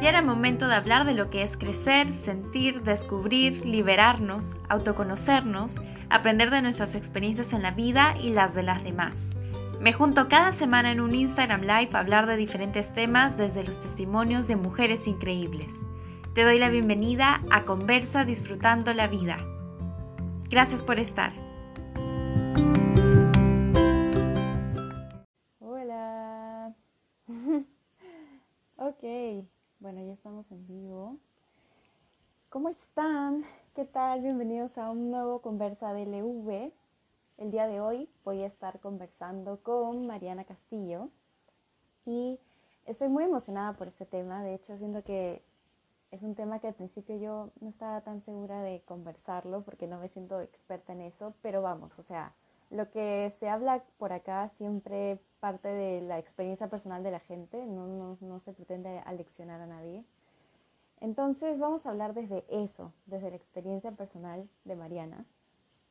Ya 0.00 0.10
era 0.10 0.22
momento 0.22 0.68
de 0.68 0.76
hablar 0.76 1.04
de 1.04 1.14
lo 1.14 1.28
que 1.28 1.42
es 1.42 1.56
crecer, 1.56 2.12
sentir, 2.12 2.82
descubrir, 2.82 3.66
liberarnos, 3.66 4.56
autoconocernos, 4.68 5.74
aprender 6.08 6.50
de 6.50 6.62
nuestras 6.62 6.94
experiencias 6.94 7.52
en 7.52 7.62
la 7.62 7.72
vida 7.72 8.14
y 8.20 8.30
las 8.30 8.54
de 8.54 8.62
las 8.62 8.84
demás. 8.84 9.36
Me 9.80 9.92
junto 9.92 10.28
cada 10.28 10.52
semana 10.52 10.92
en 10.92 11.00
un 11.00 11.16
Instagram 11.16 11.62
Live 11.62 11.90
a 11.94 11.98
hablar 11.98 12.26
de 12.26 12.36
diferentes 12.36 12.92
temas 12.92 13.36
desde 13.36 13.64
los 13.64 13.80
testimonios 13.80 14.46
de 14.46 14.54
mujeres 14.54 15.08
increíbles. 15.08 15.74
Te 16.32 16.44
doy 16.44 16.60
la 16.60 16.68
bienvenida 16.68 17.42
a 17.50 17.64
Conversa 17.64 18.24
Disfrutando 18.24 18.94
la 18.94 19.08
Vida. 19.08 19.38
Gracias 20.48 20.80
por 20.80 21.00
estar. 21.00 21.32
Hola. 25.58 26.72
ok, 28.76 29.48
bueno, 29.80 30.02
ya 30.04 30.12
estamos 30.12 30.50
en 30.50 30.66
vivo. 30.66 31.18
¿Cómo 32.48 32.68
están? 32.68 33.44
¿Qué 33.74 33.84
tal? 33.84 34.22
Bienvenidos 34.22 34.76
a 34.76 34.90
un 34.90 35.10
nuevo 35.10 35.40
Conversa 35.40 35.92
DLV. 35.92 36.72
El 37.36 37.50
día 37.52 37.68
de 37.68 37.80
hoy 37.80 38.08
voy 38.24 38.42
a 38.42 38.46
estar 38.46 38.80
conversando 38.80 39.62
con 39.62 40.06
Mariana 40.06 40.44
Castillo 40.44 41.10
y 42.04 42.40
estoy 42.86 43.08
muy 43.08 43.22
emocionada 43.22 43.74
por 43.74 43.86
este 43.86 44.04
tema. 44.04 44.42
De 44.42 44.54
hecho, 44.54 44.76
siento 44.78 45.04
que 45.04 45.44
es 46.10 46.22
un 46.22 46.34
tema 46.34 46.58
que 46.58 46.66
al 46.66 46.74
principio 46.74 47.16
yo 47.16 47.50
no 47.60 47.68
estaba 47.68 48.00
tan 48.00 48.20
segura 48.22 48.60
de 48.62 48.82
conversarlo 48.84 49.62
porque 49.62 49.86
no 49.86 50.00
me 50.00 50.08
siento 50.08 50.40
experta 50.40 50.92
en 50.92 51.02
eso, 51.02 51.34
pero 51.40 51.62
vamos, 51.62 51.96
o 52.00 52.02
sea, 52.02 52.34
lo 52.70 52.90
que 52.90 53.32
se 53.38 53.48
habla 53.48 53.82
por 53.96 54.12
acá 54.12 54.48
siempre 54.48 55.18
parte 55.40 55.68
de 55.68 56.00
la 56.02 56.18
experiencia 56.18 56.68
personal 56.68 57.02
de 57.02 57.10
la 57.10 57.20
gente, 57.20 57.64
no, 57.64 58.40
se 58.40 58.52
pretende 58.52 59.00
aleccionar 59.06 59.60
a 59.60 59.66
nadie. 59.66 60.04
Entonces 61.00 61.58
vamos 61.58 61.86
a 61.86 61.90
hablar 61.90 62.12
desde 62.12 62.44
eso, 62.48 62.92
desde 63.06 63.30
la 63.30 63.36
experiencia 63.36 63.92
personal 63.92 64.48
de 64.64 64.76
Mariana. 64.76 65.24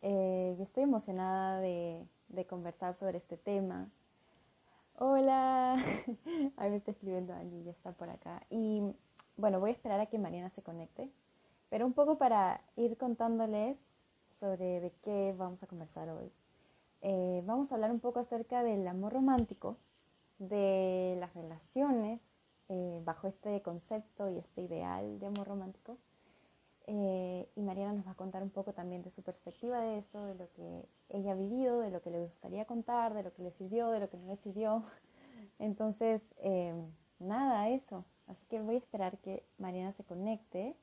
Eh, 0.01 0.55
estoy 0.59 0.83
emocionada 0.83 1.59
de, 1.59 2.05
de, 2.27 2.45
conversar 2.45 2.93
sobre 2.93 3.17
este 3.17 3.37
tema. 3.37 3.89
Hola, 4.99 5.75
ahí 6.57 6.69
me 6.69 6.77
está 6.77 6.91
escribiendo 6.91 7.33
Angie, 7.33 7.63
ya 7.63 7.71
está 7.71 7.93
por 7.93 8.09
acá. 8.09 8.43
Y 8.49 8.83
bueno, 9.37 9.59
voy 9.59 9.69
a 9.69 9.73
esperar 9.73 9.99
a 9.99 10.07
que 10.07 10.19
Mariana 10.19 10.49
se 10.49 10.61
conecte, 10.61 11.09
pero 11.69 11.85
un 11.85 11.93
poco 11.93 12.17
para 12.17 12.61
ir 12.75 12.97
contándoles 12.97 13.77
sobre 14.29 14.81
de 14.81 14.91
qué 15.03 15.33
vamos 15.37 15.63
a 15.63 15.67
conversar 15.67 16.09
hoy. 16.09 16.31
Eh, 17.09 17.41
vamos 17.45 17.71
a 17.71 17.75
hablar 17.75 17.89
un 17.91 18.01
poco 18.01 18.19
acerca 18.19 18.63
del 18.63 18.85
amor 18.85 19.13
romántico, 19.13 19.77
de 20.39 21.15
las 21.21 21.33
relaciones 21.33 22.19
eh, 22.67 23.01
bajo 23.05 23.29
este 23.29 23.61
concepto 23.61 24.29
y 24.29 24.37
este 24.37 24.63
ideal 24.63 25.17
de 25.17 25.27
amor 25.27 25.47
romántico. 25.47 25.97
Eh, 26.85 27.47
y 27.55 27.61
Mariana 27.61 27.93
nos 27.93 28.07
va 28.07 28.11
a 28.11 28.15
contar 28.15 28.43
un 28.43 28.49
poco 28.49 28.73
también 28.73 29.03
de 29.03 29.11
su 29.11 29.21
perspectiva 29.21 29.79
de 29.79 29.99
eso, 29.99 30.25
de 30.25 30.35
lo 30.35 30.51
que 30.51 30.85
ella 31.07 31.31
ha 31.31 31.35
vivido, 31.35 31.79
de 31.79 31.91
lo 31.91 32.01
que 32.01 32.11
le 32.11 32.19
gustaría 32.19 32.65
contar, 32.65 33.13
de 33.13 33.23
lo 33.23 33.33
que 33.33 33.41
le 33.41 33.51
sirvió, 33.51 33.89
de 33.89 34.01
lo 34.01 34.09
que 34.09 34.17
no 34.17 34.27
le 34.27 34.35
sirvió. 34.35 34.83
Entonces, 35.59 36.21
nada, 37.19 37.69
eso. 37.69 38.03
Así 38.27 38.45
que 38.47 38.59
voy 38.59 38.75
a 38.75 38.79
esperar 38.79 39.17
que 39.19 39.45
Mariana 39.59 39.93
se 39.93 40.03
conecte. 40.03 40.75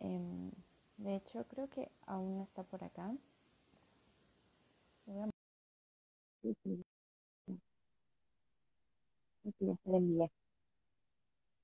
Em, 0.00 0.50
de 0.96 1.14
hecho, 1.14 1.44
creo 1.46 1.68
que 1.68 1.92
aún 2.06 2.38
no 2.38 2.42
está 2.42 2.64
por 2.64 2.82
acá. 2.82 3.14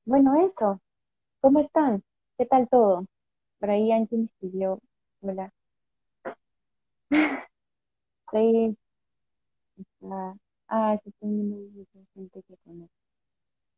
Bueno, 0.04 0.34
eso. 0.44 0.80
¿Cómo 1.40 1.60
están? 1.60 2.02
¿Qué 2.38 2.46
tal 2.46 2.68
todo? 2.70 3.06
Por 3.60 3.70
ahí 3.70 3.92
Angie 3.92 4.18
me 4.18 4.24
escribió. 4.26 4.80
Hola. 5.22 5.52
Sí. 8.32 8.76
Ah, 10.68 10.96
se 11.02 11.10
está 11.10 11.26
viendo 11.26 11.56
gente 12.14 12.42
que 12.42 12.56
conoce. 12.64 12.92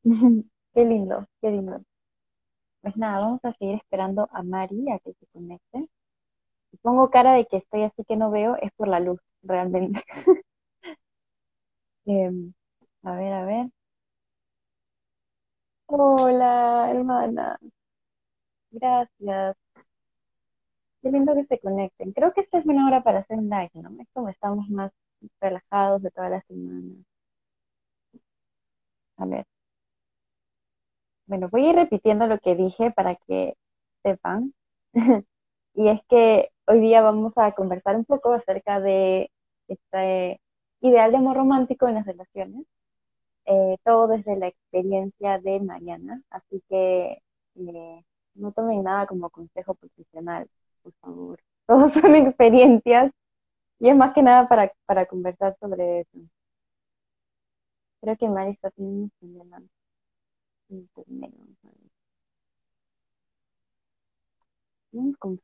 Qué 0.75 0.85
lindo, 0.87 1.27
qué 1.43 1.51
lindo. 1.53 1.83
Pues 2.83 2.95
nada, 2.99 3.21
vamos 3.25 3.43
a 3.47 3.53
seguir 3.53 3.77
esperando 3.77 4.29
a 4.33 4.43
Mari 4.43 4.91
a 4.91 4.99
que 4.99 5.15
se 5.15 5.27
conecte. 5.33 5.81
pongo 6.83 7.11
cara 7.11 7.33
de 7.35 7.47
que 7.47 7.59
estoy 7.59 7.83
así 7.85 8.05
que 8.05 8.17
no 8.17 8.31
veo, 8.31 8.57
es 8.61 8.71
por 8.77 8.89
la 8.89 9.01
luz 9.01 9.21
realmente. 9.43 10.03
Em, 12.15 12.53
a 13.05 13.15
ver, 13.17 13.33
a 13.33 13.45
ver. 13.47 13.67
Hola, 15.89 16.89
hermana. 16.91 17.59
Gracias. 18.73 19.57
Qué 21.03 21.11
lindo 21.11 21.35
que 21.35 21.45
se 21.45 21.59
conecten. 21.61 22.13
Creo 22.13 22.33
que 22.33 22.41
esta 22.41 22.57
es 22.59 22.65
buena 22.65 22.87
hora 22.87 23.03
para 23.03 23.19
hacer 23.19 23.37
un 23.39 23.51
live, 23.51 23.71
¿no? 23.75 23.91
Es 24.01 24.09
como 24.15 24.31
estamos 24.31 24.71
más 24.71 24.93
relajados 25.39 26.01
de 26.03 26.11
toda 26.11 26.31
la 26.31 26.41
semana. 26.43 26.95
A 29.19 29.25
ver. 29.27 29.47
Bueno, 31.27 31.49
voy 31.51 31.67
a 31.67 31.71
ir 31.71 31.77
repitiendo 31.77 32.27
lo 32.27 32.39
que 32.39 32.57
dije 32.57 32.91
para 32.93 33.15
que 33.17 33.55
sepan. 34.03 34.55
y 35.75 35.89
es 35.89 36.01
que 36.09 36.51
hoy 36.67 36.81
día 36.81 37.03
vamos 37.03 37.39
a 37.39 37.53
conversar 37.53 37.97
un 37.97 38.05
poco 38.05 38.33
acerca 38.33 38.81
de 38.81 39.31
este 39.69 40.41
ideal 40.81 41.11
de 41.13 41.19
amor 41.19 41.37
romántico 41.37 41.89
en 41.89 41.95
las 41.97 42.07
relaciones, 42.07 42.65
eh, 43.47 43.77
todo 43.85 44.09
desde 44.09 44.37
la 44.37 44.49
experiencia 44.49 45.39
de 45.41 45.61
Mariana, 45.61 46.21
así 46.31 46.63
que 46.69 47.23
eh, 47.57 48.05
no 48.35 48.53
tomen 48.53 48.83
nada 48.85 49.07
como 49.07 49.31
consejo 49.31 49.75
profesional, 49.75 50.49
por 50.83 50.93
favor. 51.03 51.41
Todos 51.67 51.93
son 51.95 52.17
experiencias 52.17 53.13
y 53.81 53.91
es 53.91 53.97
más 53.97 54.15
que 54.15 54.23
nada 54.23 54.49
para, 54.49 54.73
para 54.87 55.07
conversar 55.07 55.55
sobre 55.61 56.01
eso. 56.03 56.19
Creo 58.03 58.15
que 58.19 58.29
Mari 58.29 58.51
está 58.53 58.71
teniendo 58.71 59.05
un 59.05 59.11
problema 59.19 59.63
internet. 60.71 61.33
Con. 65.19 65.41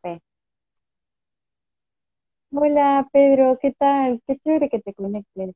Hola 2.59 3.06
Pedro, 3.12 3.59
¿qué 3.61 3.72
tal? 3.72 4.22
Qué 4.27 4.39
chévere 4.39 4.71
que 4.71 4.81
te 4.81 4.94
conectes. 4.94 5.55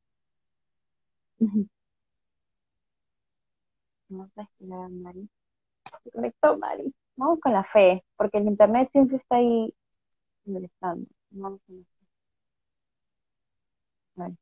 Vamos 4.09 4.31
a 4.37 4.43
esperar 4.43 4.81
a 4.84 4.88
Mari. 4.88 5.28
Se 6.05 6.10
conectó 6.10 6.59
Mari. 6.59 6.94
Vamos 7.16 7.41
con 7.41 7.53
la 7.55 7.65
fe, 7.65 8.05
porque 8.16 8.39
el 8.39 8.47
internet 8.49 8.91
siempre 8.93 9.16
está 9.16 9.37
ahí 9.37 9.75
molestando. 10.44 11.06
Vamos 11.31 11.60
con 11.66 11.78
la 11.78 11.84
fe. 11.84 12.06
Vale. 14.15 14.37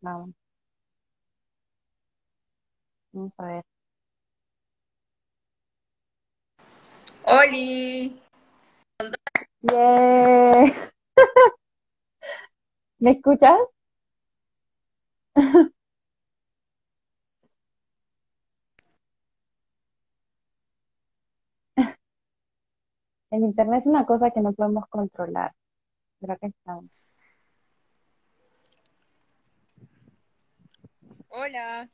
Vamos. 0.00 0.34
Vamos 3.12 3.34
a 3.38 3.46
ver. 3.46 3.64
¡Holi! 7.24 8.20
Yeah. 9.62 10.90
¿Me 12.98 13.12
escuchas? 13.12 13.58
El 23.30 23.42
internet 23.42 23.80
es 23.80 23.86
una 23.86 24.06
cosa 24.06 24.30
que 24.30 24.40
no 24.40 24.52
podemos 24.52 24.86
controlar, 24.88 25.52
pero 26.20 26.34
acá 26.34 26.46
estamos. 26.46 26.90
Hola. 31.28 31.88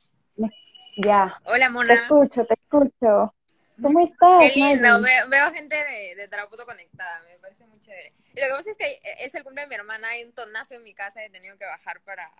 Ya. 0.97 1.33
Hola, 1.45 1.67
Te 1.67 1.73
Mona. 1.73 1.93
escucho, 1.95 2.45
te 2.45 2.53
escucho. 2.53 3.33
¿Cómo 3.81 3.99
estás, 4.01 4.39
Qué 4.41 4.59
lindo, 4.59 5.01
veo, 5.01 5.29
veo 5.29 5.51
gente 5.51 5.75
de, 5.75 6.15
de 6.15 6.27
Tarapoto 6.27 6.65
conectada, 6.65 7.21
me 7.23 7.37
parece 7.39 7.65
muy 7.65 7.79
chévere. 7.79 8.13
Y 8.33 8.39
lo 8.39 8.47
que 8.47 8.53
pasa 8.57 8.69
es 8.69 8.77
que 8.77 8.99
es 9.25 9.35
el 9.35 9.43
cumple 9.43 9.61
de 9.61 9.67
mi 9.67 9.75
hermana, 9.75 10.09
hay 10.09 10.23
un 10.23 10.33
tonazo 10.33 10.75
en 10.75 10.83
mi 10.83 10.93
casa 10.93 11.21
y 11.21 11.27
he 11.27 11.29
tenido 11.29 11.57
que 11.57 11.65
bajar 11.65 12.01
para, 12.01 12.31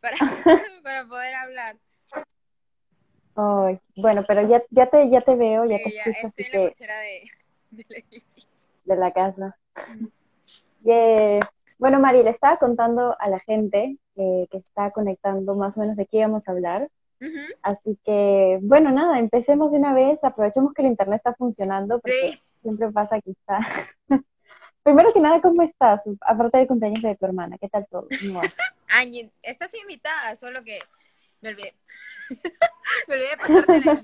para, 0.00 0.16
para 0.82 1.06
poder 1.06 1.34
hablar. 1.34 1.76
Ay, 3.34 3.80
bueno, 3.96 4.24
pero 4.26 4.46
ya, 4.46 4.62
ya 4.70 4.86
te, 4.86 5.08
ya 5.10 5.22
te 5.22 5.34
veo, 5.34 5.64
ya 5.64 5.78
te 5.78 5.92
ya 5.92 6.02
escucho, 6.02 6.26
estoy 6.26 6.44
así 6.44 6.52
en 6.52 6.60
la 6.60 6.66
que 6.66 6.72
cochera 6.72 6.98
de, 7.00 7.22
del 7.70 7.86
edificio. 8.10 8.68
de 8.84 8.96
la 8.96 9.12
casa. 9.12 9.56
Yeah. 10.82 11.40
Bueno, 11.78 11.98
Mari, 11.98 12.22
le 12.22 12.30
estaba 12.30 12.58
contando 12.58 13.16
a 13.18 13.28
la 13.28 13.40
gente 13.40 13.96
eh, 14.16 14.46
que 14.50 14.58
está 14.58 14.90
conectando 14.90 15.54
más 15.54 15.76
o 15.76 15.80
menos 15.80 15.96
de 15.96 16.06
qué 16.06 16.18
íbamos 16.18 16.46
a 16.46 16.52
hablar. 16.52 16.88
Así 17.62 17.98
que, 18.04 18.58
bueno, 18.62 18.90
nada, 18.90 19.18
empecemos 19.18 19.70
de 19.70 19.78
una 19.78 19.94
vez, 19.94 20.22
aprovechemos 20.24 20.74
que 20.74 20.82
el 20.82 20.88
internet 20.88 21.18
está 21.18 21.34
funcionando, 21.34 22.00
porque 22.00 22.32
Sí, 22.32 22.42
siempre 22.62 22.90
pasa 22.90 23.20
que 23.20 23.30
está. 23.30 23.60
Primero 24.82 25.12
que 25.12 25.20
nada, 25.20 25.40
¿cómo 25.40 25.62
estás? 25.62 26.02
Aparte 26.22 26.58
del 26.58 26.66
cumpleaños 26.66 27.02
de 27.02 27.16
tu 27.16 27.24
hermana, 27.24 27.56
¿qué 27.58 27.68
tal 27.68 27.86
todo? 27.88 28.08
Angie, 28.88 29.30
estás 29.42 29.72
invitada, 29.74 30.34
solo 30.34 30.64
que 30.64 30.80
me 31.40 31.50
olvidé. 31.50 31.74
me 33.08 33.14
olvidé 33.14 33.30
de 33.30 33.36
pasarte 33.36 33.80
la 33.80 34.00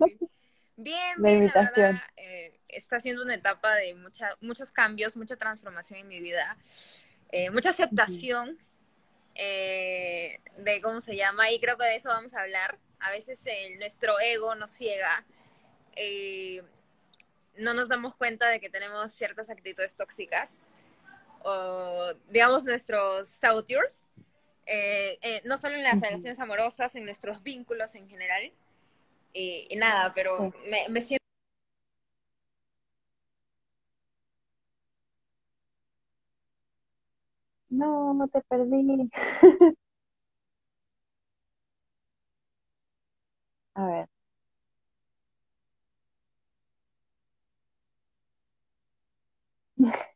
Bien, 0.80 1.20
bien, 1.20 1.50
la 1.52 1.62
verdad, 1.62 2.02
eh, 2.16 2.52
está 2.68 3.00
siendo 3.00 3.24
una 3.24 3.34
etapa 3.34 3.74
de 3.74 3.96
mucha, 3.96 4.28
muchos 4.40 4.70
cambios, 4.70 5.16
mucha 5.16 5.34
transformación 5.34 5.98
en 5.98 6.06
mi 6.06 6.20
vida, 6.20 6.56
eh, 7.32 7.50
mucha 7.50 7.70
aceptación 7.70 8.56
eh, 9.34 10.38
de 10.58 10.80
cómo 10.80 11.00
se 11.00 11.16
llama, 11.16 11.50
y 11.50 11.58
creo 11.58 11.76
que 11.76 11.84
de 11.84 11.96
eso 11.96 12.10
vamos 12.10 12.32
a 12.34 12.42
hablar. 12.42 12.78
A 13.00 13.10
veces 13.10 13.42
nuestro 13.78 14.18
ego 14.20 14.54
nos 14.54 14.70
ciega, 14.72 15.24
no 17.56 17.74
nos 17.74 17.88
damos 17.88 18.14
cuenta 18.16 18.48
de 18.48 18.60
que 18.60 18.70
tenemos 18.70 19.10
ciertas 19.12 19.50
actitudes 19.50 19.94
tóxicas, 19.94 20.54
o 21.44 22.12
digamos 22.28 22.64
nuestros 22.64 23.28
saboteurs, 23.28 24.02
no 25.44 25.58
solo 25.58 25.76
en 25.76 25.82
las 25.84 26.00
relaciones 26.00 26.38
amorosas, 26.40 26.94
en 26.96 27.04
nuestros 27.04 27.42
vínculos 27.42 27.94
en 27.94 28.08
general. 28.08 28.52
Y, 29.32 29.68
nada, 29.76 30.12
pero 30.14 30.52
me, 30.68 30.88
me 30.88 31.00
siento... 31.00 31.18
No, 37.70 38.14
no 38.14 38.28
te 38.28 38.40
perdí. 38.48 39.10
A 43.78 43.86
ver. 43.86 44.08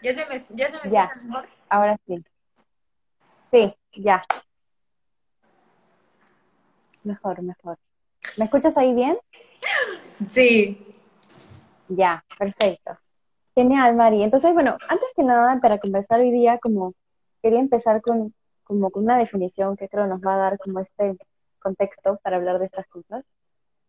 ¿Ya 0.00 0.14
se 0.14 0.24
me, 0.26 0.38
ya 0.56 0.70
se 0.70 0.78
me 0.84 0.90
ya. 0.92 1.10
mejor? 1.24 1.48
Ahora 1.68 1.98
sí. 2.06 2.24
Sí, 3.50 3.74
ya. 3.96 4.22
Mejor, 7.02 7.42
mejor. 7.42 7.78
¿Me 8.36 8.44
escuchas 8.44 8.78
ahí 8.78 8.94
bien? 8.94 9.18
Sí. 10.30 10.86
Ya, 11.88 12.24
perfecto. 12.38 12.96
Genial, 13.56 13.96
Mari. 13.96 14.22
Entonces, 14.22 14.54
bueno, 14.54 14.78
antes 14.88 15.08
que 15.16 15.24
nada, 15.24 15.58
para 15.60 15.80
conversar 15.80 16.20
hoy 16.20 16.30
día, 16.30 16.58
como 16.58 16.94
quería 17.42 17.58
empezar 17.58 18.00
con, 18.02 18.32
como 18.68 18.90
una 18.94 19.18
definición 19.18 19.76
que 19.76 19.88
creo 19.88 20.06
nos 20.06 20.20
va 20.20 20.34
a 20.34 20.38
dar 20.38 20.58
como 20.58 20.78
este 20.78 21.16
contexto 21.58 22.20
para 22.22 22.36
hablar 22.36 22.58
de 22.60 22.66
estas 22.66 22.86
cosas. 22.86 23.24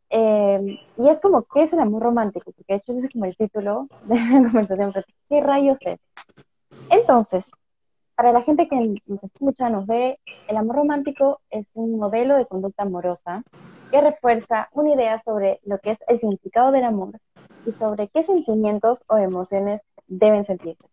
Em, 0.09 0.79
y 0.97 1.09
es 1.09 1.19
como, 1.19 1.43
¿qué 1.43 1.63
es 1.63 1.73
el 1.73 1.79
amor 1.79 2.01
romántico? 2.01 2.51
Porque 2.51 2.73
de 2.73 2.77
hecho 2.77 2.93
ese 2.93 3.05
es 3.05 3.13
como 3.13 3.25
el 3.25 3.37
título 3.37 3.87
de 4.05 4.15
la 4.15 4.19
conversación. 4.51 4.93
¿Qué 5.29 5.41
rayos 5.41 5.77
es? 5.81 5.99
Entonces, 6.89 7.51
para 8.15 8.31
la 8.33 8.41
gente 8.41 8.67
que 8.67 8.95
nos 9.05 9.23
escucha, 9.23 9.69
nos 9.69 9.85
ve, 9.85 10.19
el 10.47 10.57
amor 10.57 10.77
romántico 10.77 11.41
es 11.49 11.67
un 11.73 11.97
modelo 11.97 12.35
de 12.37 12.45
conducta 12.45 12.83
amorosa 12.83 13.43
que 13.91 14.01
refuerza 14.01 14.69
una 14.73 14.93
idea 14.93 15.19
sobre 15.19 15.59
lo 15.63 15.79
que 15.79 15.91
es 15.91 15.99
el 16.07 16.19
significado 16.19 16.71
del 16.71 16.85
amor 16.85 17.19
y 17.65 17.71
sobre 17.71 18.07
qué 18.07 18.23
sentimientos 18.23 19.03
o 19.07 19.17
emociones 19.17 19.81
deben 20.07 20.43
sentirse. 20.43 20.83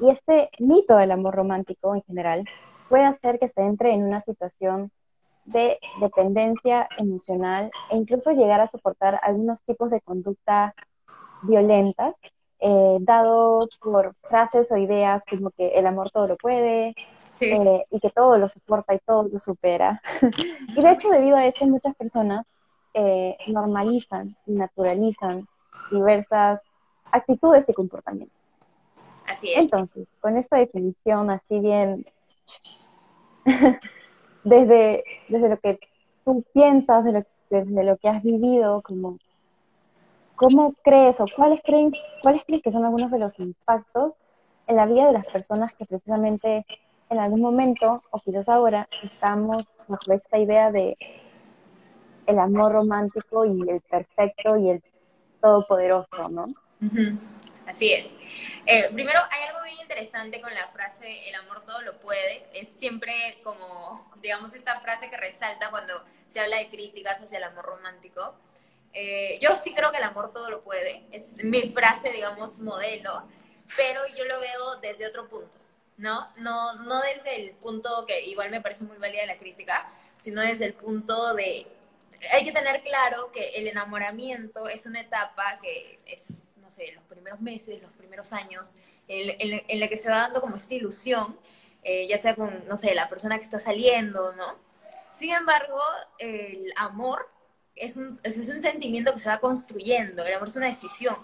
Y 0.00 0.10
este 0.10 0.50
mito 0.58 0.96
del 0.96 1.12
amor 1.12 1.34
romántico 1.34 1.94
en 1.94 2.02
general 2.02 2.44
puede 2.88 3.04
hacer 3.04 3.38
que 3.38 3.48
se 3.48 3.62
entre 3.62 3.92
en 3.92 4.04
una 4.04 4.22
situación 4.22 4.90
de 5.44 5.78
dependencia 6.00 6.88
emocional 6.98 7.70
e 7.90 7.96
incluso 7.96 8.32
llegar 8.32 8.60
a 8.60 8.66
soportar 8.66 9.20
algunos 9.22 9.62
tipos 9.62 9.90
de 9.90 10.00
conducta 10.00 10.74
violentas 11.42 12.14
eh, 12.66 12.96
dado 13.00 13.68
por 13.80 14.14
frases 14.22 14.72
o 14.72 14.78
ideas 14.78 15.22
como 15.28 15.50
que 15.50 15.68
el 15.68 15.86
amor 15.86 16.10
todo 16.10 16.28
lo 16.28 16.36
puede 16.38 16.94
eh, 17.40 17.84
y 17.90 18.00
que 18.00 18.08
todo 18.08 18.38
lo 18.38 18.48
soporta 18.48 18.94
y 18.94 18.98
todo 19.00 19.24
lo 19.24 19.38
supera. 19.38 20.00
y 20.68 20.80
de 20.80 20.90
hecho, 20.90 21.10
debido 21.10 21.36
a 21.36 21.44
eso, 21.44 21.66
muchas 21.66 21.94
personas 21.94 22.46
eh, 22.94 23.36
normalizan 23.48 24.34
y 24.46 24.52
naturalizan 24.52 25.46
diversas 25.90 26.62
actitudes 27.10 27.68
y 27.68 27.74
comportamientos. 27.74 28.38
Así 29.26 29.52
es. 29.52 29.58
Entonces, 29.58 30.06
con 30.20 30.38
esta 30.38 30.56
definición 30.56 31.30
así 31.30 31.60
bien, 31.60 32.06
desde, 34.44 35.04
desde 35.28 35.48
lo 35.48 35.58
que 35.58 35.78
tú 36.24 36.44
piensas, 36.52 37.04
desde 37.50 37.84
lo 37.84 37.96
que 37.96 38.08
has 38.08 38.22
vivido, 38.22 38.82
como 38.82 39.18
¿Cómo 40.36 40.74
crees 40.82 41.20
o 41.20 41.26
cuáles 41.34 41.60
creen, 41.62 41.92
cuáles 42.20 42.42
crees 42.44 42.62
que 42.62 42.72
son 42.72 42.84
algunos 42.84 43.10
de 43.10 43.18
los 43.18 43.38
impactos 43.38 44.14
en 44.66 44.76
la 44.76 44.86
vida 44.86 45.06
de 45.06 45.12
las 45.12 45.26
personas 45.26 45.72
que 45.74 45.86
precisamente 45.86 46.66
en 47.08 47.18
algún 47.18 47.40
momento, 47.40 48.02
o 48.10 48.18
quizás 48.20 48.48
ahora, 48.48 48.88
estamos 49.02 49.64
bajo 49.86 50.12
esta 50.12 50.38
idea 50.38 50.72
de 50.72 50.96
el 52.26 52.38
amor 52.38 52.72
romántico 52.72 53.44
y 53.44 53.60
el 53.68 53.80
perfecto 53.82 54.56
y 54.56 54.70
el 54.70 54.82
todopoderoso, 55.40 56.28
¿no? 56.30 56.46
Así 57.66 57.92
es. 57.92 58.12
Eh, 58.66 58.90
primero, 58.92 59.20
hay 59.30 59.48
algo 59.48 59.63
interesante 59.94 60.40
con 60.40 60.52
la 60.52 60.66
frase 60.68 61.28
el 61.28 61.34
amor 61.36 61.64
todo 61.64 61.80
lo 61.82 62.00
puede. 62.00 62.46
Es 62.52 62.68
siempre 62.68 63.38
como, 63.44 64.10
digamos, 64.20 64.52
esta 64.52 64.80
frase 64.80 65.08
que 65.08 65.16
resalta 65.16 65.70
cuando 65.70 66.04
se 66.26 66.40
habla 66.40 66.58
de 66.58 66.68
críticas 66.68 67.22
hacia 67.22 67.38
el 67.38 67.44
amor 67.44 67.64
romántico. 67.64 68.34
Eh, 68.92 69.38
yo 69.40 69.50
sí 69.56 69.72
creo 69.72 69.92
que 69.92 69.98
el 69.98 70.02
amor 70.02 70.32
todo 70.32 70.50
lo 70.50 70.62
puede, 70.62 71.04
es 71.12 71.34
mi 71.44 71.68
frase, 71.68 72.10
digamos, 72.10 72.58
modelo, 72.58 73.28
pero 73.76 74.00
yo 74.16 74.24
lo 74.24 74.40
veo 74.40 74.76
desde 74.76 75.06
otro 75.06 75.28
punto, 75.28 75.58
¿no? 75.96 76.28
No, 76.36 76.74
no 76.74 77.00
desde 77.00 77.36
el 77.36 77.52
punto 77.52 78.04
que 78.06 78.20
igual 78.22 78.50
me 78.50 78.60
parece 78.60 78.84
muy 78.84 78.96
válida 78.98 79.26
la 79.26 79.36
crítica, 79.36 79.88
sino 80.16 80.40
desde 80.40 80.66
el 80.66 80.74
punto 80.74 81.34
de, 81.34 81.66
hay 82.32 82.44
que 82.44 82.52
tener 82.52 82.82
claro 82.82 83.32
que 83.32 83.50
el 83.50 83.66
enamoramiento 83.66 84.68
es 84.68 84.86
una 84.86 85.00
etapa 85.00 85.58
que 85.60 85.98
es, 86.06 86.38
no 86.60 86.70
sé, 86.70 86.92
los 86.92 87.02
primeros 87.04 87.40
meses, 87.40 87.82
los 87.82 87.92
primeros 87.92 88.32
años, 88.32 88.76
en, 89.08 89.80
la 89.80 89.88
que 89.88 89.96
se 89.96 90.10
va 90.10 90.18
dando 90.18 90.40
como 90.40 90.56
esta 90.56 90.74
ilusión, 90.74 91.38
eh, 91.82 92.06
ya 92.08 92.18
sea 92.18 92.34
con, 92.34 92.66
no 92.66 92.76
sé, 92.76 92.94
la 92.94 93.08
persona 93.08 93.38
que 93.38 93.44
está 93.44 93.58
saliendo, 93.58 94.34
¿no? 94.34 94.58
Sin 95.14 95.30
embargo, 95.30 95.80
el 96.18 96.72
amor 96.76 97.28
es 97.76 97.96
un, 97.96 98.18
es 98.22 98.36
un 98.36 98.58
sentimiento 98.58 99.12
que 99.12 99.18
se 99.18 99.28
va 99.28 99.38
construyendo, 99.38 100.24
el 100.24 100.34
amor 100.34 100.48
es 100.48 100.56
una 100.56 100.66
decisión. 100.66 101.16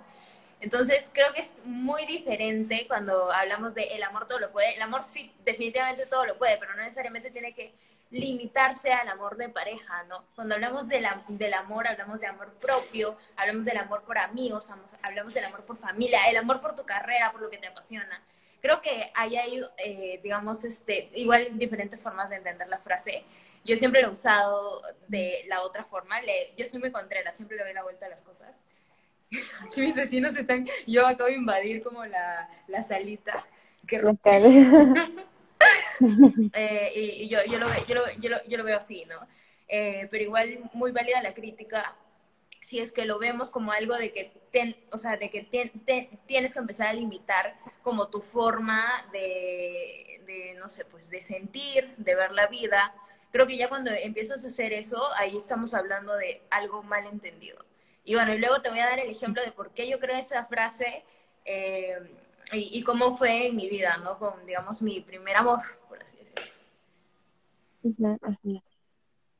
Entonces 0.60 1.10
creo 1.12 1.32
que 1.32 1.40
es 1.40 1.64
muy 1.64 2.04
diferente 2.06 2.84
cuando 2.86 3.32
hablamos 3.32 3.74
de 3.74 3.84
el 3.94 4.02
amor 4.02 4.28
todo 4.28 4.38
lo 4.38 4.52
puede. 4.52 4.74
El 4.74 4.82
amor 4.82 5.02
sí, 5.04 5.32
definitivamente 5.44 6.04
todo 6.06 6.26
lo 6.26 6.36
puede, 6.36 6.58
pero 6.58 6.74
no 6.74 6.82
necesariamente 6.82 7.30
tiene 7.30 7.54
que 7.54 7.74
limitarse 8.10 8.92
al 8.92 9.08
amor 9.08 9.36
de 9.36 9.48
pareja, 9.48 10.02
¿no? 10.04 10.24
Cuando 10.34 10.54
hablamos 10.54 10.88
de 10.88 11.00
la, 11.00 11.22
del 11.28 11.54
amor, 11.54 11.86
hablamos 11.86 12.20
de 12.20 12.26
amor 12.26 12.52
propio, 12.54 13.16
hablamos 13.36 13.64
del 13.64 13.78
amor 13.78 14.02
por 14.02 14.18
amigos, 14.18 14.72
hablamos 15.02 15.32
del 15.34 15.44
amor 15.44 15.64
por 15.64 15.76
familia, 15.76 16.18
el 16.28 16.36
amor 16.36 16.60
por 16.60 16.74
tu 16.74 16.84
carrera, 16.84 17.30
por 17.32 17.40
lo 17.40 17.50
que 17.50 17.58
te 17.58 17.68
apasiona. 17.68 18.22
Creo 18.60 18.82
que 18.82 19.10
ahí 19.14 19.36
hay, 19.36 19.60
eh, 19.78 20.20
digamos, 20.22 20.64
este, 20.64 21.08
igual 21.14 21.56
diferentes 21.56 22.00
formas 22.00 22.30
de 22.30 22.36
entender 22.36 22.68
la 22.68 22.78
frase 22.78 23.24
yo 23.64 23.76
siempre 23.76 24.02
lo 24.02 24.08
he 24.08 24.10
usado 24.12 24.80
de 25.08 25.44
la 25.48 25.62
otra 25.62 25.84
forma. 25.84 26.20
Le, 26.22 26.54
yo 26.56 26.66
soy 26.66 26.80
muy 26.80 26.90
contrera, 26.90 27.32
siempre 27.32 27.56
le 27.56 27.64
doy 27.64 27.74
la 27.74 27.82
vuelta 27.82 28.06
a 28.06 28.08
las 28.08 28.22
cosas. 28.22 28.56
Aquí 29.66 29.82
mis 29.82 29.94
vecinos 29.94 30.36
están, 30.36 30.66
yo 30.86 31.06
acabo 31.06 31.28
de 31.28 31.36
invadir 31.36 31.82
como 31.82 32.04
la, 32.04 32.48
la 32.68 32.82
salita. 32.82 33.44
Que 33.86 33.98
eh, 36.54 36.92
y, 36.94 37.28
yo, 37.28 37.38
yo, 37.48 37.58
lo, 37.58 37.66
yo, 37.86 37.94
lo, 37.94 38.04
yo, 38.20 38.30
lo, 38.30 38.36
yo, 38.46 38.58
lo, 38.58 38.64
veo 38.64 38.78
así, 38.78 39.04
¿no? 39.06 39.26
Eh, 39.68 40.08
pero 40.10 40.24
igual 40.24 40.60
muy 40.74 40.92
válida 40.92 41.22
la 41.22 41.34
crítica 41.34 41.96
si 42.60 42.78
es 42.78 42.92
que 42.92 43.04
lo 43.04 43.18
vemos 43.18 43.50
como 43.50 43.72
algo 43.72 43.96
de 43.96 44.12
que, 44.12 44.32
ten, 44.50 44.76
o 44.92 44.98
sea, 44.98 45.16
de 45.16 45.30
que 45.30 45.42
tienes 46.26 46.52
que 46.52 46.58
empezar 46.58 46.88
a 46.88 46.92
limitar 46.92 47.56
como 47.82 48.08
tu 48.08 48.20
forma 48.20 48.84
de, 49.12 50.22
de, 50.26 50.54
no 50.58 50.68
sé, 50.68 50.84
pues 50.84 51.08
de 51.08 51.22
sentir, 51.22 51.94
de 51.96 52.14
ver 52.14 52.32
la 52.32 52.48
vida, 52.48 52.94
creo 53.32 53.46
que 53.46 53.56
ya 53.56 53.68
cuando 53.68 53.90
empiezas 53.90 54.44
a 54.44 54.48
hacer 54.48 54.72
eso, 54.72 55.02
ahí 55.16 55.36
estamos 55.36 55.74
hablando 55.74 56.16
de 56.16 56.42
algo 56.50 56.82
mal 56.82 57.06
entendido. 57.06 57.64
Y 58.04 58.14
bueno, 58.14 58.34
y 58.34 58.38
luego 58.38 58.60
te 58.60 58.70
voy 58.70 58.80
a 58.80 58.86
dar 58.86 58.98
el 58.98 59.10
ejemplo 59.10 59.42
de 59.42 59.52
por 59.52 59.72
qué 59.72 59.88
yo 59.88 59.98
creo 59.98 60.16
esa 60.16 60.44
frase 60.46 61.04
eh, 61.44 61.98
y, 62.52 62.82
cómo 62.82 63.16
fue 63.16 63.48
en 63.48 63.56
mi 63.56 63.68
vida, 63.68 63.96
¿no? 63.98 64.18
Con, 64.18 64.44
digamos, 64.46 64.82
mi 64.82 65.00
primer 65.00 65.36
amor, 65.36 65.60
por 65.88 66.02
así 66.02 66.18
decirlo. 66.18 66.44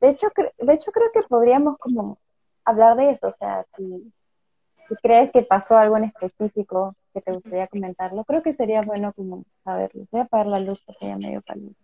De 0.01 0.09
hecho, 0.09 0.29
de 0.59 0.75
hecho, 0.75 0.93
creo 0.93 1.13
que 1.13 1.23
podríamos 1.23 1.77
como 1.79 2.19
hablar 2.65 2.97
de 2.97 3.11
eso, 3.11 3.29
o 3.29 3.33
sea, 3.33 3.67
si, 3.77 4.13
crees 5.03 5.31
que 5.33 5.43
pasó 5.43 5.77
algo 5.77 5.97
en 5.97 6.05
específico 6.05 6.95
que 7.13 7.21
te 7.21 7.33
gustaría 7.33 7.69
comentarlo, 7.69 8.25
creo 8.25 8.43
que 8.43 8.55
sería 8.55 8.83
bueno 8.83 9.13
como 9.13 9.45
saberlo. 9.65 10.07
Voy 10.11 10.21
a 10.21 10.25
apagar 10.25 10.47
la 10.47 10.61
luz 10.61 10.83
porque 10.83 11.07
ya 11.07 11.17
medio 11.17 11.43
caliente. 11.43 11.81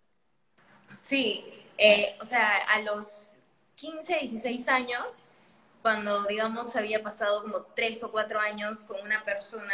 Sí, 1.01 1.45
eh, 1.77 2.15
o 2.21 2.25
sea, 2.25 2.49
a 2.73 2.81
los 2.81 3.33
15, 3.75 4.19
16 4.19 4.67
años, 4.67 5.23
cuando, 5.81 6.25
digamos, 6.25 6.75
había 6.75 7.01
pasado 7.03 7.43
como 7.43 7.61
3 7.75 8.03
o 8.03 8.11
4 8.11 8.39
años 8.39 8.79
con 8.83 8.99
una 9.01 9.23
persona, 9.23 9.73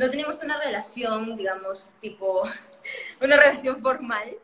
no 0.00 0.08
teníamos 0.08 0.42
una 0.42 0.58
relación, 0.58 1.36
digamos, 1.36 1.92
tipo, 2.00 2.42
una 3.22 3.36
relación 3.36 3.82
formal, 3.82 4.34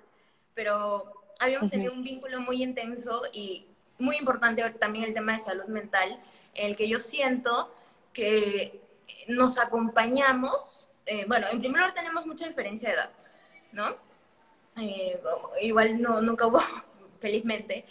pero 0.53 1.11
habíamos 1.39 1.71
tenido 1.71 1.95
un 1.95 2.05
vínculo 2.05 2.41
muy 2.43 2.63
intenso 2.63 3.23
y 3.33 3.67
muy 3.99 4.19
importante 4.19 4.63
también 4.79 5.07
el 5.07 5.15
tema 5.15 5.33
de 5.33 5.39
salud 5.39 5.65
mental, 5.65 6.23
en 6.53 6.67
el 6.67 6.77
que 6.77 6.87
yo 6.87 6.99
siento 6.99 7.75
que 8.13 8.83
nos 9.29 9.57
acompañamos, 9.57 10.91
eh, 11.07 11.25
bueno, 11.27 11.47
en 11.51 11.59
primer 11.59 11.81
lugar 11.81 11.95
tenemos 11.95 12.27
mucha 12.27 12.47
diferencia 12.47 12.91
de 12.91 12.95
edad, 12.97 13.11
¿no? 13.73 13.97
Eh, 14.77 15.19
igual 15.63 16.03
no, 16.03 16.21
nunca 16.21 16.49
hubo, 16.49 16.61
felizmente, 17.19 17.87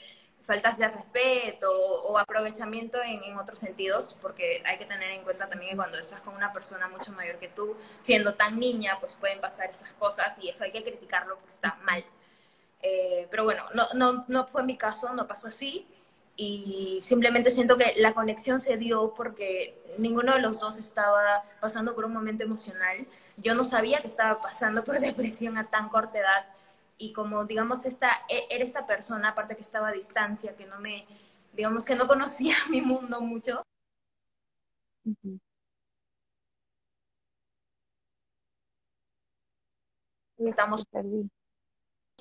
faltas 0.45 0.77
de 0.77 0.87
respeto 0.87 1.71
o, 1.71 2.17
aprovechamiento 2.17 3.01
en, 3.01 3.23
en, 3.23 3.37
otros 3.37 3.57
sentidos, 3.57 4.15
porque 4.21 4.61
hay 4.65 4.77
que 4.77 4.85
tener 4.85 5.09
en 5.11 5.23
cuenta 5.23 5.49
también 5.49 5.71
que 5.71 5.77
cuando 5.77 5.97
estás 5.97 6.21
con 6.21 6.35
una 6.35 6.53
persona 6.53 6.87
mucho 6.87 7.11
mayor 7.13 7.39
que 7.39 7.47
tú, 7.47 7.75
siendo 7.99 8.35
tan 8.35 8.59
niña, 8.59 8.97
pues 8.99 9.17
pueden 9.19 9.41
pasar 9.41 9.69
esas 9.69 9.91
cosas 9.93 10.37
y 10.41 10.49
eso 10.49 10.63
hay 10.63 10.71
que 10.71 10.83
criticarlo 10.83 11.35
porque 11.37 11.51
está 11.51 11.75
mal. 11.83 12.05
Eh, 12.81 13.27
pero 13.31 13.43
bueno, 13.43 13.63
no, 13.73 13.87
no, 13.95 14.25
no 14.27 14.45
fue 14.45 14.63
mi 14.63 14.77
caso, 14.77 15.11
no 15.13 15.27
pasó 15.27 15.47
así 15.47 15.87
y 16.37 16.99
simplemente 17.01 17.49
siento 17.49 17.77
que 17.77 17.93
la 17.97 18.13
conexión 18.13 18.59
se 18.59 18.77
dio 18.77 19.13
porque 19.15 19.81
ninguno 19.97 20.33
de 20.33 20.41
los 20.41 20.59
dos 20.59 20.77
estaba 20.77 21.43
pasando 21.59 21.95
por 21.95 22.05
un 22.05 22.13
momento 22.13 22.43
emocional. 22.43 23.07
Yo 23.37 23.55
no 23.55 23.63
sabía 23.63 24.01
que 24.01 24.07
estaba 24.07 24.41
pasando 24.41 24.83
por 24.83 24.99
depresión 24.99 25.57
a 25.57 25.69
tan 25.69 25.89
corta 25.89 26.19
edad 26.19 26.54
y 26.97 27.13
como 27.13 27.45
digamos 27.45 27.85
esta 27.85 28.09
e, 28.29 28.47
era 28.49 28.63
esta 28.63 28.85
persona 28.87 29.29
aparte 29.29 29.55
que 29.55 29.61
estaba 29.61 29.89
a 29.89 29.91
distancia 29.91 30.55
que 30.55 30.65
no 30.65 30.79
me 30.79 31.05
digamos 31.53 31.85
que 31.85 31.95
no 31.95 32.07
conocía 32.07 32.55
mi 32.69 32.81
mundo 32.81 33.21
mucho. 33.21 33.63
Estamos 40.37 40.83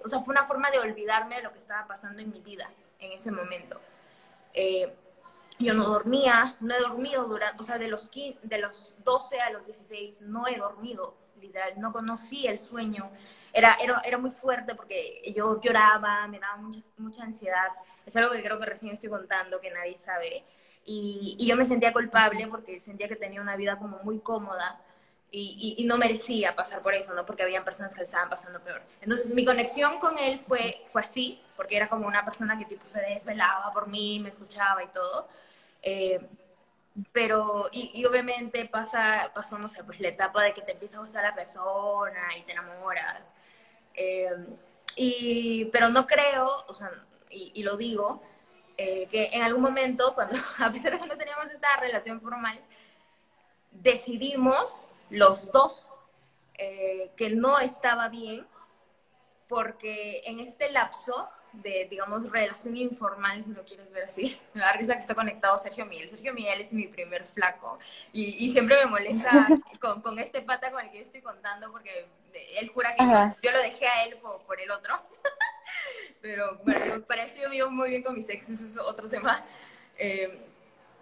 o 0.02 0.08
sea 0.08 0.20
fue 0.20 0.32
una 0.32 0.44
forma 0.44 0.70
de 0.70 0.78
olvidarme 0.78 1.36
de 1.36 1.42
lo 1.42 1.52
que 1.52 1.58
estaba 1.58 1.86
pasando 1.86 2.20
en 2.22 2.30
mi 2.30 2.40
vida 2.40 2.70
en 2.98 3.12
ese 3.12 3.30
momento. 3.30 3.80
Eh, 4.54 4.94
yo 5.58 5.74
no 5.74 5.84
dormía 5.84 6.56
no 6.60 6.74
he 6.74 6.80
dormido 6.80 7.24
durante 7.28 7.62
o 7.62 7.64
sea 7.64 7.78
de 7.78 7.88
los 7.88 8.10
de 8.10 8.58
los 8.58 8.96
12 9.04 9.40
a 9.40 9.50
los 9.50 9.64
16 9.66 10.22
no 10.22 10.46
he 10.48 10.58
dormido 10.58 11.16
literal 11.40 11.80
no 11.80 11.92
conocí 11.92 12.46
el 12.46 12.58
sueño 12.58 13.10
era, 13.54 13.76
era, 13.80 14.02
era 14.04 14.18
muy 14.18 14.32
fuerte 14.32 14.74
porque 14.74 15.22
yo 15.34 15.60
lloraba, 15.60 16.26
me 16.26 16.40
daba 16.40 16.56
mucha, 16.56 16.80
mucha 16.98 17.22
ansiedad. 17.22 17.68
Es 18.04 18.16
algo 18.16 18.32
que 18.32 18.42
creo 18.42 18.58
que 18.58 18.66
recién 18.66 18.92
estoy 18.92 19.08
contando, 19.08 19.60
que 19.60 19.70
nadie 19.70 19.96
sabe. 19.96 20.44
Y, 20.84 21.36
y 21.38 21.46
yo 21.46 21.56
me 21.56 21.64
sentía 21.64 21.92
culpable 21.92 22.46
porque 22.48 22.80
sentía 22.80 23.08
que 23.08 23.16
tenía 23.16 23.40
una 23.40 23.56
vida 23.56 23.78
como 23.78 23.98
muy 24.00 24.18
cómoda. 24.18 24.80
Y, 25.30 25.74
y, 25.78 25.84
no 25.84 25.98
merecía 25.98 26.54
pasar 26.54 26.80
por 26.80 26.94
eso, 26.94 27.12
¿no? 27.12 27.26
Porque 27.26 27.42
había 27.42 27.64
personas 27.64 27.92
que 27.92 28.00
le 28.00 28.04
estaban 28.04 28.28
pasando 28.28 28.60
peor. 28.60 28.82
Entonces 29.00 29.34
mi 29.34 29.44
conexión 29.44 29.98
con 29.98 30.16
él 30.16 30.38
fue, 30.38 30.84
fue 30.92 31.00
así, 31.00 31.42
porque 31.56 31.76
era 31.76 31.88
como 31.88 32.06
una 32.06 32.24
persona 32.24 32.56
que 32.56 32.64
tipo 32.66 32.86
se 32.86 33.00
desvelaba 33.00 33.72
por 33.72 33.88
mí, 33.88 34.20
me 34.20 34.28
escuchaba 34.28 34.84
y 34.84 34.88
todo. 34.88 35.28
Eh, 35.82 36.20
pero, 37.12 37.68
y, 37.72 38.04
obviamente 38.04 38.66
pasa, 38.66 39.32
pasó, 39.34 39.58
no 39.58 39.68
sé, 39.68 39.82
pues 39.84 40.00
la 40.00 40.08
etapa 40.08 40.42
de 40.42 40.54
que 40.54 40.62
te 40.62 40.72
empieza 40.72 40.98
a 40.98 41.00
gustar 41.00 41.24
la 41.24 41.34
persona 41.34 42.36
y 42.38 42.42
te 42.42 42.52
enamoras. 42.52 43.34
Eh, 43.94 44.30
y, 44.96 45.64
pero 45.66 45.88
no 45.88 46.06
creo, 46.06 46.48
o 46.68 46.72
sea, 46.72 46.90
y, 47.30 47.52
y 47.54 47.62
lo 47.64 47.76
digo, 47.76 48.22
eh, 48.76 49.06
que 49.08 49.30
en 49.32 49.42
algún 49.42 49.62
momento, 49.62 50.14
cuando, 50.14 50.36
a 50.58 50.72
pesar 50.72 50.92
de 50.92 50.98
que 50.98 51.06
no 51.06 51.16
teníamos 51.16 51.46
esta 51.46 51.76
relación 51.78 52.20
formal, 52.20 52.60
decidimos 53.70 54.88
los 55.10 55.52
dos 55.52 56.00
eh, 56.58 57.12
que 57.16 57.30
no 57.30 57.58
estaba 57.58 58.08
bien, 58.08 58.46
porque 59.48 60.22
en 60.24 60.40
este 60.40 60.70
lapso 60.70 61.28
de, 61.62 61.86
digamos, 61.90 62.30
relación 62.30 62.76
informal, 62.76 63.42
si 63.42 63.52
lo 63.52 63.64
quieres 63.64 63.90
ver 63.92 64.04
así. 64.04 64.38
Me 64.54 64.60
da 64.60 64.72
risa 64.72 64.94
que 64.94 65.00
está 65.00 65.14
conectado 65.14 65.56
Sergio 65.58 65.86
Miguel. 65.86 66.08
Sergio 66.08 66.34
Miguel 66.34 66.60
es 66.60 66.72
mi 66.72 66.86
primer 66.86 67.26
flaco 67.26 67.78
y, 68.12 68.44
y 68.44 68.52
siempre 68.52 68.76
me 68.84 68.90
molesta 68.90 69.48
con, 69.80 70.02
con, 70.02 70.18
este 70.18 70.42
pata 70.42 70.70
con 70.70 70.82
el 70.82 70.90
que 70.90 70.98
yo 70.98 71.02
estoy 71.02 71.20
contando 71.20 71.70
porque 71.70 72.06
él 72.58 72.68
jura 72.68 72.94
que 72.96 73.04
yo, 73.46 73.52
lo 73.52 73.60
dejé 73.60 73.86
a 73.86 74.04
él 74.04 74.16
por, 74.18 74.40
por 74.42 74.60
el 74.60 74.70
otro. 74.70 74.94
Pero 76.20 76.58
bueno, 76.64 77.02
para 77.02 77.24
esto 77.24 77.40
yo 77.40 77.50
vivo 77.50 77.70
muy 77.70 77.90
bien 77.90 78.02
con 78.02 78.14
mis 78.14 78.28
exes, 78.28 78.60
eso 78.60 78.80
es 78.80 78.86
otro 78.86 79.08
tema. 79.08 79.44
Eh, 79.98 80.46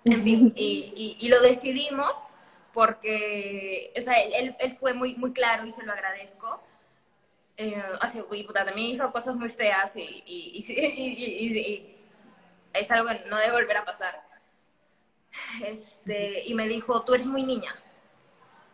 en 0.04 0.23
fin, 0.23 0.52
y, 0.56 0.92
y, 1.21 1.25
y, 1.25 1.28
lo 1.28 1.40
decidimos 1.40 2.30
porque, 2.73 3.92
o 3.97 4.02
sea, 4.02 4.14
él, 4.21 4.56
él 4.59 4.73
fue 4.73 4.94
muy, 4.94 5.14
muy 5.14 5.32
claro 5.32 5.64
y 5.64 5.71
se 5.71 5.85
lo 5.85 5.92
agradezco 5.92 6.61
eh, 7.56 7.82
así, 8.00 8.23
puta, 8.23 8.64
también 8.64 8.90
hizo 8.90 9.11
cosas 9.12 9.35
muy 9.37 9.49
feas 9.49 9.97
y, 9.97 10.23
y, 10.26 11.59
y, 11.59 11.97
es 12.73 12.90
algo 12.90 13.09
que 13.09 13.25
no 13.26 13.37
debe 13.37 13.52
volver 13.52 13.76
a 13.76 13.85
pasar. 13.85 14.23
Este, 15.64 16.44
y 16.47 16.54
me 16.54 16.68
dijo, 16.68 17.02
tú 17.02 17.14
eres 17.14 17.26
muy 17.26 17.42
niña. 17.42 17.75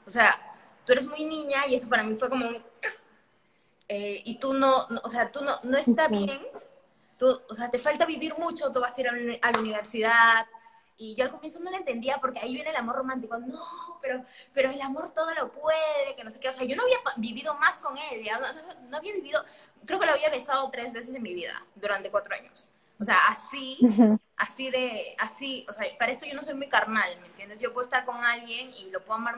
O 0.06 0.11
sea, 0.11 0.40
tú 0.85 0.92
eres 0.92 1.06
muy 1.06 1.25
niña 1.25 1.66
y 1.66 1.75
eso 1.75 1.88
para 1.88 2.02
mí 2.02 2.16
fue 2.16 2.28
como 2.28 2.47
un... 2.47 2.64
Eh, 3.88 4.23
y 4.25 4.38
tú 4.38 4.52
no, 4.52 4.87
o 5.02 5.08
sea, 5.08 5.32
tú 5.32 5.42
no, 5.42 5.52
no 5.62 5.78
está 5.78 6.08
bien, 6.08 6.40
tú, 7.16 7.40
o 7.49 7.54
sea, 7.54 7.70
te 7.70 7.78
falta 7.78 8.04
vivir 8.04 8.35
mucho, 8.37 8.70
tú 8.70 8.80
vas 8.80 8.97
a 8.97 9.00
ir 9.00 9.08
a 9.40 9.50
la 9.50 9.58
universidad, 9.58 10.47
y 10.99 11.14
yo 11.14 11.25
al 11.25 11.31
comienzo 11.31 11.61
no 11.61 11.71
lo 11.71 11.76
entendía 11.76 12.19
porque 12.21 12.40
ahí 12.40 12.52
viene 12.52 12.71
el 12.71 12.76
amor 12.76 12.97
romántico. 12.97 13.38
No, 13.38 13.99
pero, 14.02 14.25
pero 14.52 14.71
el 14.71 14.81
amor 14.83 15.14
todo 15.14 15.33
lo 15.35 15.52
puede, 15.52 16.17
que 16.17 16.25
no 16.25 16.31
sé 16.31 16.40
qué. 16.40 16.49
O 16.49 16.52
sea, 16.52 16.64
yo 16.64 16.75
no 16.75 16.83
había 16.83 16.99
vivido 17.17 17.55
más 17.55 17.78
con 17.78 17.97
él, 17.97 18.25
ya, 18.25 18.38
no, 18.90 18.97
había 18.97 19.14
vivido, 19.14 19.45
creo 19.87 20.00
que 20.00 20.07
lo 20.07 20.12
había 20.12 20.28
besado 20.28 20.69
tres 20.71 20.93
veces 20.93 21.14
en 21.14 21.23
mi 21.23 21.33
vida 21.33 21.64
durante 21.76 22.11
cuatro 22.11 22.35
años. 22.35 22.73
O 23.00 23.05
sea, 23.05 23.17
así, 23.28 23.78
así 24.37 24.71
de, 24.71 25.14
así, 25.21 25.64
o 25.69 25.73
sea, 25.73 25.87
para 25.99 26.11
esto 26.11 26.26
yo 26.26 26.35
no 26.35 26.43
soy 26.43 26.55
muy 26.55 26.69
carnal, 26.69 27.17
¿me 27.21 27.28
entiendes? 27.28 27.61
Yo 27.61 27.73
puedo 27.73 27.85
estar 27.85 28.05
con 28.05 28.17
alguien 28.25 28.73
y 28.75 28.90
lo 28.90 29.00
puedo 29.05 29.14
amar, 29.14 29.37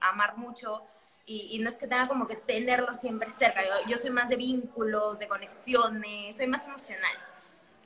amar 0.00 0.38
mucho 0.38 0.82
y, 1.26 1.50
y 1.52 1.58
no 1.58 1.68
es 1.68 1.76
que 1.76 1.86
tenga 1.86 2.08
como 2.08 2.26
que 2.26 2.36
tenerlo 2.36 2.94
siempre 2.94 3.28
cerca. 3.28 3.62
Yo, 3.62 3.90
yo 3.90 3.98
soy 3.98 4.08
más 4.08 4.30
de 4.30 4.36
vínculos, 4.36 5.18
de 5.18 5.28
conexiones, 5.28 6.38
soy 6.38 6.46
más 6.46 6.66
emocional. 6.66 7.12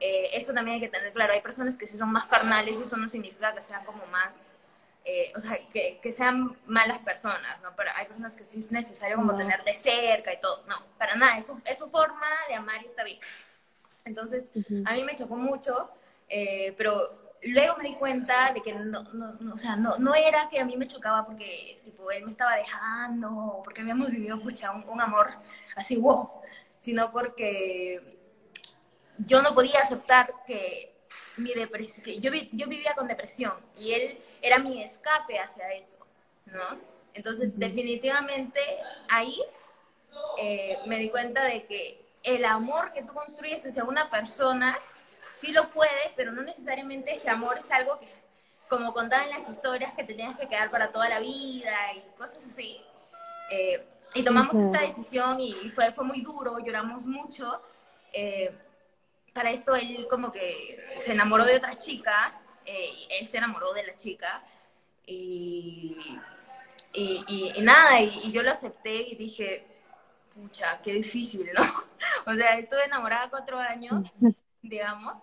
Eh, 0.00 0.30
eso 0.32 0.52
también 0.52 0.76
hay 0.76 0.80
que 0.80 0.88
tener 0.88 1.12
claro. 1.12 1.32
Hay 1.32 1.40
personas 1.40 1.76
que 1.76 1.86
sí 1.86 1.96
son 1.96 2.12
más 2.12 2.26
carnales 2.26 2.78
y 2.78 2.82
eso 2.82 2.96
no 2.96 3.08
significa 3.08 3.54
que 3.54 3.62
sean 3.62 3.84
como 3.84 4.04
más, 4.06 4.56
eh, 5.04 5.32
o 5.34 5.40
sea, 5.40 5.58
que, 5.72 5.98
que, 6.02 6.12
sean 6.12 6.56
malas 6.66 6.98
personas, 6.98 7.60
¿no? 7.62 7.74
Pero 7.76 7.90
hay 7.94 8.06
personas 8.06 8.36
que 8.36 8.44
sí 8.44 8.60
es 8.60 8.70
necesario 8.70 9.16
como 9.16 9.36
tener 9.36 9.64
de 9.64 9.74
cerca 9.74 10.32
y 10.32 10.40
todo. 10.40 10.64
No, 10.66 10.76
para 10.98 11.16
nada, 11.16 11.38
es 11.38 11.46
su, 11.46 11.60
es 11.64 11.78
su 11.78 11.88
forma 11.88 12.26
de 12.48 12.54
amar 12.54 12.82
y 12.82 12.86
está 12.86 13.04
bien. 13.04 13.18
Entonces, 14.04 14.48
a 14.84 14.94
mí 14.94 15.02
me 15.04 15.16
chocó 15.16 15.36
mucho, 15.36 15.90
eh, 16.28 16.74
pero 16.76 17.34
luego 17.42 17.76
me 17.76 17.88
di 17.88 17.94
cuenta 17.94 18.52
de 18.52 18.62
que 18.62 18.72
no, 18.72 19.02
no, 19.02 19.54
o 19.54 19.58
sea, 19.58 19.76
no, 19.76 19.98
no 19.98 20.14
era 20.14 20.48
que 20.48 20.60
a 20.60 20.64
mí 20.64 20.76
me 20.76 20.86
chocaba 20.86 21.26
porque 21.26 21.80
tipo, 21.84 22.10
él 22.10 22.24
me 22.24 22.30
estaba 22.30 22.56
dejando, 22.56 23.60
porque 23.64 23.80
habíamos 23.80 24.10
vivido 24.10 24.40
pucha, 24.40 24.72
un, 24.72 24.88
un 24.88 25.00
amor 25.00 25.30
así, 25.74 25.96
wow, 25.96 26.30
sino 26.78 27.10
porque 27.10 28.16
yo 29.18 29.42
no 29.42 29.54
podía 29.54 29.80
aceptar 29.80 30.32
que 30.46 30.94
mi 31.36 31.52
depresión, 31.52 32.04
que 32.04 32.18
yo, 32.18 32.30
yo 32.52 32.66
vivía 32.66 32.94
con 32.94 33.08
depresión 33.08 33.54
y 33.76 33.92
él 33.92 34.18
era 34.42 34.58
mi 34.58 34.82
escape 34.82 35.38
hacia 35.38 35.72
eso, 35.74 35.98
¿no? 36.46 36.78
Entonces, 37.14 37.58
definitivamente 37.58 38.60
ahí 39.08 39.40
eh, 40.38 40.78
me 40.86 40.98
di 40.98 41.10
cuenta 41.10 41.44
de 41.44 41.64
que 41.66 42.04
el 42.22 42.44
amor 42.44 42.92
que 42.92 43.02
tú 43.02 43.14
construyes 43.14 43.64
hacia 43.66 43.84
una 43.84 44.10
persona 44.10 44.78
sí 45.32 45.52
lo 45.52 45.70
puede, 45.70 46.12
pero 46.14 46.32
no 46.32 46.42
necesariamente 46.42 47.14
ese 47.14 47.30
amor 47.30 47.58
es 47.58 47.70
algo 47.70 47.98
que, 47.98 48.08
como 48.68 48.92
contaban 48.92 49.30
las 49.30 49.48
historias, 49.48 49.92
que 49.94 50.04
te 50.04 50.14
tenías 50.14 50.38
que 50.38 50.48
quedar 50.48 50.70
para 50.70 50.92
toda 50.92 51.08
la 51.08 51.20
vida 51.20 51.92
y 51.94 52.00
cosas 52.18 52.40
así. 52.50 52.82
Eh, 53.50 53.86
y 54.14 54.22
tomamos 54.24 54.54
esta 54.54 54.80
decisión 54.80 55.40
y 55.40 55.52
fue, 55.70 55.92
fue 55.92 56.04
muy 56.04 56.20
duro, 56.20 56.58
lloramos 56.58 57.06
mucho. 57.06 57.60
Eh, 58.12 58.54
para 59.36 59.50
esto 59.50 59.76
él 59.76 60.06
como 60.08 60.32
que 60.32 60.82
se 60.96 61.12
enamoró 61.12 61.44
de 61.44 61.56
otra 61.56 61.76
chica, 61.76 62.40
eh, 62.64 62.88
él 63.20 63.26
se 63.26 63.36
enamoró 63.36 63.74
de 63.74 63.86
la 63.86 63.94
chica 63.94 64.42
y, 65.04 66.18
y, 66.94 67.52
y, 67.54 67.60
nada, 67.60 68.00
y, 68.00 68.32
yo 68.32 68.42
lo 68.42 68.50
acepté 68.50 68.96
y 68.96 69.14
dije, 69.14 69.66
pucha, 70.34 70.80
qué 70.82 70.94
difícil, 70.94 71.50
¿no? 71.54 71.62
o 72.32 72.34
sea, 72.34 72.56
estuve 72.56 72.86
enamorada 72.86 73.28
cuatro 73.28 73.58
años, 73.58 74.04
digamos, 74.62 75.18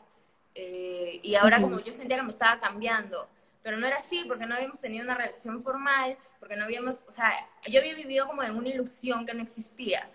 eh, 0.54 1.20
y 1.24 1.34
ahora 1.34 1.60
como 1.60 1.80
yo 1.80 1.92
sentía 1.92 2.18
que 2.18 2.24
me 2.24 2.30
estaba 2.30 2.60
cambiando, 2.60 3.28
pero 3.64 3.78
no 3.78 3.88
era 3.88 3.96
así 3.96 4.26
porque 4.28 4.46
no 4.46 4.54
habíamos 4.54 4.80
tenido 4.80 5.04
una 5.04 5.16
relación 5.16 5.60
formal, 5.64 6.16
porque 6.40 6.56
no 6.56 6.66
habíamos, 6.66 7.04
o 7.08 7.12
sea, 7.12 7.32
yo 7.68 7.80
había 7.80 7.96
vivido 7.96 8.28
como 8.28 8.44
en 8.44 8.56
una 8.56 8.70
ilusión 8.70 9.26
que 9.26 9.34
no 9.34 9.42
existía. 9.42 10.08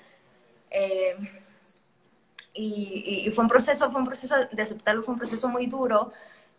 Eh, 0.71 1.17
y, 2.61 3.31
fue 3.31 3.45
un 3.45 3.49
proceso, 3.49 3.91
fue 3.91 4.01
un 4.01 4.07
proceso 4.07 4.37
de 4.37 4.63
aceptarlo, 4.63 5.03
fue 5.03 5.15
un 5.15 5.19
proceso 5.19 5.49
muy 5.49 5.67
duro, 5.67 6.13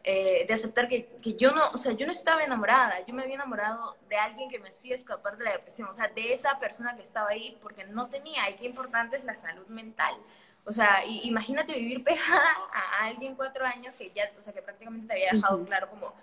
eh, 0.03 0.45
de 0.47 0.53
aceptar 0.53 0.87
que, 0.87 1.07
que, 1.21 1.33
yo 1.33 1.51
no, 1.51 1.61
o 1.73 1.77
sea, 1.77 1.91
yo 1.91 2.05
no 2.05 2.13
estaba 2.13 2.43
enamorada, 2.43 3.05
yo 3.05 3.13
me 3.13 3.23
había 3.23 3.35
enamorado 3.35 3.97
de 4.07 4.15
alguien 4.15 4.49
que 4.49 4.59
me 4.59 4.69
hacía 4.69 4.95
escapar 4.95 5.37
de 5.37 5.43
la 5.43 5.51
depresión, 5.51 5.89
o 5.89 5.93
sea, 5.93 6.07
de 6.07 6.31
esa 6.31 6.57
persona 6.57 6.95
que 6.95 7.03
estaba 7.03 7.29
ahí 7.29 7.57
porque 7.61 7.83
no 7.83 8.07
tenía, 8.07 8.49
y 8.49 8.55
qué 8.55 8.65
importante 8.65 9.17
es 9.17 9.25
la 9.25 9.35
salud 9.35 9.67
mental. 9.67 10.15
O 10.65 10.71
sea, 10.71 11.03
imagínate 11.05 11.73
vivir 11.73 12.03
pegada 12.03 12.49
a 12.73 13.05
alguien 13.05 13.35
cuatro 13.35 13.65
años 13.65 13.95
que 13.95 14.11
ya, 14.11 14.29
o 14.37 14.41
sea, 14.41 14.53
que 14.53 14.61
prácticamente 14.61 15.07
te 15.07 15.13
había 15.13 15.33
dejado 15.33 15.65
claro 15.65 15.89
como, 15.89 16.13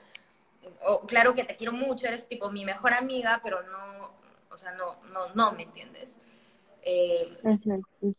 o, 0.82 1.00
claro 1.06 1.34
que 1.34 1.44
te 1.44 1.56
quiero 1.56 1.72
mucho, 1.72 2.06
eres 2.06 2.26
tipo 2.26 2.50
mi 2.50 2.64
mejor 2.64 2.94
amiga, 2.94 3.40
pero 3.42 3.62
no, 3.62 4.10
o 4.50 4.56
sea, 4.56 4.72
no, 4.72 4.96
no, 5.12 5.28
no, 5.34 5.52
¿me 5.52 5.64
entiendes? 5.64 6.18
Eh, 6.88 7.26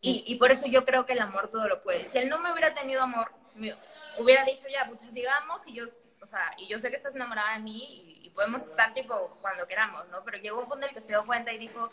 y, 0.02 0.26
y, 0.28 0.36
por 0.36 0.52
eso 0.52 0.68
yo 0.68 0.84
creo 0.84 1.06
que 1.06 1.14
el 1.14 1.22
amor 1.22 1.50
todo 1.50 1.70
lo 1.70 1.82
puede. 1.82 2.04
Si 2.04 2.18
él 2.18 2.28
no 2.28 2.38
me 2.40 2.52
hubiera 2.52 2.74
tenido 2.74 3.02
amor, 3.02 3.32
me 3.56 3.74
hubiera 4.20 4.44
dicho 4.44 4.66
ya, 4.70 4.86
pues 4.90 5.02
sigamos 5.10 5.66
y 5.68 5.74
yo, 5.74 5.86
o 6.22 6.26
sea, 6.26 6.52
y 6.58 6.68
yo 6.68 6.78
sé 6.78 6.90
que 6.90 6.98
estás 6.98 7.16
enamorada 7.16 7.54
de 7.54 7.60
mí 7.60 7.82
y, 7.82 8.28
y 8.28 8.30
podemos 8.32 8.64
estar 8.64 8.94
tipo 8.94 9.38
cuando 9.42 9.66
queramos, 9.68 10.10
¿no? 10.10 10.22
Pero 10.26 10.40
llegó 10.40 10.60
un 10.60 10.68
punto 10.68 10.86
en 10.86 10.90
el 10.90 10.94
que 10.94 11.00
se 11.00 11.14
dio 11.14 11.26
cuenta 11.26 11.54
y 11.54 11.58
dijo, 11.58 11.90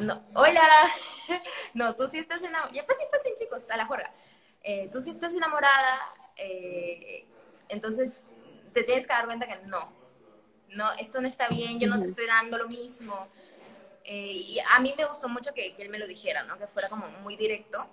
no, 0.00 0.22
hola, 0.36 0.62
no, 1.74 1.96
tú 1.96 2.06
sí 2.06 2.18
estás 2.18 2.44
enamorada, 2.44 2.72
ya 2.72 2.86
pasen, 2.86 3.08
pasen 3.10 3.32
chicos, 3.36 3.68
a 3.68 3.76
la 3.76 3.86
juerga, 3.86 4.12
eh, 4.62 4.88
tú 4.92 5.00
sí 5.00 5.10
estás 5.10 5.34
enamorada, 5.34 5.98
eh, 6.36 7.26
entonces 7.70 8.22
te 8.72 8.84
tienes 8.84 9.04
que 9.04 9.12
dar 9.12 9.26
cuenta 9.26 9.48
que 9.48 9.66
no, 9.66 9.92
no, 10.68 10.92
esto 10.92 11.20
no 11.20 11.26
está 11.26 11.48
bien, 11.48 11.80
yo 11.80 11.88
no 11.88 11.98
te 11.98 12.06
estoy 12.06 12.26
dando 12.26 12.56
lo 12.56 12.68
mismo. 12.68 13.26
Eh, 14.10 14.32
y 14.32 14.58
a 14.74 14.80
mí 14.80 14.94
me 14.96 15.04
gustó 15.04 15.28
mucho 15.28 15.52
que, 15.52 15.76
él 15.78 15.88
me 15.90 15.98
lo 15.98 16.06
dijera, 16.06 16.42
¿no? 16.44 16.58
Que 16.58 16.66
fuera 16.66 16.88
como 16.88 17.06
muy 17.22 17.36
directo. 17.36 17.86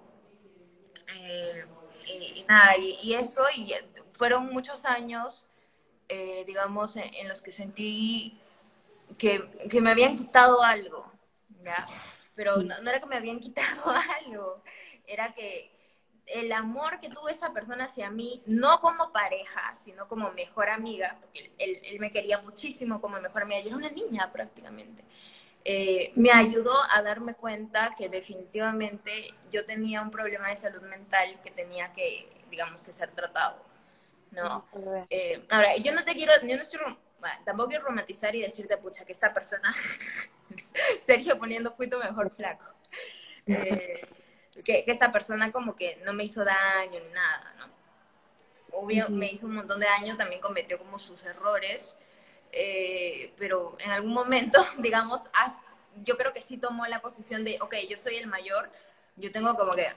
y, 2.07 2.43
nada, 2.47 2.77
y, 2.77 3.13
eso, 3.13 3.43
y 3.55 3.73
fueron 4.13 4.47
muchos 4.47 4.85
años, 4.85 5.49
digamos, 6.45 6.95
en, 6.97 7.27
los 7.27 7.41
que 7.41 7.51
sentí 7.51 8.39
que, 9.17 9.67
que 9.69 9.81
me 9.81 9.91
habían 9.91 10.15
quitado 10.15 10.63
algo, 10.63 11.11
pero 12.35 12.57
no, 12.57 12.89
era 12.89 12.99
que 12.99 13.07
me 13.07 13.15
habían 13.15 13.39
quitado 13.45 13.91
algo, 14.19 14.63
era 15.07 15.33
que 15.33 15.71
el 16.27 16.51
amor 16.51 16.99
que 16.99 17.09
tuvo 17.09 17.29
esa 17.29 17.53
persona 17.53 17.85
hacia 17.85 18.09
mí, 18.09 18.41
no 18.47 18.79
como 18.79 19.11
pareja, 19.11 19.75
sino 19.75 20.07
como 20.07 20.31
mejor 20.31 20.69
amiga, 20.69 21.17
porque 21.21 21.51
él, 21.59 21.99
me 21.99 22.11
quería 22.11 22.39
muchísimo 22.39 22.99
como 22.99 23.19
mejor 23.19 23.43
amiga, 23.43 23.61
yo 23.61 23.67
era 23.67 23.77
una 23.77 23.89
niña 23.89 24.31
prácticamente, 24.31 25.03
eh, 25.67 26.11
me 26.15 26.31
ayudó 26.31 26.75
a 26.91 27.01
darme 27.01 27.33
cuenta 27.33 27.95
que 27.97 28.07
definitivamente 28.07 29.33
yo 29.49 29.65
tenía 29.65 30.03
un 30.03 30.11
problema 30.11 30.49
de 30.49 30.55
salud 30.55 30.83
mental 30.83 31.39
que 31.43 31.49
tenía 31.49 31.91
que, 31.91 32.45
digamos, 32.51 32.83
que 32.83 32.93
ser 32.93 33.09
tratado, 33.09 33.65
¿no? 34.29 34.63
Eh, 35.09 35.43
ahora, 35.49 35.75
yo 35.77 35.91
no 35.91 36.03
te 36.03 36.13
quiero, 36.13 36.33
yo 36.43 36.55
no 36.55 36.61
estoy, 36.61 36.79
tampoco 37.43 37.69
quiero 37.69 37.85
romantizar 37.85 38.35
y 38.35 38.41
decirte, 38.41 38.77
pucha, 38.77 39.05
que 39.05 39.11
esta 39.11 39.33
persona 39.33 39.73
Sergio 41.07 41.39
poniendo 41.39 41.73
fui 41.75 41.89
tu 41.89 41.97
mejor 41.97 42.29
flaco. 42.35 42.65
Eh, 43.47 44.07
que, 44.63 44.83
esta 44.85 45.11
persona 45.11 45.51
como 45.51 45.75
que 45.75 45.99
no 46.05 46.13
me 46.13 46.25
hizo 46.25 46.45
daño 46.45 46.99
ni 47.03 47.09
nada, 47.09 47.55
¿no? 47.57 47.75
Obvio, 48.77 49.09
me 49.09 49.31
hizo 49.31 49.47
un 49.47 49.55
montón 49.55 49.79
de 49.79 49.87
daño, 49.87 50.15
también 50.15 50.41
cometió 50.41 50.77
como 50.77 50.99
sus 50.99 51.25
errores, 51.25 51.97
eh, 52.55 53.33
pero 53.37 53.75
en 53.79 53.91
algún 53.91 54.13
momento, 54.13 54.59
digamos, 54.79 55.21
yo 56.03 56.17
creo 56.17 56.31
que 56.33 56.41
sí 56.41 56.57
tomó 56.57 56.87
la 56.87 57.01
posición 57.01 57.43
de, 57.43 57.57
ok, 57.61 57.75
yo 57.89 57.97
soy 57.97 58.15
el 58.15 58.27
mayor, 58.27 58.71
yo 59.17 59.31
tengo 59.31 59.55
como 59.55 59.73
que 59.73 59.87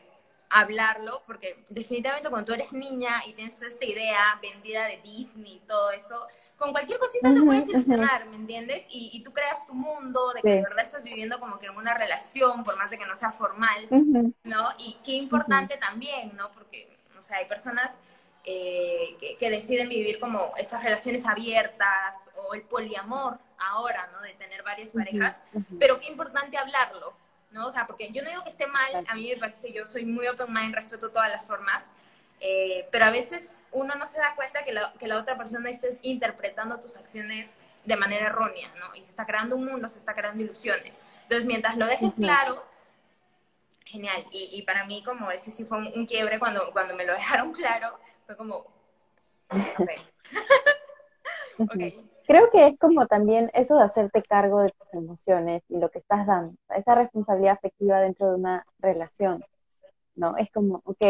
hablarlo, 0.51 1.23
porque 1.27 1.63
definitivamente 1.69 2.29
cuando 2.31 2.47
tú 2.47 2.53
eres 2.55 2.73
niña 2.73 3.23
y 3.27 3.33
tienes 3.35 3.57
toda 3.57 3.69
esta 3.69 3.85
idea 3.85 4.39
vendida 4.43 4.87
de 4.87 5.01
Disney 5.03 5.57
y 5.57 5.67
todo 5.67 5.91
eso, 5.93 6.27
con 6.57 6.73
cualquier 6.73 6.99
cosita 6.99 7.33
te 7.33 7.41
puedes 7.41 7.69
ilusionar, 7.69 8.27
¿me 8.27 8.35
entiendes? 8.35 8.87
Y, 8.91 9.23
tú 9.23 9.33
creas 9.33 9.65
tu 9.67 9.75
mundo, 9.75 10.33
de 10.33 10.43
que 10.43 10.49
de 10.49 10.63
verdad 10.63 10.81
estás 10.81 11.05
viviendo 11.05 11.39
como 11.39 11.61
que 11.61 11.67
en 11.67 11.77
una 11.77 11.95
relación, 11.95 12.65
por 12.65 12.77
más 12.77 12.91
de 12.91 12.99
que 12.99 13.07
no 13.07 13.15
sea 13.15 13.31
formal, 13.31 13.87
¿no? 14.43 14.69
Y 14.79 14.97
qué 15.05 15.13
importante 15.13 15.77
también, 15.77 16.37
¿no? 16.37 16.51
Porque, 16.51 16.89
o 17.17 17.23
sea, 17.23 17.39
hay 17.39 17.47
personas 17.47 18.01
eh, 18.45 19.37
que, 19.39 19.51
deciden 19.51 19.89
vivir 19.89 20.19
como 20.19 20.53
estas 20.57 20.83
relaciones 20.83 21.27
abiertas 21.27 22.31
o 22.35 22.55
el 22.55 22.63
poliamor 22.63 23.39
ahora, 23.59 24.09
¿no? 24.13 24.21
De 24.23 24.33
tener 24.35 24.63
varias 24.63 24.91
parejas, 24.91 25.37
pero 25.79 26.01
qué 26.01 26.07
importante 26.07 26.57
hablarlo, 26.57 27.15
¿no? 27.51 27.67
O 27.67 27.71
sea, 27.71 27.87
porque 27.87 28.11
yo 28.13 28.23
no 28.23 28.31
digo 28.31 28.43
que 28.43 28.51
esté 28.51 28.67
mal, 28.67 29.05
a 29.07 29.15
mí 29.15 29.29
me 29.29 29.37
parece, 29.37 29.73
yo 29.73 29.85
soy 29.85 30.05
muy 30.05 30.27
open 30.29 30.53
mind, 30.53 30.75
respeto 30.75 31.11
todas 31.11 31.29
las 31.29 31.47
formas, 31.47 31.85
eh, 32.41 32.89
pero 32.91 33.05
a 33.05 33.11
veces 33.11 33.53
uno 33.73 33.95
no 33.97 34.07
se 34.07 34.19
da 34.19 34.35
cuenta 34.35 34.65
que 34.65 34.73
la, 34.73 34.93
que 34.99 35.09
la 35.09 35.19
otra 35.19 35.37
persona 35.37 35.69
esté 35.69 35.99
interpretando 36.03 36.79
tus 36.81 36.97
acciones 36.97 37.59
de 37.85 37.97
manera 37.97 38.27
errónea, 38.27 38.69
¿no? 38.79 38.95
Y 38.95 39.03
se 39.03 39.11
está 39.11 39.27
creando 39.27 39.57
un 39.57 39.65
mundo, 39.65 39.89
se 39.89 39.99
está 39.99 40.15
creando 40.15 40.43
ilusiones. 40.43 41.03
Entonces, 41.23 41.47
mientras 41.47 41.77
lo 41.77 41.87
dejes 41.87 42.15
claro, 42.15 42.65
genial. 43.85 44.25
Y, 44.31 44.51
y, 44.53 44.63
para 44.63 44.85
mí, 44.85 45.03
como 45.03 45.31
ese 45.31 45.51
sí 45.51 45.65
fue 45.65 45.79
un, 45.79 46.07
quiebre 46.07 46.39
cuando, 46.39 46.71
cuando 46.73 46.95
me 46.95 47.05
lo 47.05 47.13
dejaron 47.15 47.53
claro, 47.53 47.99
fue 48.29 48.37
como, 48.37 48.67
Creo 52.27 52.51
que 52.51 52.67
es 52.67 52.79
como 52.79 53.07
también 53.07 53.51
eso 53.55 53.79
de 53.79 53.85
hacerte 53.85 54.23
cargo 54.23 54.61
de 54.61 54.69
tus 54.69 54.93
emociones 54.93 55.63
y 55.71 55.79
lo 55.79 55.89
que 55.89 56.01
estás 56.01 56.27
dando, 56.27 56.55
esa 56.77 56.95
responsabilidad 56.95 57.55
afectiva 57.55 58.01
dentro 58.01 58.29
de 58.29 58.35
una 58.35 58.67
relación, 58.81 59.43
¿no? 60.15 60.37
Es 60.37 60.53
como, 60.53 60.83
ok, 60.85 61.01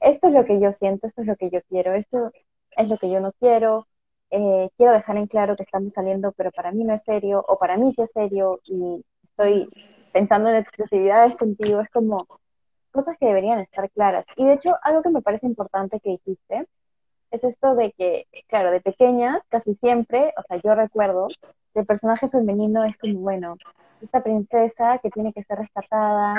esto 0.00 0.26
es 0.26 0.32
lo 0.34 0.44
que 0.44 0.60
yo 0.60 0.74
siento, 0.74 1.06
esto 1.06 1.22
es 1.22 1.26
lo 1.26 1.36
que 1.36 1.48
yo 1.48 1.60
quiero, 1.70 1.94
esto 1.94 2.32
es 2.72 2.88
lo 2.90 2.98
que 2.98 3.10
yo 3.10 3.20
no 3.20 3.32
quiero, 3.32 3.88
eh, 4.28 4.68
quiero 4.76 4.92
dejar 4.92 5.16
en 5.16 5.26
claro 5.26 5.56
que 5.56 5.62
estamos 5.62 5.94
saliendo, 5.94 6.32
pero 6.32 6.52
para 6.52 6.70
mí 6.70 6.84
no 6.84 6.92
es 6.92 7.02
serio, 7.02 7.42
o 7.48 7.58
para 7.58 7.78
mí 7.78 7.92
sí 7.92 8.02
es 8.02 8.12
serio, 8.12 8.60
y 8.64 9.02
estoy 9.24 9.70
pensando 10.12 10.50
en 10.50 10.56
exclusividades 10.56 11.34
contigo, 11.34 11.80
es 11.80 11.88
como 11.88 12.26
cosas 12.96 13.16
que 13.18 13.26
deberían 13.26 13.60
estar 13.60 13.88
claras. 13.90 14.24
Y 14.36 14.44
de 14.44 14.54
hecho, 14.54 14.76
algo 14.82 15.02
que 15.02 15.10
me 15.10 15.22
parece 15.22 15.46
importante 15.46 16.00
que 16.00 16.10
dijiste, 16.10 16.66
es 17.30 17.44
esto 17.44 17.74
de 17.74 17.92
que, 17.92 18.26
claro, 18.48 18.70
de 18.70 18.80
pequeña, 18.80 19.40
casi 19.48 19.74
siempre, 19.76 20.32
o 20.36 20.42
sea, 20.42 20.60
yo 20.62 20.74
recuerdo, 20.74 21.28
el 21.74 21.86
personaje 21.86 22.28
femenino 22.28 22.84
es 22.84 22.96
como, 22.98 23.20
bueno, 23.20 23.56
esta 24.02 24.22
princesa 24.22 24.98
que 24.98 25.10
tiene 25.10 25.32
que 25.32 25.44
ser 25.44 25.58
rescatada, 25.58 26.34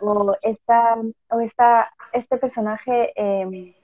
o 0.00 0.36
esta, 0.42 0.96
o 1.30 1.40
esta, 1.40 1.92
este 2.12 2.36
personaje 2.36 3.12
em, 3.16 3.74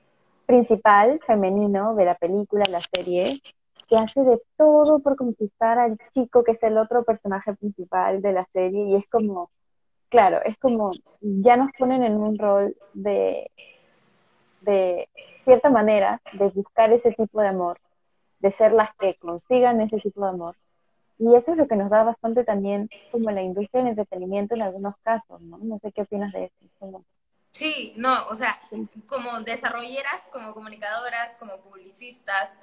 principal 0.47 1.21
femenino 1.27 1.95
de 1.95 2.05
la 2.05 2.15
película, 2.15 2.65
la 2.69 2.81
serie, 2.95 3.41
que 3.89 3.97
hace 3.97 4.23
de 4.23 4.41
todo 4.57 5.01
por 5.01 5.17
conquistar 5.17 5.79
al 5.79 5.99
chico 6.15 6.45
que 6.45 6.53
es 6.53 6.63
el 6.63 6.79
otro 6.79 7.03
personaje 7.03 7.55
principal 7.55 8.23
de 8.23 8.33
la 8.33 8.47
serie 8.53 8.85
y 8.85 8.95
es 8.97 9.09
como, 9.11 9.51
claro, 10.11 10.43
es 10.45 10.59
como, 10.59 10.93
ya 11.21 11.57
nos 11.57 11.71
ponen 11.79 12.03
en 12.03 12.17
un 12.19 12.39
rol 12.39 12.77
de, 12.93 13.51
cierta 15.45 15.71
manera, 15.71 16.21
de 16.33 16.49
buscar 16.49 16.93
ese 16.93 17.13
tipo 17.13 17.41
de 17.41 17.49
amor, 17.49 17.81
de 18.41 18.51
ser 18.51 18.73
las 18.73 18.95
que 18.97 19.15
consigan 19.17 19.81
ese 19.81 19.99
tipo 19.99 20.23
de 20.23 20.31
amor 20.31 20.57
y 21.21 21.35
eso 21.37 21.53
es 21.53 21.59
lo 21.59 21.69
que 21.69 21.77
nos 21.77 21.91
da 21.91 22.03
bastante 22.03 22.45
también 22.45 22.89
como 23.13 23.31
la 23.31 23.43
industria 23.43 23.83
del 23.83 23.91
entretenimiento 23.91 24.55
en 24.55 24.63
algunos 24.63 24.95
casos, 25.03 25.39
¿no? 25.43 25.59
No 25.59 25.79
sé 25.79 25.93
qué 25.93 26.01
opinas 26.01 26.33
de 26.33 26.47
eso. 26.47 27.05
Sí, 27.53 27.93
no, 27.97 28.27
o 28.29 28.35
sea, 28.35 28.59
como 29.07 29.39
desarrolleras, 29.41 30.23
como 30.33 30.55
comunicadoras, 30.55 31.37
como 31.39 31.59
publicistas, 31.59 32.59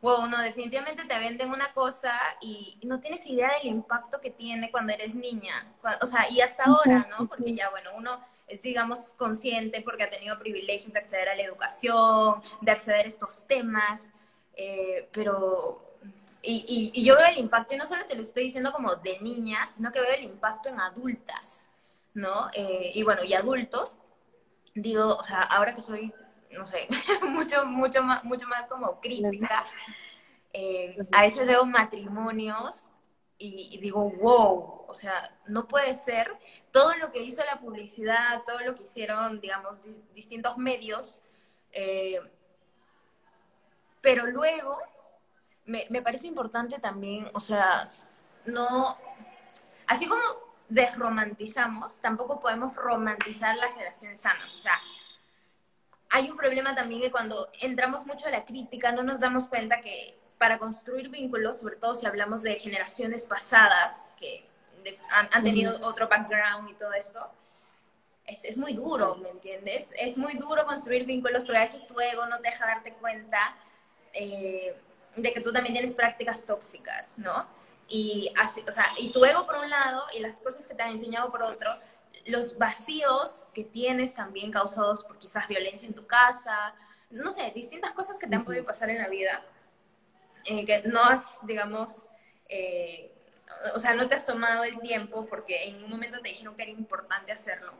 wow, 0.00 0.26
no, 0.26 0.40
definitivamente 0.40 1.04
te 1.04 1.18
venden 1.18 1.50
una 1.50 1.72
cosa 1.72 2.12
y 2.40 2.78
no 2.84 3.00
tienes 3.00 3.26
idea 3.26 3.50
del 3.58 3.68
impacto 3.68 4.20
que 4.20 4.30
tiene 4.30 4.70
cuando 4.70 4.92
eres 4.92 5.14
niña. 5.14 5.66
O 6.02 6.06
sea, 6.06 6.30
y 6.30 6.40
hasta 6.40 6.64
ahora, 6.64 7.06
¿no? 7.10 7.26
Porque 7.26 7.54
ya, 7.54 7.70
bueno, 7.70 7.90
uno 7.96 8.20
es, 8.46 8.62
digamos, 8.62 9.14
consciente 9.18 9.82
porque 9.82 10.04
ha 10.04 10.10
tenido 10.10 10.38
privilegios 10.38 10.92
de 10.92 11.00
acceder 11.00 11.28
a 11.28 11.34
la 11.34 11.42
educación, 11.42 12.42
de 12.60 12.72
acceder 12.72 13.06
a 13.06 13.08
estos 13.08 13.46
temas, 13.46 14.12
eh, 14.56 15.08
pero 15.12 15.88
y, 16.42 16.92
y, 16.94 17.04
yo 17.04 17.16
veo 17.16 17.26
el 17.26 17.38
impacto, 17.38 17.74
y 17.74 17.78
no 17.78 17.86
solo 17.86 18.06
te 18.06 18.14
lo 18.14 18.22
estoy 18.22 18.44
diciendo 18.44 18.72
como 18.72 18.94
de 18.96 19.18
niñas, 19.20 19.74
sino 19.76 19.90
que 19.90 20.00
veo 20.00 20.12
el 20.12 20.24
impacto 20.24 20.68
en 20.68 20.80
adultas, 20.80 21.64
¿no? 22.14 22.48
Eh, 22.54 22.92
y 22.94 23.02
bueno, 23.02 23.24
y 23.24 23.34
adultos, 23.34 23.96
digo, 24.74 25.16
o 25.16 25.24
sea, 25.24 25.40
ahora 25.40 25.74
que 25.74 25.82
soy, 25.82 26.12
no 26.52 26.64
sé, 26.64 26.88
mucho, 27.28 27.64
mucho 27.66 28.02
más, 28.02 28.24
mucho 28.24 28.46
más 28.46 28.66
como 28.66 29.00
crítica, 29.00 29.64
eh, 30.52 30.96
a 31.12 31.22
veces 31.22 31.46
veo 31.46 31.64
matrimonios 31.66 32.86
y, 33.40 33.78
digo, 33.78 34.10
wow, 34.10 34.84
o 34.88 34.94
sea, 34.94 35.38
no 35.46 35.68
puede 35.68 35.94
ser. 35.94 36.36
Todo 36.72 36.96
lo 36.96 37.12
que 37.12 37.22
hizo 37.22 37.44
la 37.44 37.60
publicidad, 37.60 38.42
todo 38.44 38.58
lo 38.60 38.74
que 38.74 38.82
hicieron, 38.82 39.40
digamos, 39.40 39.78
distintos 40.12 40.56
medios, 40.56 41.22
eh, 41.72 42.20
pero 44.00 44.26
luego 44.26 44.78
me, 45.66 45.86
me 45.90 46.02
parece 46.02 46.26
importante 46.26 46.80
también, 46.80 47.26
o 47.34 47.40
sea, 47.40 47.88
no, 48.46 48.96
así 49.86 50.08
como 50.08 50.22
desromantizamos, 50.68 51.98
tampoco 51.98 52.40
podemos 52.40 52.74
romantizar 52.74 53.56
las 53.56 53.74
relaciones 53.76 54.20
sanas. 54.20 54.48
O 54.48 54.56
sea, 54.56 54.78
hay 56.10 56.30
un 56.30 56.36
problema 56.36 56.74
también 56.74 57.02
que 57.02 57.10
cuando 57.10 57.50
entramos 57.60 58.06
mucho 58.06 58.26
a 58.26 58.30
la 58.30 58.44
crítica 58.44 58.92
no 58.92 59.02
nos 59.02 59.20
damos 59.20 59.48
cuenta 59.48 59.80
que 59.80 60.18
para 60.38 60.58
construir 60.58 61.08
vínculos, 61.08 61.60
sobre 61.60 61.76
todo 61.76 61.94
si 61.94 62.06
hablamos 62.06 62.42
de 62.42 62.54
generaciones 62.54 63.24
pasadas 63.24 64.04
que 64.18 64.48
han, 65.10 65.42
tenido 65.42 65.74
otro 65.82 66.08
background 66.08 66.70
y 66.70 66.74
todo 66.74 66.92
esto, 66.92 67.20
es, 68.24 68.44
es, 68.44 68.56
muy 68.56 68.74
duro, 68.74 69.16
¿me 69.16 69.30
entiendes? 69.30 69.88
Es 69.98 70.16
muy 70.16 70.34
duro 70.34 70.64
construir 70.64 71.04
vínculos 71.04 71.44
porque 71.44 71.58
a 71.58 71.62
veces 71.62 71.86
tu 71.86 71.98
ego 72.00 72.26
no 72.26 72.36
te 72.38 72.48
deja 72.48 72.66
darte 72.66 72.92
cuenta 72.94 73.56
eh, 74.12 74.76
de 75.16 75.32
que 75.32 75.40
tú 75.40 75.52
también 75.52 75.74
tienes 75.74 75.94
prácticas 75.94 76.46
tóxicas, 76.46 77.12
¿no? 77.16 77.46
Y, 77.88 78.32
así, 78.40 78.62
o 78.68 78.72
sea, 78.72 78.86
y 78.98 79.10
tu 79.12 79.24
ego 79.24 79.46
por 79.46 79.56
un 79.56 79.68
lado 79.68 80.02
y 80.14 80.20
las 80.20 80.40
cosas 80.40 80.66
que 80.66 80.74
te 80.74 80.82
han 80.82 80.90
enseñado 80.90 81.30
por 81.30 81.42
otro, 81.42 81.78
los 82.26 82.58
vacíos 82.58 83.46
que 83.54 83.64
tienes 83.64 84.14
también 84.14 84.50
causados 84.50 85.04
por 85.04 85.18
quizás 85.18 85.48
violencia 85.48 85.86
en 85.86 85.94
tu 85.94 86.06
casa, 86.06 86.74
no 87.10 87.30
sé, 87.30 87.50
distintas 87.54 87.92
cosas 87.92 88.18
que 88.18 88.26
te 88.26 88.36
han 88.36 88.44
podido 88.44 88.64
pasar 88.64 88.90
en 88.90 88.98
la 88.98 89.08
vida, 89.08 89.44
eh, 90.44 90.64
que 90.64 90.82
no 90.88 91.02
has, 91.02 91.38
digamos, 91.46 92.06
eh, 92.48 93.12
o 93.74 93.78
sea, 93.78 93.94
no 93.94 94.08
te 94.08 94.14
has 94.14 94.26
tomado 94.26 94.64
el 94.64 94.78
tiempo 94.80 95.26
porque 95.26 95.68
en 95.68 95.82
un 95.82 95.90
momento 95.90 96.20
te 96.20 96.28
dijeron 96.28 96.54
que 96.54 96.62
era 96.62 96.72
importante 96.72 97.32
hacerlo. 97.32 97.72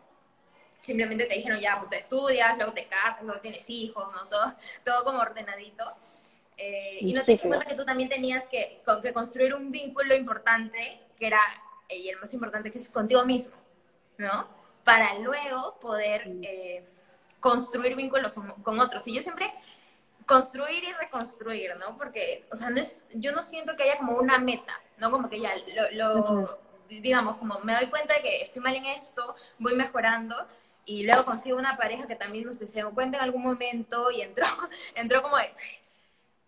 Simplemente 0.81 1.27
te 1.27 1.35
dijeron, 1.35 1.61
ya, 1.61 1.79
pues 1.79 1.91
te 1.91 1.97
estudias, 1.99 2.57
luego 2.57 2.73
te 2.73 2.87
casas, 2.87 3.23
luego 3.23 3.41
tienes 3.41 3.69
hijos, 3.69 4.09
¿no? 4.13 4.29
Todo, 4.29 4.55
todo 4.85 5.05
como 5.05 5.19
ordenadito. 5.19 5.85
Eh, 6.57 6.99
y 7.01 7.13
no 7.13 7.25
te 7.25 7.33
diste 7.33 7.49
cuenta 7.49 7.67
que 7.67 7.75
tú 7.75 7.85
también 7.85 8.09
tenías 8.09 8.47
que, 8.47 8.83
que, 9.03 9.13
construir 9.13 9.55
un 9.55 9.71
vínculo 9.71 10.15
importante, 10.15 11.01
que 11.19 11.27
era, 11.27 11.41
y 11.89 12.09
el 12.09 12.19
más 12.19 12.33
importante, 12.33 12.71
que 12.71 12.79
es 12.79 12.89
contigo 12.89 13.25
mismo, 13.25 13.55
¿no? 14.19 14.49
Para 14.85 15.19
luego 15.19 15.79
poder 15.81 16.29
eh, 16.43 16.87
construir 17.41 17.97
vínculos 17.97 18.35
con 18.63 18.79
otros. 18.81 19.07
Y 19.07 19.15
yo 19.15 19.23
siempre 19.23 19.53
construir 20.29 20.85
y 20.85 20.93
reconstruir, 20.93 21.71
¿no? 21.81 21.97
Porque, 21.97 22.45
o 22.53 22.57
sea, 22.57 22.69
no 22.69 22.79
es, 22.79 23.03
yo 23.15 23.33
no 23.33 23.43
siento 23.43 23.75
que 23.77 23.85
haya 23.85 23.97
como 23.97 24.19
una 24.19 24.39
meta, 24.39 24.79
¿no? 24.99 25.11
Como 25.11 25.29
que 25.29 25.41
ya 25.41 25.53
lo, 25.93 26.59
digamos, 26.89 27.37
como 27.37 27.59
me 27.61 27.75
doy 27.75 27.87
cuenta 27.87 28.15
de 28.15 28.21
que 28.21 28.43
estoy 28.43 28.63
mal 28.63 28.77
en 28.77 28.85
esto, 28.85 29.35
voy 29.59 29.75
mejorando 29.75 30.37
y 30.85 31.05
luego 31.05 31.25
consigo 31.25 31.59
una 31.59 31.79
pareja 31.79 32.07
que 32.07 32.15
también 32.15 32.45
no 32.45 32.53
sé, 32.53 32.69
se 32.69 32.81
dio 32.81 32.91
cuenta 32.93 33.17
en 33.19 33.25
algún 33.25 33.43
momento 33.43 34.11
y 34.11 34.21
entró, 34.21 34.45
entró 34.95 35.23
como 35.23 35.39
de, 35.39 35.51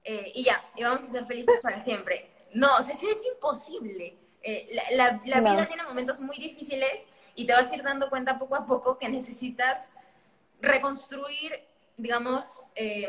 eh, 0.04 0.32
y 0.34 0.44
ya, 0.44 0.62
y 0.76 0.82
vamos 0.82 1.02
a 1.02 1.06
ser 1.06 1.24
felices 1.24 1.58
para 1.60 1.80
siempre. 1.80 2.30
No, 2.52 2.68
o 2.76 2.82
sea, 2.82 2.94
es 2.94 3.24
imposible. 3.34 4.18
Eh, 4.42 4.78
la, 4.92 5.20
la, 5.24 5.40
vida 5.40 5.66
tiene 5.66 5.82
momentos 5.84 6.20
muy 6.20 6.36
difíciles 6.36 7.06
y 7.34 7.46
te 7.46 7.52
vas 7.52 7.70
a 7.70 7.76
ir 7.76 7.82
dando 7.82 8.10
cuenta 8.10 8.38
poco 8.38 8.56
a 8.56 8.66
poco 8.66 8.98
que 8.98 9.08
necesitas 9.08 9.90
reconstruir, 10.60 11.64
digamos, 11.96 12.60
eh, 12.74 13.08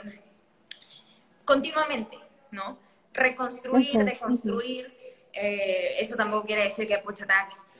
continuamente, 1.45 2.17
¿no? 2.51 2.77
Reconstruir, 3.13 3.97
reconstruir. 3.97 4.97
Eh, 5.34 5.95
eso 5.99 6.15
tampoco 6.15 6.45
quiere 6.45 6.63
decir 6.63 6.88
que 6.88 6.97
pucha, 6.99 7.25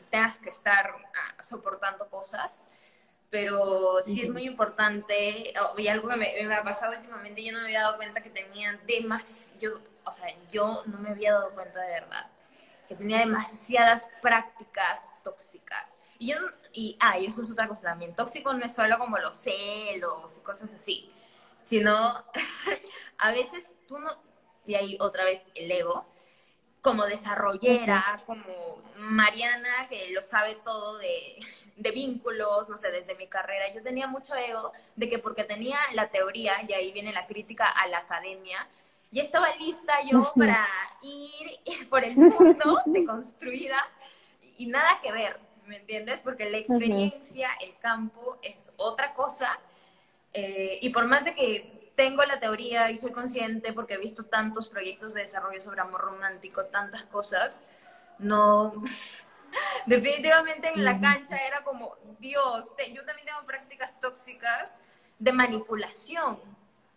tengas, 0.10 0.38
que 0.40 0.50
estar 0.50 0.92
ah, 0.92 1.44
soportando 1.44 2.10
cosas, 2.10 2.68
pero 3.30 4.00
sí 4.06 4.22
es 4.22 4.30
muy 4.30 4.44
importante, 4.44 5.54
oh, 5.62 5.80
y 5.80 5.88
algo 5.88 6.10
que 6.10 6.18
me, 6.18 6.54
ha 6.54 6.64
pasado 6.64 6.94
últimamente, 6.98 7.44
yo 7.44 7.54
no 7.54 7.60
me 7.60 7.66
había 7.66 7.84
dado 7.84 7.96
cuenta 7.96 8.22
que 8.22 8.30
tenía 8.30 8.78
demasiadas, 8.86 9.58
yo, 9.60 9.80
o 10.04 10.12
sea, 10.12 10.28
yo 10.52 10.84
no 10.88 11.00
me 11.00 11.10
había 11.12 11.32
dado 11.32 11.52
cuenta 11.52 11.80
de 11.80 11.94
verdad, 11.94 12.30
que 12.90 12.96
tenía 12.96 13.20
demasiadas 13.20 14.10
prácticas 14.22 15.12
tóxicas. 15.24 15.98
Y 16.22 16.28
yo, 16.28 16.36
y, 16.72 16.96
ah, 17.00 17.18
y 17.18 17.26
eso 17.26 17.42
es 17.42 17.52
otra 17.52 17.68
cosa 17.68 17.88
también, 17.88 18.14
tóxico 18.14 18.54
no 18.54 18.64
es 18.64 18.76
solo 18.76 19.00
como 19.00 19.18
los 19.18 19.36
celos 19.36 20.38
y 20.38 20.42
cosas 20.42 20.72
así, 20.72 21.12
sino 21.64 21.92
a 23.18 23.32
veces 23.32 23.74
tú 23.88 23.98
no, 23.98 24.12
y 24.68 24.76
ahí 24.76 24.98
otra 25.00 25.26
vez 25.26 25.44
el 25.56 25.72
ego, 25.72 26.06
como 26.82 27.08
desarrollera, 27.08 28.22
como 28.28 28.84
Mariana, 28.98 29.88
que 29.90 30.12
lo 30.12 30.22
sabe 30.22 30.60
todo 30.64 31.00
de, 31.00 31.40
de, 31.78 31.90
vínculos, 31.90 32.70
no 32.70 32.78
sé, 32.78 32.92
desde 32.92 33.16
mi 33.16 33.26
carrera, 33.26 33.74
yo 33.74 33.82
tenía 33.82 34.06
mucho 34.06 34.36
ego 34.36 34.74
de 34.96 35.10
que 35.10 35.18
porque 35.18 35.44
tenía 35.44 35.80
la 35.96 36.12
teoría, 36.12 36.62
y 36.68 36.74
ahí 36.74 36.92
viene 36.92 37.14
la 37.14 37.26
crítica 37.26 37.68
a 37.68 37.88
la 37.88 37.98
academia, 37.98 38.68
ya 39.10 39.24
estaba 39.24 39.56
lista 39.56 39.94
yo 40.08 40.32
para 40.38 40.68
ir 41.02 41.60
por 41.90 42.04
el 42.04 42.16
mundo 42.16 42.80
deconstruida 42.86 43.84
y 44.58 44.68
nada 44.68 45.00
que 45.02 45.12
ver, 45.12 45.40
¿me 45.66 45.78
entiendes? 45.78 46.22
Porque 46.22 46.50
la 46.50 46.58
experiencia, 46.58 47.50
el 47.62 47.78
campo 47.80 48.38
es 48.42 48.74
otra 48.78 49.14
cosa 49.14 49.60
eh, 50.34 50.80
y 50.82 50.90
por 50.90 51.08
más 51.08 51.26
de 51.26 51.36
que 51.36 51.92
tengo 51.96 52.24
la 52.24 52.40
teoría 52.40 52.90
y 52.90 52.96
soy 52.96 53.12
consciente 53.12 53.74
porque 53.74 53.96
he 53.96 53.98
visto 53.98 54.26
tantos 54.26 54.70
proyectos 54.70 55.14
de 55.14 55.22
desarrollo 55.22 55.62
sobre 55.62 55.82
amor 55.82 56.02
romántico, 56.02 56.66
tantas 56.66 57.06
cosas, 57.06 57.66
no... 58.20 58.72
Definitivamente 59.86 60.70
en 60.74 60.86
la 60.86 61.02
cancha 61.02 61.36
era 61.46 61.62
como, 61.66 61.98
Dios, 62.20 62.72
yo 62.94 63.04
también 63.04 63.28
tengo 63.28 63.46
prácticas 63.46 64.00
tóxicas 64.00 64.80
de 65.20 65.34
manipulación, 65.34 66.40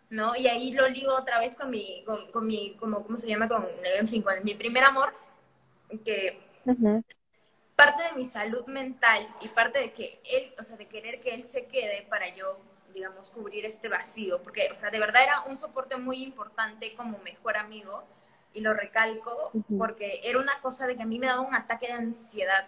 ¿no? 0.09 0.37
Y 0.37 0.47
ahí 0.47 0.71
lo 0.71 0.87
ligo 0.87 1.13
otra 1.13 1.39
vez 1.39 1.57
con 1.57 1.69
mi, 1.69 2.05
con, 2.31 2.47
mi 2.47 2.77
como, 2.77 3.03
¿cómo 3.03 3.17
se 3.17 3.27
llama? 3.27 3.49
Con, 3.49 3.67
en 3.83 4.07
fin, 4.07 4.21
con 4.21 4.41
mi 4.45 4.53
primer 4.53 4.85
amor, 4.85 5.13
que 6.05 6.41
parte 7.75 8.03
de 8.03 8.13
mi 8.13 8.25
salud 8.25 8.65
mental 8.67 9.27
y 9.41 9.47
parte 9.49 9.79
de 9.79 9.93
que 9.93 10.21
él, 10.23 10.53
o 10.57 10.63
sea, 10.63 10.77
de 10.77 10.87
querer 10.87 11.21
que 11.21 11.33
él 11.33 11.43
se 11.43 11.65
quede 11.67 12.03
para 12.03 12.33
yo 12.33 12.59
digamos, 12.95 13.29
cubrir 13.29 13.65
este 13.65 13.89
vacío, 13.89 14.41
porque, 14.41 14.69
o 14.71 14.75
sea, 14.75 14.89
de 14.89 14.99
verdad 14.99 15.21
era 15.21 15.41
un 15.49 15.57
soporte 15.57 15.97
muy 15.97 16.23
importante 16.23 16.95
como 16.95 17.17
mejor 17.19 17.57
amigo, 17.57 18.05
y 18.53 18.61
lo 18.61 18.73
recalco 18.73 19.51
porque 19.77 20.21
era 20.23 20.39
una 20.39 20.61
cosa 20.61 20.87
de 20.87 20.95
que 20.95 21.03
a 21.03 21.05
mí 21.05 21.19
me 21.19 21.27
daba 21.27 21.41
un 21.41 21.53
ataque 21.53 21.87
de 21.87 21.93
ansiedad 21.93 22.65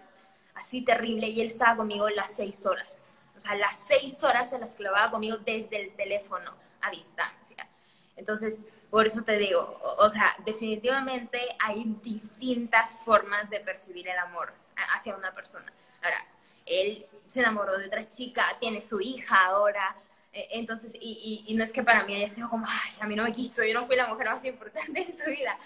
así 0.53 0.81
terrible 0.81 1.27
y 1.29 1.39
él 1.39 1.47
estaba 1.47 1.77
conmigo 1.77 2.09
las 2.09 2.33
seis 2.33 2.65
horas, 2.65 3.17
o 3.37 3.39
sea, 3.39 3.55
las 3.55 3.77
seis 3.77 4.21
horas 4.21 4.49
se 4.49 4.59
las 4.59 4.75
clavaba 4.75 5.11
conmigo 5.11 5.37
desde 5.37 5.81
el 5.81 5.95
teléfono 5.95 6.53
a 6.81 6.91
distancia. 6.91 7.69
Entonces, 8.17 8.59
por 8.89 9.05
eso 9.05 9.23
te 9.23 9.37
digo, 9.37 9.61
o, 9.81 10.05
o 10.05 10.09
sea, 10.09 10.35
definitivamente 10.45 11.39
hay 11.59 11.85
distintas 12.03 12.97
formas 12.97 13.49
de 13.49 13.61
percibir 13.61 14.09
el 14.09 14.17
amor 14.17 14.51
hacia 14.93 15.15
una 15.15 15.33
persona. 15.33 15.71
Ahora, 16.01 16.25
él 16.65 17.05
se 17.27 17.39
enamoró 17.39 17.77
de 17.77 17.87
otra 17.87 18.07
chica, 18.07 18.43
tiene 18.59 18.81
su 18.81 18.99
hija 19.01 19.45
ahora, 19.45 19.95
eh, 20.37 20.47
entonces, 20.51 20.95
y, 21.01 21.45
y, 21.47 21.55
no 21.55 21.63
es 21.63 21.71
que 21.71 21.81
para 21.81 22.03
mí 22.03 22.29
sido 22.29 22.47
como, 22.47 22.67
ay, 22.67 22.91
a 22.99 23.07
mí 23.07 23.15
no 23.15 23.23
me 23.23 23.33
quiso, 23.33 23.63
yo 23.63 23.73
no 23.73 23.87
fui 23.87 23.95
la 23.95 24.05
mujer 24.05 24.27
más 24.27 24.45
importante 24.45 25.01
en 25.01 25.17
su 25.17 25.31
vida. 25.31 25.57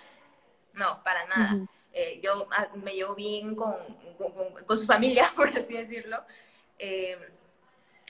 No, 0.73 1.03
para 1.03 1.25
nada. 1.25 1.67
Eh, 1.91 2.21
yo 2.23 2.47
me 2.75 2.93
llevo 2.93 3.13
bien 3.13 3.53
con, 3.53 3.75
con, 4.65 4.79
su 4.79 4.85
familia, 4.85 5.29
por 5.35 5.49
así 5.49 5.73
decirlo. 5.73 6.23
Eh, 6.79 7.17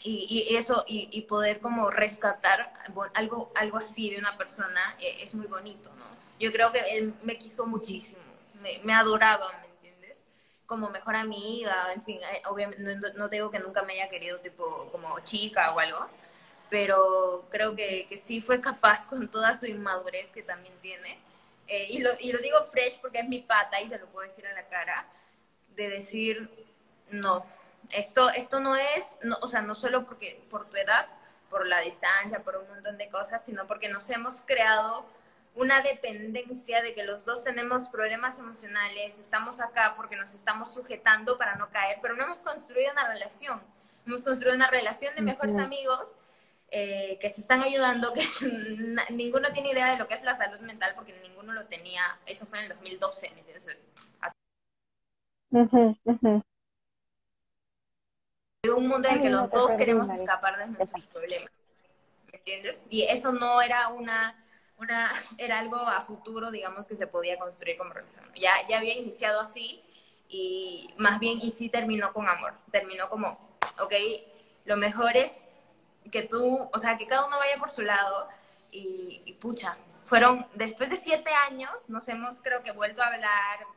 y, 0.04 0.48
y, 0.52 0.56
eso, 0.56 0.84
y, 0.88 1.22
poder 1.22 1.60
como 1.62 1.90
rescatar 1.90 2.72
algo, 3.16 3.52
algo 3.56 3.78
así 3.78 4.12
de 4.12 4.20
una 4.20 4.38
persona 4.38 4.96
es 5.00 5.34
muy 5.34 5.48
bonito, 5.48 5.92
¿no? 5.96 6.06
Yo 6.40 6.52
creo 6.52 6.72
que 6.72 6.80
él 6.98 7.14
me 7.24 7.38
quiso 7.38 7.66
muchísimo, 7.66 8.22
me, 8.62 8.80
me 8.84 8.94
adoraba. 8.94 9.52
Como 10.72 10.90
mejor 10.90 11.18
amiga, 11.18 11.92
en 11.92 12.02
fin, 12.02 12.18
obviamente 12.46 12.82
no, 12.82 13.14
no, 13.16 13.28
digo 13.28 13.52
que 13.52 13.60
nunca 13.60 13.82
me 13.82 13.92
haya 13.92 14.08
querido 14.08 14.40
tipo 14.40 14.88
como 14.90 15.20
chica 15.20 15.74
o 15.74 15.80
algo, 15.82 16.08
pero 16.70 17.46
creo 17.50 17.76
que, 17.76 18.08
que, 18.08 18.16
sí 18.16 18.40
fue 18.40 18.62
capaz 18.62 19.06
con 19.06 19.30
toda 19.30 19.58
su 19.58 19.66
inmadurez 19.66 20.30
que 20.30 20.44
también 20.44 20.74
tiene. 20.82 21.20
Eh, 21.68 21.88
y, 21.90 22.00
lo, 22.00 22.12
y, 22.22 22.32
lo, 22.32 22.40
digo 22.40 22.64
fresh 22.72 23.02
porque 23.02 23.20
es 23.20 23.28
mi 23.28 23.40
pata 23.40 23.82
y 23.82 23.90
se 23.90 24.00
lo 24.00 24.06
puedo 24.08 24.26
decir 24.26 24.48
a 24.48 24.54
la 24.54 24.66
cara, 24.70 25.06
de 25.76 25.90
decir, 25.90 26.50
no, 27.10 27.46
esto, 27.90 28.30
esto 28.30 28.62
no 28.62 28.78
es, 28.78 29.18
no, 29.24 29.36
o 29.42 29.48
sea, 29.48 29.62
no 29.62 29.76
solo 29.76 30.06
porque 30.06 30.42
por 30.50 30.70
tu 30.70 30.78
edad, 30.78 31.06
por 31.50 31.68
la 31.68 31.82
distancia, 31.82 32.46
por 32.46 32.56
un 32.56 32.70
montón 32.70 32.98
de 32.98 33.10
cosas, 33.10 33.44
sino 33.44 33.68
porque 33.68 33.90
nos 33.90 34.10
hemos 34.10 34.40
creado 34.40 35.06
una 35.56 35.82
dependencia 35.82 36.82
de 36.82 36.94
que 36.94 37.04
los 37.04 37.26
dos 37.26 37.44
tenemos 37.44 37.90
problemas 37.90 38.40
emocionales, 38.40 39.20
estamos 39.20 39.60
acá 39.60 39.94
porque 39.96 40.16
nos 40.16 40.34
estamos 40.34 40.74
sujetando 40.74 41.38
para 41.38 41.56
no 41.56 41.70
caer, 41.70 42.00
pero 42.02 42.16
no 42.16 42.24
hemos 42.24 42.40
construido 42.40 42.92
una 42.92 43.08
relación. 43.08 43.62
Hemos 44.06 44.24
construido 44.24 44.56
una 44.56 44.70
relación 44.70 45.16
de 45.16 45.22
mejores 45.22 45.58
amigos 45.58 46.16
eh, 46.74 47.18
que 47.20 47.30
se 47.30 47.42
están 47.42 47.62
ayudando, 47.62 48.14
que 48.14 48.24
ninguno 49.14 49.52
tiene 49.52 49.72
idea 49.72 49.92
de 49.92 49.98
lo 49.98 50.08
que 50.08 50.14
es 50.14 50.24
la 50.24 50.34
salud 50.34 50.60
mental 50.62 50.94
porque 50.96 51.14
ninguno 51.22 51.52
lo 51.52 51.66
tenía, 51.66 52.02
eso 52.26 52.46
fue 52.46 52.60
en 52.60 52.64
el 52.64 52.70
2012, 52.70 53.32
¿me 53.32 53.40
entiendes? 53.40 53.68
Un 58.74 58.88
mundo 58.88 59.10
en 59.10 59.16
el 59.16 59.22
que 59.22 59.30
los 59.30 59.52
dos 59.52 59.74
queremos 59.74 60.10
escapar 60.10 60.58
de 60.60 60.68
nuestros 60.68 61.06
problemas, 61.08 61.52
¿me 62.32 62.38
entiendes? 62.38 62.82
Y 62.90 63.04
eso 63.04 63.34
no 63.34 63.62
era 63.62 63.90
una, 63.90 64.41
era 65.38 65.60
algo 65.60 65.78
a 65.78 66.02
futuro, 66.02 66.52
digamos, 66.52 66.86
que 66.86 66.96
se 66.96 67.08
podía 67.08 67.38
construir 67.38 67.78
como 67.78 67.94
relación. 67.94 68.26
Ya, 68.36 68.54
ya 68.70 68.80
había 68.80 68.96
iniciado 68.96 69.40
así 69.40 69.84
y 70.32 70.90
más 70.98 71.20
bien, 71.20 71.38
y 71.42 71.52
sí 71.52 71.70
terminó 71.70 72.14
con 72.14 72.28
amor, 72.28 72.54
terminó 72.72 73.10
como, 73.10 73.58
ok, 73.80 73.94
lo 74.64 74.78
mejor 74.78 75.18
es 75.18 75.44
que 76.10 76.24
tú, 76.24 76.70
o 76.74 76.80
sea, 76.80 76.98
que 76.98 77.06
cada 77.06 77.28
uno 77.28 77.38
vaya 77.38 77.58
por 77.58 77.70
su 77.70 77.82
lado 77.82 78.30
y, 78.72 79.34
pucha, 79.42 79.78
fueron, 80.06 80.46
después 80.54 80.90
de 80.90 80.96
siete 80.96 81.32
años, 81.50 81.90
nos 81.90 82.08
hemos 82.08 82.42
creo 82.42 82.64
que 82.64 82.72
vuelto 82.72 83.02
a 83.02 83.08
hablar 83.08 83.68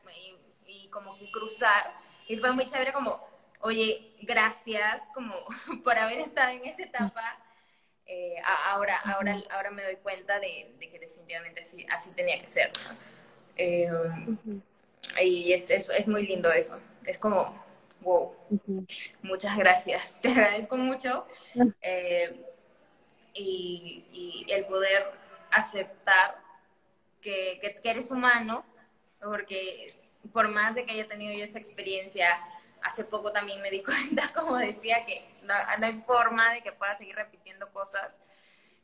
y, 0.67 0.89
como 0.89 1.19
que 1.19 1.31
cruzar 1.31 1.93
y 2.29 2.37
fue 2.37 2.53
muy 2.53 2.67
chévere 2.67 2.93
como, 2.93 3.21
oye, 3.61 4.15
gracias 4.23 5.03
como 5.13 5.35
por 5.85 5.99
haber 5.99 6.19
estado 6.19 6.51
en 6.51 6.65
esa 6.65 6.83
etapa. 6.83 7.37
Eh, 8.07 8.37
ahora, 8.67 8.99
ahora, 8.99 9.39
ahora 9.51 9.71
me 9.71 9.83
doy 9.83 9.97
cuenta 9.97 10.39
de, 10.39 10.75
que 10.79 10.99
definitivamente 10.99 11.63
así, 11.63 11.87
así 11.89 12.11
tenía 12.13 12.39
que 12.39 12.47
ser. 12.47 12.71
Eh, 13.57 13.89
y 15.23 15.53
es, 15.53 15.71
es, 15.71 15.89
es, 15.89 16.07
muy 16.07 16.27
lindo 16.27 16.53
eso. 16.53 16.79
Es 17.05 17.19
como, 17.19 17.65
wow, 18.01 18.35
muchas 19.23 19.57
gracias. 19.57 20.19
Te 20.23 20.29
agradezco 20.29 20.77
mucho. 20.77 21.27
Eh, 21.83 22.45
y, 23.37 24.05
y, 24.13 24.53
el 24.53 24.65
poder 24.67 25.11
aceptar 25.51 26.37
que, 27.21 27.59
que, 27.61 27.91
eres 27.91 28.13
humano, 28.13 28.65
porque 29.21 29.95
por 30.33 30.49
más 30.49 30.77
de 30.77 30.85
que 30.85 30.93
haya 30.93 31.07
tenido 31.07 31.37
yo 31.37 31.43
esa 31.43 31.59
experiencia, 31.59 32.29
hace 32.83 33.03
poco 33.05 33.33
también 33.33 33.61
me 33.61 33.71
di 33.71 33.83
cuenta, 33.85 34.33
como 34.33 34.57
decía, 34.57 35.05
que 35.05 35.25
no, 35.45 35.55
hay 35.55 36.01
forma 36.01 36.53
de 36.53 36.63
que 36.63 36.73
pueda 36.73 36.95
seguir 36.95 37.17
repitiendo 37.17 37.71
cosas. 37.73 38.21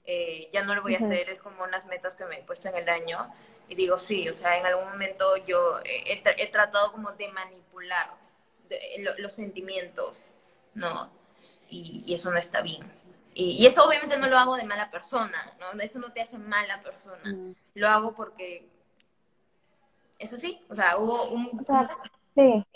Eh, 0.05 0.51
ya 0.53 0.65
no 0.65 0.75
lo 0.75 0.83
voy 0.83 0.95
a 0.95 0.99
hacer, 0.99 1.29
es 1.31 1.43
como 1.43 1.63
unas 1.65 1.85
metas 1.87 2.15
que 2.15 2.25
me 2.25 2.39
he 2.39 2.43
puesto 2.43 2.69
en 2.69 2.77
el 2.77 2.89
año. 2.89 3.33
Y 3.69 3.75
digo, 3.75 3.99
sí, 3.99 4.29
o 4.29 4.35
sea, 4.35 4.59
en 4.59 4.67
algún 4.67 4.89
momento 4.89 5.37
yo 5.47 5.77
he, 5.85 6.47
tratado 6.49 6.93
como 6.93 7.13
de 7.13 7.31
manipular 7.33 8.11
los 9.19 9.33
sentimientos, 9.33 10.33
¿no? 10.75 11.11
Y, 11.69 12.03
y, 12.05 12.15
eso 12.15 12.31
no 12.33 12.39
está 12.39 12.63
bien. 12.63 12.81
Y, 13.33 13.63
y, 13.63 13.67
eso 13.67 13.85
obviamente 13.85 14.17
no 14.17 14.27
lo 14.27 14.39
hago 14.39 14.57
de 14.57 14.65
mala 14.65 14.91
persona, 14.91 15.55
¿no? 15.61 15.81
Eso 15.81 16.01
no 16.01 16.13
te 16.13 16.21
hace 16.21 16.39
mala 16.39 16.83
persona. 16.83 17.55
Lo 17.75 17.89
hago 17.89 18.13
porque 18.13 18.69
es 20.21 20.33
así, 20.33 20.63
o 20.69 20.75
sea, 20.75 20.99
hubo 20.99 21.31
un... 21.31 21.67
sí. 22.35 22.67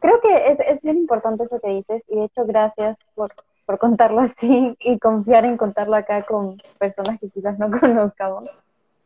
Creo 0.00 0.20
que 0.20 0.52
es, 0.52 0.58
es, 0.60 0.82
bien 0.82 0.96
importante 0.96 1.44
eso 1.44 1.60
que 1.60 1.68
dices 1.68 2.04
y 2.08 2.16
de 2.16 2.24
hecho 2.24 2.46
gracias 2.46 2.96
por, 3.14 3.32
por 3.66 3.78
contarlo 3.78 4.20
así 4.20 4.76
y 4.80 4.98
confiar 4.98 5.44
en 5.44 5.56
contarlo 5.56 5.94
acá 5.94 6.22
con 6.24 6.60
personas 6.78 7.20
que 7.20 7.28
quizás 7.28 7.58
no 7.58 7.70
conozcamos. 7.80 8.50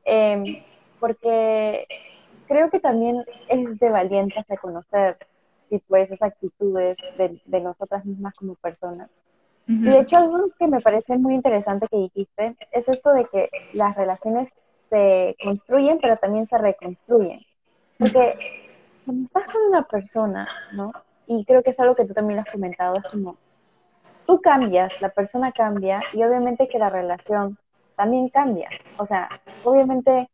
Em, 0.05 0.63
porque 1.01 1.87
creo 2.47 2.71
que 2.71 2.81
también 2.81 3.25
es 3.49 3.79
de 3.79 3.91
valientes 3.91 4.47
reconocer 4.49 5.19
pues, 5.89 6.11
esas 6.11 6.23
actitudes 6.23 6.97
de, 7.19 7.41
de 7.45 7.61
nosotras 7.61 8.05
mismas 8.05 8.35
como 8.35 8.55
personas. 8.55 9.11
Y 9.67 9.85
de 9.85 10.01
hecho 10.01 10.19
algo 10.19 10.51
que 10.59 10.67
me 10.67 10.83
parece 10.83 11.17
muy 11.17 11.35
interesante 11.35 11.89
que 11.89 11.97
dijiste 11.97 12.55
es 12.71 12.87
esto 12.87 13.15
de 13.15 13.25
que 13.25 13.49
las 13.73 13.97
relaciones 13.97 14.53
se 14.91 15.37
construyen, 15.43 15.99
pero 16.03 16.19
también 16.19 16.47
se 16.47 16.59
reconstruyen. 16.59 17.41
Porque 17.99 18.35
cuando 19.05 19.25
estás 19.25 19.47
con 19.47 19.63
una 19.69 19.83
persona, 19.83 20.49
¿no? 20.73 20.93
Y 21.27 21.45
creo 21.45 21.63
que 21.63 21.71
es 21.71 21.81
algo 21.81 21.95
que 21.95 22.05
tú 22.05 22.15
también 22.15 22.41
has 22.41 22.51
comentado, 22.51 22.97
es 22.97 23.05
como, 23.05 23.37
tú 24.27 24.41
cambias, 24.41 24.93
la 25.01 25.09
persona 25.11 25.53
cambia 25.53 26.03
y 26.13 26.23
obviamente 26.23 26.69
que 26.69 26.79
la 26.79 26.91
relación 26.91 27.59
también 27.97 28.29
cambia. 28.29 28.69
O 28.99 29.07
sea, 29.07 29.29
obviamente 29.63 30.29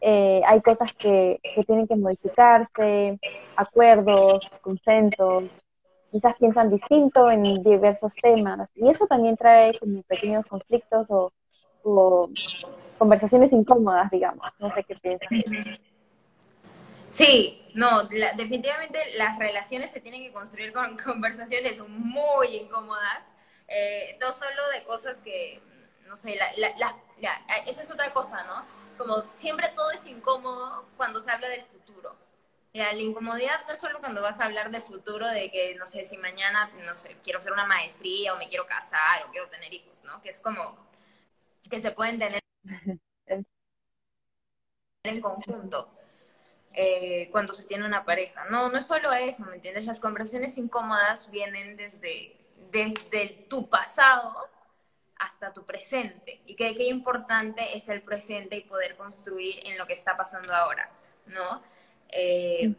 eh, 0.00 0.42
hay 0.46 0.60
cosas 0.60 0.92
que, 0.94 1.40
que, 1.54 1.64
tienen 1.64 1.86
que 1.86 1.96
modificarse, 1.96 3.18
acuerdos, 3.56 4.48
consensos, 4.60 5.44
quizás 6.10 6.34
piensan 6.36 6.70
distinto 6.70 7.30
en 7.30 7.62
diversos 7.62 8.14
temas 8.14 8.68
y 8.74 8.88
eso 8.88 9.06
también 9.06 9.36
trae 9.36 9.78
como 9.78 10.02
pequeños 10.02 10.46
conflictos 10.46 11.10
o, 11.10 11.32
o 11.82 12.28
conversaciones 12.98 13.52
incómodas, 13.52 14.10
digamos. 14.10 14.46
No 14.58 14.70
sé 14.70 14.84
qué 14.84 14.94
piensas. 14.94 15.28
Sí, 17.14 17.64
no, 17.74 18.02
definitivamente 18.08 18.98
las 19.16 19.38
relaciones 19.38 19.92
se 19.92 20.00
tienen 20.00 20.24
que 20.24 20.32
construir 20.32 20.72
con 20.72 20.98
conversaciones 21.04 21.78
muy 21.88 22.56
incómodas, 22.56 23.30
eh, 23.68 24.18
no 24.20 24.32
solo 24.32 24.68
de 24.74 24.82
cosas 24.82 25.20
que, 25.20 25.62
no 26.08 26.16
sé, 26.16 26.34
la, 26.34 26.50
la, 26.76 27.46
esa 27.68 27.82
es 27.84 27.90
otra 27.92 28.12
cosa, 28.12 28.42
¿no? 28.42 28.66
Como 28.98 29.14
siempre 29.34 29.68
todo 29.76 29.92
es 29.92 30.04
incómodo 30.06 30.86
cuando 30.96 31.20
se 31.20 31.30
habla 31.30 31.48
del 31.48 31.62
futuro. 31.62 32.16
La, 32.72 32.92
la 32.92 33.00
incomodidad 33.00 33.64
no 33.68 33.74
es 33.74 33.78
solo 33.78 34.00
cuando 34.00 34.20
vas 34.20 34.40
a 34.40 34.46
hablar 34.46 34.72
del 34.72 34.82
futuro, 34.82 35.28
de 35.28 35.52
que, 35.52 35.76
no 35.76 35.86
sé, 35.86 36.04
si 36.04 36.16
mañana, 36.18 36.72
no 36.84 36.96
sé, 36.96 37.16
quiero 37.22 37.38
hacer 37.38 37.52
una 37.52 37.64
maestría 37.64 38.34
o 38.34 38.38
me 38.38 38.48
quiero 38.48 38.66
casar 38.66 39.24
o 39.24 39.30
quiero 39.30 39.48
tener 39.50 39.72
hijos, 39.72 40.02
¿no? 40.02 40.20
Que 40.20 40.30
es 40.30 40.40
como 40.40 40.76
que 41.70 41.80
se 41.80 41.92
pueden 41.92 42.18
tener 42.18 42.40
en 45.04 45.20
conjunto 45.20 46.03
eh, 46.74 47.28
cuando 47.30 47.54
se 47.54 47.66
tiene 47.66 47.86
una 47.86 48.04
pareja. 48.04 48.46
No, 48.50 48.68
no 48.68 48.78
es 48.78 48.86
solo 48.86 49.12
eso, 49.12 49.44
¿me 49.46 49.56
entiendes? 49.56 49.84
Las 49.84 50.00
conversaciones 50.00 50.58
incómodas 50.58 51.30
vienen 51.30 51.76
desde, 51.76 52.36
desde 52.70 53.46
tu 53.48 53.68
pasado 53.68 54.50
hasta 55.18 55.52
tu 55.52 55.64
presente. 55.64 56.42
Y 56.46 56.56
que 56.56 56.74
qué 56.74 56.84
importante 56.84 57.76
es 57.76 57.88
el 57.88 58.02
presente 58.02 58.56
y 58.56 58.62
poder 58.62 58.96
construir 58.96 59.60
en 59.66 59.78
lo 59.78 59.86
que 59.86 59.92
está 59.92 60.16
pasando 60.16 60.54
ahora, 60.54 60.90
¿no? 61.26 61.62
Eh, 62.08 62.74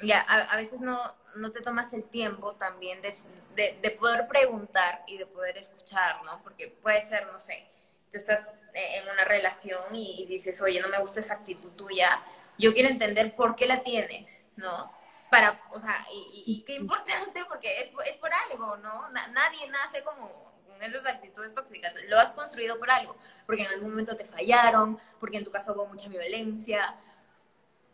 ya, 0.00 0.20
a, 0.20 0.56
veces 0.56 0.80
no, 0.80 1.00
no 1.36 1.52
te 1.52 1.60
tomas 1.60 1.92
el 1.92 2.04
tiempo 2.04 2.54
también 2.54 3.00
de, 3.00 3.78
de, 3.80 3.90
poder 3.92 4.26
preguntar 4.26 5.04
y 5.06 5.18
de 5.18 5.26
poder 5.26 5.56
escuchar, 5.56 6.16
¿no? 6.24 6.42
Porque 6.42 6.76
puede 6.82 7.00
ser, 7.00 7.26
no 7.26 7.38
sé, 7.38 7.66
tú 8.10 8.18
estás 8.18 8.54
eh, 8.74 8.98
en 8.98 9.08
una 9.08 9.24
relación 9.24 9.94
y, 9.94 10.26
dices, 10.26 10.60
oye, 10.60 10.80
no 10.80 10.88
me 10.88 10.98
gusta 10.98 11.20
esa 11.20 11.34
actitud 11.34 11.70
tuya, 11.72 12.20
yo 12.58 12.72
quiero 12.72 12.88
entender 12.88 13.34
por 13.34 13.56
qué 13.56 13.66
la 13.66 13.80
tienes, 13.80 14.46
¿no? 14.56 14.92
Para, 15.30 15.60
o 15.70 15.80
sea, 15.80 16.06
y, 16.12 16.62
qué 16.64 16.76
importante 16.76 17.44
porque 17.48 17.80
es, 17.80 17.90
es 18.06 18.16
por 18.18 18.30
algo, 18.32 18.76
¿no? 18.76 19.08
nadie 19.10 19.68
nace 19.68 20.02
como 20.04 20.54
con 20.64 20.82
esas 20.82 21.04
actitudes 21.06 21.52
tóxicas, 21.54 21.92
lo 22.08 22.18
has 22.18 22.34
construido 22.34 22.78
por 22.78 22.90
algo, 22.90 23.16
porque 23.46 23.62
en 23.62 23.68
algún 23.68 23.90
momento 23.90 24.14
te 24.14 24.24
fallaron, 24.24 24.98
porque 25.18 25.38
en 25.38 25.44
tu 25.44 25.50
casa 25.50 25.72
hubo 25.72 25.86
mucha 25.86 26.08
violencia, 26.08 26.96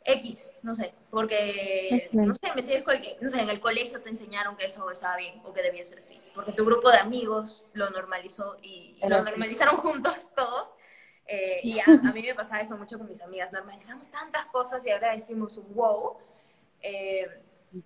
X, 0.04 0.50
no 0.62 0.74
sé, 0.74 0.94
porque, 1.10 2.08
no 2.12 2.34
sé, 2.34 2.52
me 2.54 2.62
tienes 2.62 2.84
no 3.20 3.30
sé, 3.30 3.42
en 3.42 3.50
el 3.50 3.60
colegio 3.60 4.00
te 4.00 4.08
enseñaron 4.08 4.56
que 4.56 4.66
eso 4.66 4.90
estaba 4.90 5.16
bien 5.16 5.40
o 5.44 5.52
que 5.52 5.62
debía 5.62 5.84
ser 5.84 5.98
así, 5.98 6.20
porque 6.34 6.52
tu 6.52 6.64
grupo 6.64 6.90
de 6.90 6.98
amigos 6.98 7.68
lo 7.74 7.90
normalizó 7.90 8.56
y, 8.62 8.98
lo 9.06 9.22
normalizaron 9.22 9.76
juntos 9.78 10.28
todos. 10.34 10.70
Eh, 11.30 11.60
y 11.62 11.78
a, 11.80 12.12
mí 12.12 12.22
me 12.22 12.34
pasaba 12.34 12.60
eso 12.60 12.76
mucho 12.76 12.98
con 12.98 13.08
mis 13.08 13.22
amigas, 13.22 13.52
normalizamos 13.52 14.10
tantas 14.10 14.46
cosas 14.46 14.84
y 14.86 14.90
ahora 14.90 15.12
decimos 15.12 15.60
wow. 15.74 16.16
Eh, 16.82 17.28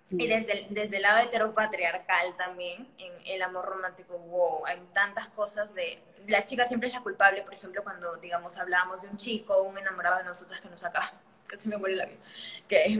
y 0.09 0.27
desde 0.27 0.53
el, 0.53 0.73
desde 0.73 0.95
el 0.95 1.03
lado 1.03 1.19
heteropatriarcal 1.19 2.35
también, 2.37 2.89
en 2.97 3.13
el 3.27 3.41
amor 3.43 3.65
romántico, 3.65 4.17
wow, 4.17 4.65
hay 4.65 4.81
tantas 4.93 5.27
cosas 5.27 5.75
de... 5.75 6.01
La 6.27 6.43
chica 6.43 6.65
siempre 6.65 6.89
es 6.89 6.95
la 6.95 7.01
culpable, 7.01 7.43
por 7.43 7.53
ejemplo, 7.53 7.83
cuando, 7.83 8.15
digamos, 8.17 8.57
hablábamos 8.57 9.03
de 9.03 9.09
un 9.09 9.17
chico, 9.17 9.61
un 9.61 9.77
enamorado 9.77 10.17
de 10.17 10.23
nosotras 10.23 10.59
que 10.59 10.69
nos 10.69 10.83
acaba 10.83 11.13
casi 11.47 11.69
me 11.69 11.77
vuelve 11.77 11.97
la 11.97 12.05
vida, 12.05 12.19
que 12.67 12.99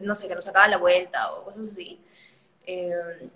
no 0.00 0.14
sé, 0.14 0.28
que 0.28 0.34
nos 0.34 0.44
sacaba 0.44 0.68
la 0.68 0.78
vuelta 0.78 1.32
o 1.34 1.44
cosas 1.44 1.68
así. 1.68 2.00
Eh, 2.64 3.30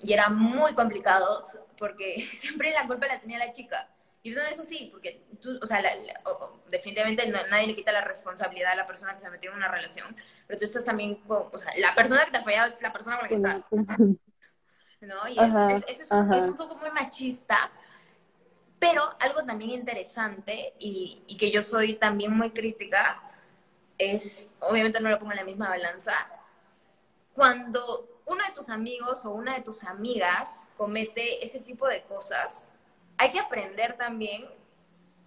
y 0.00 0.12
era 0.12 0.30
muy 0.30 0.74
complicado 0.74 1.42
porque 1.78 2.20
siempre 2.32 2.72
la 2.72 2.86
culpa 2.86 3.06
la 3.06 3.20
tenía 3.20 3.38
la 3.38 3.52
chica. 3.52 3.88
Y 4.26 4.30
eso 4.30 4.42
no 4.42 4.48
es 4.48 4.58
así, 4.58 4.88
porque 4.90 5.22
tú, 5.40 5.56
o 5.62 5.66
sea, 5.66 5.80
definitivamente 6.68 7.28
nadie 7.48 7.68
le 7.68 7.76
quita 7.76 7.92
la 7.92 8.00
responsabilidad 8.00 8.72
a 8.72 8.74
la 8.74 8.84
persona 8.84 9.12
que 9.12 9.20
se 9.20 9.30
metió 9.30 9.52
en 9.52 9.58
una 9.58 9.68
relación, 9.68 10.16
pero 10.48 10.58
tú 10.58 10.64
estás 10.64 10.84
también 10.84 11.14
con, 11.28 11.44
o 11.52 11.56
sea, 11.56 11.72
la 11.78 11.94
persona 11.94 12.24
que 12.24 12.32
te 12.32 12.38
ha 12.38 12.42
fallado 12.42 12.74
es 12.74 12.82
la 12.82 12.92
persona 12.92 13.18
con 13.20 13.22
la 13.22 13.28
que 13.28 13.34
estás. 13.36 13.62
¿No? 15.00 15.28
Y 15.28 15.38
es, 15.88 16.00
es, 16.00 16.10
un 16.10 16.56
poco 16.56 16.74
muy 16.74 16.90
machista, 16.90 17.70
pero 18.80 19.14
algo 19.20 19.44
también 19.44 19.70
interesante 19.70 20.74
y, 20.80 21.22
y 21.28 21.36
que 21.36 21.52
yo 21.52 21.62
soy 21.62 21.94
también 21.94 22.36
muy 22.36 22.50
crítica 22.50 23.22
es, 23.96 24.50
obviamente 24.58 24.98
no 24.98 25.08
lo 25.08 25.20
pongo 25.20 25.34
en 25.34 25.38
la 25.38 25.44
misma 25.44 25.68
balanza, 25.68 26.14
cuando 27.32 28.22
uno 28.26 28.42
de 28.44 28.54
tus 28.56 28.70
amigos 28.70 29.24
o 29.24 29.30
una 29.30 29.54
de 29.54 29.60
tus 29.60 29.84
amigas 29.84 30.64
comete 30.76 31.44
ese 31.44 31.60
tipo 31.60 31.86
de 31.86 32.02
cosas, 32.02 32.72
hay 33.18 33.30
que 33.30 33.38
aprender 33.38 33.96
también 33.96 34.46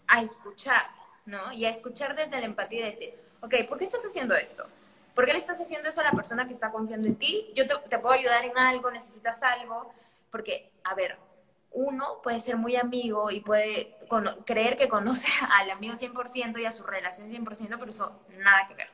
a 0.07 0.21
escuchar, 0.21 0.89
¿no? 1.25 1.51
Y 1.51 1.65
a 1.65 1.69
escuchar 1.69 2.15
desde 2.15 2.39
la 2.39 2.45
empatía 2.45 2.81
y 2.81 2.91
decir, 2.91 3.13
ok, 3.41 3.55
¿por 3.67 3.77
qué 3.77 3.85
estás 3.85 4.03
haciendo 4.05 4.35
esto? 4.35 4.67
¿Por 5.15 5.25
qué 5.25 5.33
le 5.33 5.39
estás 5.39 5.59
haciendo 5.59 5.89
eso 5.89 6.01
a 6.01 6.05
la 6.05 6.11
persona 6.11 6.47
que 6.47 6.53
está 6.53 6.71
confiando 6.71 7.07
en 7.07 7.17
ti? 7.17 7.51
Yo 7.55 7.65
te, 7.67 7.99
puedo 7.99 8.13
ayudar 8.13 8.45
en 8.45 8.57
algo, 8.57 8.89
necesitas 8.89 9.43
algo, 9.43 9.93
porque, 10.31 10.71
a 10.83 10.95
ver, 10.95 11.17
uno 11.71 12.21
puede 12.23 12.39
ser 12.39 12.57
muy 12.57 12.75
amigo 12.75 13.29
y 13.29 13.41
puede 13.41 13.97
creer 14.45 14.77
que 14.77 14.87
conoce 14.87 15.27
al 15.59 15.71
amigo 15.71 15.95
100% 15.95 16.59
y 16.59 16.65
a 16.65 16.71
su 16.71 16.85
relación 16.85 17.31
100%, 17.31 17.77
pero 17.77 17.89
eso 17.89 18.19
nada 18.37 18.65
que 18.67 18.75
ver. 18.75 18.89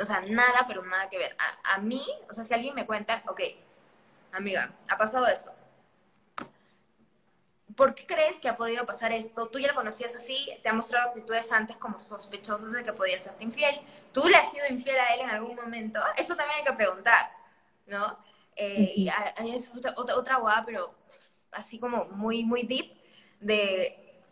O 0.00 0.04
sea, 0.04 0.20
nada, 0.20 0.64
pero 0.66 0.84
nada 0.84 1.08
que 1.10 1.18
ver. 1.18 1.36
A, 1.64 1.78
mí, 1.78 2.02
o 2.30 2.32
sea, 2.32 2.44
si 2.44 2.54
alguien 2.54 2.74
me 2.74 2.86
cuenta, 2.86 3.22
ok, 3.26 3.40
amiga, 4.32 4.72
ha 4.88 4.96
pasado 4.96 5.26
esto. 5.26 5.52
¿Por 7.78 7.94
qué 7.94 8.06
crees 8.06 8.40
que 8.40 8.48
ha 8.48 8.56
podido 8.56 8.84
pasar 8.84 9.12
esto? 9.12 9.46
Tú 9.46 9.60
ya 9.60 9.68
lo 9.68 9.74
conocías 9.76 10.12
así, 10.16 10.50
te 10.64 10.68
ha 10.68 10.72
mostrado 10.72 11.10
actitudes 11.10 11.52
antes 11.52 11.76
como 11.76 11.96
sospechosas 12.00 12.72
de 12.72 12.82
que 12.82 12.92
podía 12.92 13.16
serte 13.20 13.44
infiel. 13.44 13.80
¿Tú 14.12 14.26
le 14.26 14.34
has 14.36 14.50
sido 14.50 14.66
infiel 14.68 14.98
a 14.98 15.14
él 15.14 15.20
en 15.20 15.30
algún 15.30 15.54
momento? 15.54 16.00
Eso 16.16 16.34
también 16.34 16.58
hay 16.58 16.64
que 16.64 16.72
preguntar, 16.72 17.30
¿no? 17.86 18.18
Eh, 18.56 18.94
y 18.96 19.08
a, 19.08 19.32
mí 19.44 19.54
es 19.54 19.72
otra, 19.72 19.94
otra 19.96 20.38
guada, 20.38 20.64
pero 20.66 20.92
así 21.52 21.78
como 21.78 22.06
muy, 22.06 22.42
muy 22.42 22.64
deep, 22.64 22.98
de 23.38 24.24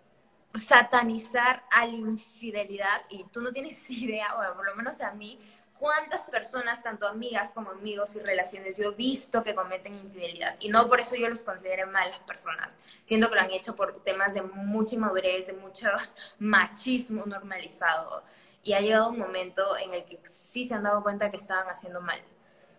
satanizar 0.52 1.62
a 1.70 1.86
la 1.86 1.94
infidelidad 1.94 3.02
y 3.10 3.26
tú 3.26 3.42
no 3.42 3.52
tienes 3.52 3.88
idea, 3.92 4.34
o 4.34 4.56
por 4.56 4.66
lo 4.66 4.74
menos 4.74 5.00
a 5.00 5.12
mí, 5.12 5.38
cuántas 5.78 6.28
personas, 6.30 6.82
tanto 6.82 7.06
amigas 7.06 7.52
como 7.52 7.70
amigos 7.70 8.16
y 8.16 8.20
relaciones, 8.20 8.76
yo 8.76 8.90
he 8.90 8.94
visto 8.94 9.42
que 9.42 9.54
cometen 9.54 9.96
infidelidad. 9.96 10.56
Y 10.60 10.68
no 10.68 10.88
por 10.88 11.00
eso 11.00 11.16
yo 11.16 11.28
los 11.28 11.42
considero 11.42 11.86
malas 11.88 12.18
personas, 12.20 12.78
siendo 13.02 13.28
que 13.28 13.34
lo 13.36 13.40
han 13.40 13.50
hecho 13.50 13.76
por 13.76 14.02
temas 14.02 14.34
de 14.34 14.42
mucha 14.42 14.94
inmadurez, 14.94 15.46
de 15.46 15.52
mucho 15.54 15.88
machismo 16.38 17.24
normalizado. 17.26 18.22
Y 18.62 18.72
ha 18.72 18.80
llegado 18.80 19.10
un 19.10 19.18
momento 19.18 19.76
en 19.76 19.94
el 19.94 20.04
que 20.04 20.20
sí 20.24 20.66
se 20.66 20.74
han 20.74 20.82
dado 20.82 21.02
cuenta 21.02 21.30
que 21.30 21.36
estaban 21.36 21.68
haciendo 21.68 22.00
mal, 22.00 22.20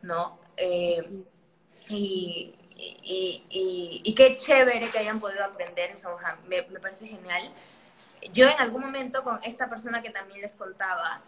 ¿no? 0.01 0.39
Eh, 0.57 1.23
y, 1.89 2.55
y, 2.75 4.01
y, 4.03 4.15
qué 4.15 4.37
chévere 4.37 4.89
que 4.89 4.99
hayan 4.99 5.19
podido 5.19 5.43
aprender 5.43 5.91
en 5.91 5.97
Sonham, 5.97 6.37
me, 6.47 6.63
me 6.63 6.79
parece 6.79 7.07
genial. 7.07 7.51
Yo 8.33 8.47
en 8.47 8.59
algún 8.59 8.81
momento 8.81 9.23
con 9.23 9.41
esta 9.43 9.69
persona 9.69 10.01
que 10.01 10.09
también 10.09 10.41
les 10.41 10.55
contaba, 10.55 11.21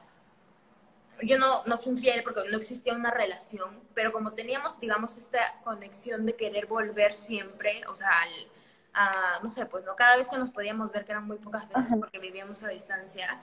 yo 1.22 1.38
no, 1.38 1.64
no 1.66 1.78
fui 1.78 1.92
infiel 1.92 2.24
porque 2.24 2.42
no 2.50 2.58
existía 2.58 2.94
una 2.94 3.12
relación, 3.12 3.82
pero 3.94 4.12
como 4.12 4.34
teníamos, 4.34 4.80
digamos, 4.80 5.18
esta 5.18 5.60
conexión 5.64 6.26
de 6.26 6.36
querer 6.36 6.68
volver 6.68 7.14
siempre, 7.14 7.82
o 7.90 7.96
sea, 7.96 8.10
al, 8.22 9.42
no 9.44 9.50
sé, 9.50 9.66
pues 9.66 9.84
no, 9.86 9.96
cada 9.96 10.16
vez 10.18 10.28
que 10.28 10.38
nos 10.38 10.52
podíamos 10.52 10.92
ver, 10.92 11.06
que 11.06 11.12
eran 11.12 11.26
muy 11.26 11.38
pocas 11.38 11.68
veces 11.68 11.88
porque 12.00 12.20
vivíamos 12.20 12.64
a 12.64 12.70
distancia, 12.70 13.42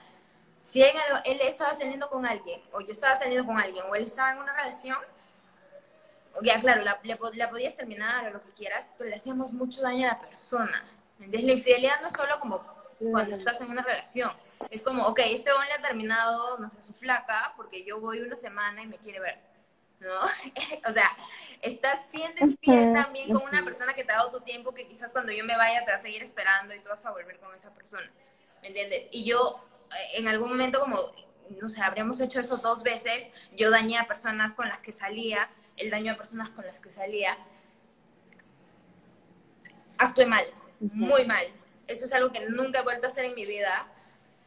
si 0.61 0.81
él, 0.81 0.91
él 1.25 1.39
estaba 1.41 1.73
saliendo 1.73 2.09
con 2.09 2.25
alguien, 2.25 2.59
o 2.73 2.81
yo 2.81 2.91
estaba 2.91 3.15
saliendo 3.15 3.45
con 3.45 3.57
alguien, 3.57 3.85
o 3.89 3.95
él 3.95 4.03
estaba 4.03 4.33
en 4.33 4.39
una 4.39 4.53
relación, 4.53 4.97
ya 6.43 6.59
claro, 6.59 6.81
la, 6.83 6.99
la, 7.03 7.49
podías 7.49 7.75
terminar 7.75 8.27
o 8.27 8.31
lo 8.31 8.43
que 8.43 8.51
quieras, 8.51 8.93
pero 8.97 9.09
le 9.09 9.15
hacíamos 9.15 9.53
mucho 9.53 9.81
daño 9.81 10.07
a 10.07 10.13
la 10.13 10.19
persona. 10.19 10.85
Entonces 11.19 11.45
la 11.45 11.53
infidelidad 11.53 12.01
no 12.01 12.07
es 12.07 12.13
solo 12.13 12.39
como 12.39 12.61
cuando 12.99 13.35
estás 13.35 13.61
en 13.61 13.71
una 13.71 13.81
relación, 13.81 14.31
es 14.69 14.81
como, 14.81 15.05
ok, 15.07 15.19
este 15.25 15.51
hombre 15.51 15.71
ha 15.73 15.81
terminado, 15.81 16.57
no 16.59 16.69
sé, 16.69 16.81
su 16.81 16.93
flaca, 16.93 17.53
porque 17.55 17.83
yo 17.83 17.99
voy 17.99 18.21
una 18.21 18.35
semana 18.35 18.83
y 18.83 18.87
me 18.87 18.97
quiere 18.97 19.19
ver, 19.19 19.39
¿no? 19.99 20.13
o 20.89 20.91
sea, 20.91 21.11
estás 21.61 22.09
siendo 22.09 22.45
infiel 22.45 22.93
también 22.93 23.33
con 23.33 23.43
una 23.43 23.63
persona 23.63 23.93
que 23.93 24.03
te 24.03 24.11
ha 24.11 24.17
dado 24.17 24.31
tu 24.31 24.41
tiempo, 24.41 24.73
que 24.73 24.83
quizás 24.83 25.11
cuando 25.11 25.31
yo 25.31 25.43
me 25.43 25.57
vaya 25.57 25.85
te 25.85 25.91
va 25.91 25.97
a 25.97 26.01
seguir 26.01 26.23
esperando 26.23 26.73
y 26.73 26.79
tú 26.79 26.89
vas 26.89 27.05
a 27.05 27.11
volver 27.11 27.39
con 27.39 27.53
esa 27.55 27.73
persona, 27.73 28.09
¿me 28.61 28.69
entiendes? 28.69 29.07
Y 29.11 29.25
yo, 29.25 29.63
eh, 29.91 30.17
en 30.17 30.27
algún 30.27 30.49
momento, 30.49 30.79
como, 30.79 31.11
no 31.61 31.69
sé, 31.69 31.81
habríamos 31.81 32.19
hecho 32.19 32.39
eso 32.39 32.57
dos 32.57 32.83
veces, 32.83 33.31
yo 33.55 33.69
dañé 33.69 33.97
a 33.97 34.05
personas 34.05 34.53
con 34.53 34.67
las 34.67 34.79
que 34.79 34.91
salía, 34.91 35.49
el 35.77 35.89
daño 35.89 36.13
a 36.13 36.17
personas 36.17 36.49
con 36.49 36.65
las 36.65 36.81
que 36.81 36.89
salía, 36.89 37.37
actué 39.97 40.25
mal, 40.25 40.45
muy 40.79 41.25
mal. 41.25 41.45
Eso 41.87 42.05
es 42.05 42.13
algo 42.13 42.31
que 42.31 42.49
nunca 42.49 42.79
he 42.79 42.83
vuelto 42.83 43.07
a 43.07 43.09
hacer 43.09 43.25
en 43.25 43.35
mi 43.35 43.45
vida 43.45 43.87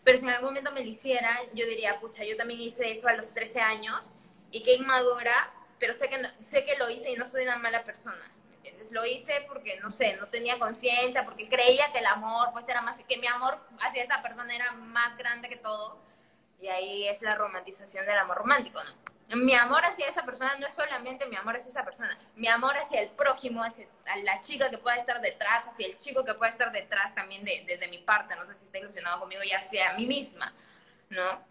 pero 0.04 0.18
si 0.18 0.24
en 0.24 0.30
algún 0.30 0.50
momento 0.50 0.72
me 0.72 0.82
lo 0.82 0.88
hiciera, 0.88 1.38
yo 1.54 1.66
diría, 1.66 1.98
pucha, 1.98 2.24
yo 2.24 2.36
también 2.36 2.60
hice 2.60 2.90
eso 2.90 3.08
a 3.08 3.12
los 3.14 3.34
13 3.34 3.60
años 3.60 4.14
y 4.50 4.62
qué 4.62 4.74
inmadura, 4.74 5.52
pero 5.78 5.94
sé 5.94 6.08
que, 6.08 6.22
sé 6.42 6.64
que 6.64 6.76
lo 6.76 6.88
hice 6.90 7.10
y 7.10 7.16
no 7.16 7.26
soy 7.26 7.42
una 7.44 7.56
mala 7.56 7.84
persona. 7.84 8.30
¿entiendes? 8.56 8.92
Lo 8.92 9.04
hice 9.06 9.44
porque, 9.48 9.78
no 9.80 9.90
sé, 9.90 10.16
no 10.16 10.28
tenía 10.28 10.58
conciencia, 10.58 11.24
porque 11.24 11.48
creía 11.48 11.92
que 11.92 11.98
el 11.98 12.06
amor, 12.06 12.50
pues 12.52 12.68
era 12.68 12.82
más, 12.82 13.02
que 13.04 13.16
mi 13.18 13.26
amor 13.26 13.58
hacia 13.80 14.02
esa 14.02 14.22
persona 14.22 14.54
era 14.54 14.72
más 14.72 15.16
grande 15.16 15.48
que 15.48 15.56
todo. 15.56 15.98
Y 16.60 16.68
ahí 16.68 17.08
es 17.08 17.22
la 17.22 17.34
romantización 17.36 18.04
del 18.04 18.18
amor 18.18 18.38
romántico, 18.38 18.82
¿no? 18.84 19.09
Mi 19.36 19.54
amor 19.54 19.84
hacia 19.84 20.08
esa 20.08 20.24
persona 20.24 20.56
no 20.56 20.66
es 20.66 20.74
solamente 20.74 21.26
mi 21.26 21.36
amor 21.36 21.56
hacia 21.56 21.70
esa 21.70 21.84
persona, 21.84 22.18
mi 22.34 22.48
amor 22.48 22.76
hacia 22.76 23.00
el 23.00 23.10
prójimo, 23.10 23.62
hacia 23.62 23.86
la 24.24 24.40
chica 24.40 24.70
que 24.70 24.78
pueda 24.78 24.96
estar 24.96 25.20
detrás, 25.20 25.68
hacia 25.68 25.86
el 25.86 25.96
chico 25.96 26.24
que 26.24 26.34
pueda 26.34 26.50
estar 26.50 26.72
detrás 26.72 27.14
también 27.14 27.44
de, 27.44 27.64
desde 27.66 27.88
mi 27.88 27.98
parte, 27.98 28.34
no 28.36 28.44
sé 28.44 28.54
si 28.54 28.64
está 28.64 28.78
ilusionado 28.78 29.20
conmigo, 29.20 29.42
ya 29.48 29.60
sea 29.60 29.90
a 29.90 29.94
mí 29.94 30.06
misma, 30.06 30.52
¿no? 31.10 31.48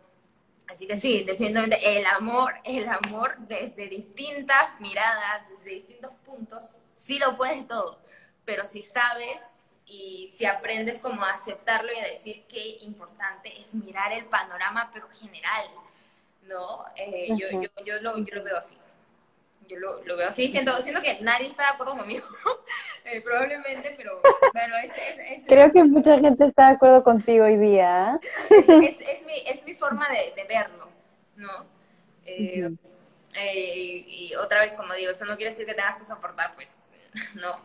Así 0.67 0.85
que 0.85 0.97
sí, 0.97 1.23
definitivamente 1.23 1.97
el 1.97 2.05
amor, 2.05 2.53
el 2.63 2.87
amor 2.87 3.35
desde 3.39 3.87
distintas 3.87 4.79
miradas, 4.79 5.49
desde 5.49 5.71
distintos 5.71 6.11
puntos, 6.25 6.75
sí 6.93 7.17
lo 7.17 7.37
puedes 7.37 7.67
todo, 7.67 7.99
pero 8.45 8.65
si 8.65 8.83
sabes 8.83 9.41
y 9.85 10.31
si 10.37 10.45
aprendes 10.45 10.99
como 10.99 11.23
a 11.23 11.31
aceptarlo 11.31 11.91
y 11.91 11.97
a 11.97 12.07
decir 12.07 12.45
qué 12.47 12.77
importante 12.81 13.59
es 13.59 13.73
mirar 13.73 14.13
el 14.13 14.25
panorama, 14.25 14.91
pero 14.93 15.09
general, 15.09 15.65
¿no? 16.43 16.85
Eh, 16.95 17.29
yo, 17.29 17.61
yo, 17.61 17.69
yo, 17.85 18.01
lo, 18.01 18.17
yo 18.17 18.35
lo 18.35 18.43
veo 18.43 18.57
así. 18.57 18.77
Yo 19.67 19.77
lo, 19.77 20.03
lo, 20.03 20.17
veo 20.17 20.27
así, 20.27 20.47
siento, 20.47 20.75
siento 20.81 20.99
que 21.01 21.21
nadie 21.21 21.45
está 21.45 21.63
de 21.63 21.69
acuerdo 21.69 21.95
conmigo, 21.95 22.25
eh, 23.05 23.21
probablemente, 23.21 23.93
pero 23.95 24.19
bueno, 24.21 24.75
es, 24.83 24.91
es, 25.31 25.45
Creo 25.45 25.69
que 25.69 25.83
mucha 25.83 26.17
gente 26.17 26.45
está 26.45 26.69
de 26.69 26.73
acuerdo 26.73 27.03
contigo 27.03 27.45
hoy 27.45 27.57
día. 27.57 28.19
Es, 28.49 28.67
mi, 29.27 29.35
es 29.45 29.63
mi 29.65 29.75
forma 29.75 30.09
de, 30.09 30.33
de 30.35 30.47
verlo, 30.47 30.89
¿no? 31.35 31.67
Eh, 32.25 34.05
y, 34.07 34.33
otra 34.35 34.61
vez, 34.61 34.73
como 34.73 34.93
digo, 34.95 35.11
eso 35.11 35.25
no 35.25 35.35
quiere 35.35 35.51
decir 35.51 35.67
que 35.67 35.75
tengas 35.75 35.97
que 35.97 36.05
soportar, 36.05 36.53
pues, 36.55 36.79
no. 37.35 37.61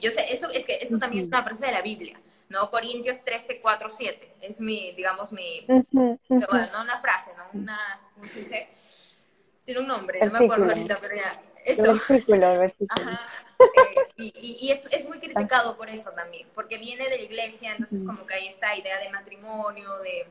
yo 0.00 0.10
sé, 0.10 0.32
eso, 0.32 0.48
es 0.50 0.64
que 0.64 0.78
eso 0.80 0.98
también 0.98 1.22
es 1.22 1.28
una 1.28 1.44
frase 1.44 1.66
de 1.66 1.72
la 1.72 1.82
Biblia. 1.82 2.18
¿No? 2.52 2.70
Corintios 2.70 3.24
13, 3.24 3.58
4, 3.60 3.88
7. 3.90 4.34
Es 4.42 4.60
mi, 4.60 4.92
digamos, 4.92 5.32
mi, 5.32 5.64
bueno, 5.66 6.18
no 6.28 6.82
una 6.82 7.00
frase, 7.00 7.32
¿no? 7.36 7.44
Una, 7.58 8.00
¿cómo 8.14 8.26
se 8.26 8.38
dice? 8.40 8.68
Tiene 9.64 9.80
un 9.80 9.88
nombre, 9.88 10.20
no 10.24 10.38
me 10.38 10.44
acuerdo 10.44 10.66
ahorita, 10.66 10.98
pero 11.00 11.16
ya. 11.16 11.42
Eso. 11.64 11.92
El 11.92 12.00
versículo, 12.08 12.52
el 12.52 12.58
versículo. 12.58 12.88
Ajá. 12.90 13.26
Eh, 13.60 14.32
y, 14.40 14.58
y, 14.62 14.72
es, 14.72 14.86
es, 14.90 15.06
muy 15.06 15.20
criticado 15.20 15.76
por 15.76 15.88
eso 15.88 16.10
también, 16.10 16.48
porque 16.54 16.76
viene 16.76 17.08
de 17.08 17.16
la 17.16 17.22
iglesia, 17.22 17.72
entonces 17.72 18.04
como 18.04 18.26
que 18.26 18.34
hay 18.34 18.48
esta 18.48 18.76
idea 18.76 18.98
de 18.98 19.08
matrimonio, 19.10 19.88
de, 19.98 20.26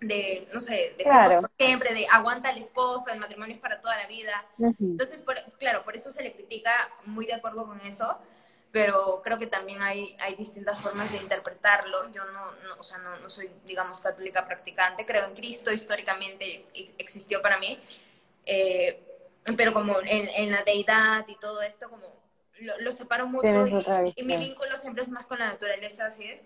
de 0.00 0.48
no 0.54 0.60
sé, 0.60 0.94
de 0.96 1.04
claro. 1.04 1.42
siempre, 1.58 1.92
de 1.92 2.06
aguanta 2.10 2.48
al 2.48 2.56
esposo, 2.56 3.10
el 3.12 3.20
matrimonio 3.20 3.54
es 3.54 3.60
para 3.60 3.80
toda 3.80 3.96
la 3.98 4.06
vida. 4.06 4.46
Entonces, 4.58 5.22
claro, 5.58 5.82
por 5.84 5.94
eso 5.94 6.10
se 6.10 6.22
le 6.22 6.32
critica 6.32 6.72
muy 7.04 7.26
de 7.26 7.34
acuerdo 7.34 7.66
con 7.66 7.78
eso, 7.82 8.18
pero 8.74 9.22
creo 9.22 9.38
que 9.38 9.46
también 9.46 9.80
hay, 9.82 10.16
hay 10.18 10.34
distintas 10.34 10.80
formas 10.80 11.12
de 11.12 11.18
interpretarlo. 11.18 12.12
Yo 12.12 12.24
no, 12.24 12.46
no 12.46 12.74
o 12.76 12.82
sea, 12.82 12.98
no, 12.98 13.16
no, 13.20 13.30
soy, 13.30 13.48
digamos, 13.64 14.00
católica 14.00 14.44
practicante, 14.44 15.06
creo 15.06 15.26
en 15.26 15.34
Cristo, 15.36 15.72
históricamente 15.72 16.66
existió 16.98 17.40
para 17.40 17.56
mí, 17.60 17.78
eh, 18.44 19.00
pero 19.56 19.72
como 19.72 20.00
en, 20.00 20.28
en, 20.28 20.50
la 20.50 20.64
deidad 20.64 21.24
y 21.28 21.36
todo 21.36 21.62
esto, 21.62 21.88
como 21.88 22.20
lo, 22.62 22.80
lo 22.80 22.90
separo 22.90 23.28
mucho 23.28 23.64
y, 24.16 24.22
mi 24.24 24.36
vínculo 24.38 24.76
siempre 24.76 25.04
es 25.04 25.08
más 25.08 25.26
con 25.26 25.38
la 25.38 25.46
naturaleza, 25.46 26.06
así 26.06 26.24
es. 26.24 26.44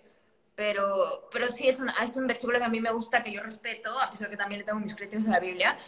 Pero, 0.55 1.29
pero 1.31 1.49
sí, 1.51 1.67
es 1.67 1.79
un, 1.79 1.89
es 1.89 2.15
un 2.15 2.27
versículo 2.27 2.59
que 2.59 2.65
a 2.65 2.69
mí 2.69 2.79
me 2.79 2.91
gusta, 2.91 3.23
que 3.23 3.31
yo 3.31 3.41
respeto, 3.41 3.99
a 3.99 4.11
pesar 4.11 4.29
que 4.29 4.37
también 4.37 4.59
le 4.59 4.65
tengo 4.65 4.79
mis 4.79 4.95
criterios 4.95 5.25
en 5.25 5.31
la 5.31 5.39
Biblia, 5.39 5.79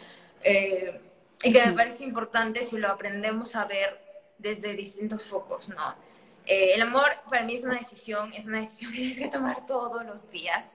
eh, 0.42 1.00
y 1.40 1.52
que 1.52 1.66
me 1.66 1.72
parece 1.74 2.02
importante 2.02 2.64
si 2.64 2.78
lo 2.78 2.88
aprendemos 2.88 3.54
a 3.54 3.64
ver 3.64 4.02
desde 4.38 4.74
distintos 4.74 5.26
focos, 5.26 5.68
¿no? 5.68 6.10
Eh, 6.46 6.74
el 6.74 6.82
amor 6.82 7.08
para 7.28 7.44
mí 7.44 7.54
es 7.54 7.64
una 7.64 7.76
decisión, 7.76 8.32
es 8.32 8.46
una 8.46 8.60
decisión 8.60 8.92
que 8.92 8.98
tienes 9.00 9.18
que 9.18 9.28
tomar 9.28 9.66
todos 9.66 10.04
los 10.04 10.30
días. 10.30 10.72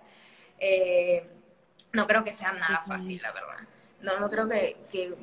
Eh, 0.59 1.29
no 1.93 2.07
creo 2.07 2.23
que 2.23 2.33
sea 2.33 2.53
nada 2.53 2.81
fácil, 2.81 3.21
la 3.21 3.31
verdad. 3.31 3.57
No, 4.01 4.19
no 4.19 4.29
creo 4.29 4.47
que, 4.47 4.77
que, 4.91 5.15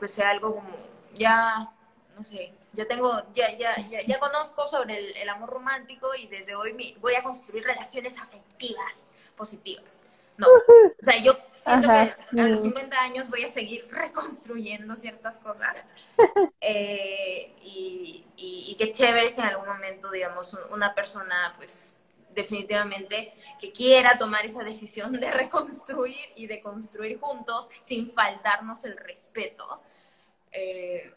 que, 0.00 0.08
sea 0.08 0.30
algo 0.30 0.54
como, 0.54 0.74
ya, 1.12 1.70
no 2.16 2.24
sé, 2.24 2.54
ya 2.72 2.86
tengo, 2.86 3.22
ya, 3.34 3.56
ya, 3.58 3.76
ya, 3.88 4.00
ya 4.02 4.18
conozco 4.18 4.66
sobre 4.68 4.98
el, 4.98 5.16
el, 5.18 5.28
amor 5.28 5.50
romántico 5.50 6.14
y 6.14 6.28
desde 6.28 6.54
hoy 6.54 6.72
me, 6.72 6.94
voy 7.00 7.14
a 7.14 7.22
construir 7.22 7.64
relaciones 7.64 8.18
afectivas 8.18 9.04
positivas. 9.36 10.01
No, 10.38 10.46
o 11.00 11.04
sea, 11.04 11.22
yo 11.22 11.36
siento 11.52 11.88
que 11.88 12.40
a 12.40 12.48
los 12.48 12.62
50 12.62 12.98
años 12.98 13.28
voy 13.28 13.44
a 13.44 13.48
seguir 13.48 13.86
reconstruyendo 13.90 14.96
ciertas 14.96 15.38
cosas. 15.38 15.76
Eh, 16.64 17.52
y, 17.62 18.24
y, 18.36 18.76
qué 18.76 18.92
chévere 18.92 19.28
si 19.28 19.40
en 19.40 19.48
algún 19.48 19.66
momento, 19.66 20.12
digamos, 20.12 20.56
una 20.70 20.94
persona, 20.94 21.52
pues, 21.56 21.96
definitivamente 22.30 23.34
que 23.60 23.72
quiera 23.72 24.16
tomar 24.16 24.46
esa 24.46 24.62
decisión 24.62 25.12
de 25.12 25.28
reconstruir 25.32 26.28
y 26.36 26.46
de 26.46 26.62
construir 26.62 27.18
juntos 27.18 27.68
sin 27.80 28.08
faltarnos 28.08 28.84
el 28.84 28.96
respeto. 28.96 29.82
Eh, 30.52 31.12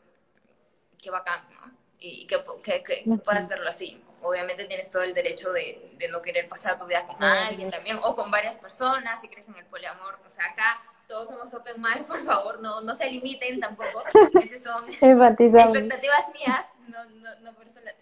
qué 0.98 1.12
bacán, 1.12 1.48
¿no? 1.52 1.72
Y 2.00 2.26
que, 2.26 2.44
que, 2.64 2.84
que 2.84 3.04
puedas 3.24 3.48
verlo 3.48 3.70
así 3.70 4.02
obviamente 4.26 4.66
tienes 4.66 4.90
todo 4.92 5.04
el 5.04 5.14
derecho 5.14 5.52
de, 5.52 5.94
de 5.98 6.08
no 6.10 6.22
querer 6.22 6.48
pasar 6.48 6.78
tu 6.80 6.86
vida 6.86 7.06
con 7.06 7.24
alguien 7.24 7.70
también, 7.70 7.98
o 8.02 8.16
con 8.16 8.32
varias 8.32 8.58
personas, 8.58 9.22
si 9.22 9.28
crees 9.28 9.48
en 9.50 9.56
el 9.56 9.66
poliamor. 9.66 10.20
O 10.26 10.30
sea, 10.30 10.46
acá 10.46 10.82
todos 11.08 11.30
somos 11.30 11.54
open 11.54 11.82
mind, 11.82 12.06
por 12.08 12.24
favor, 12.26 12.62
no, 12.62 12.82
no 12.82 12.94
se 12.94 13.10
limiten 13.10 13.60
tampoco. 13.60 14.04
Esas 14.42 14.64
son 14.64 14.90
expectativas 14.90 16.26
mías, 16.34 16.66
no, 16.88 17.06
no, 17.06 17.40
no 17.42 17.54
por 17.54 17.68
eso 17.68 17.80
las... 17.82 17.96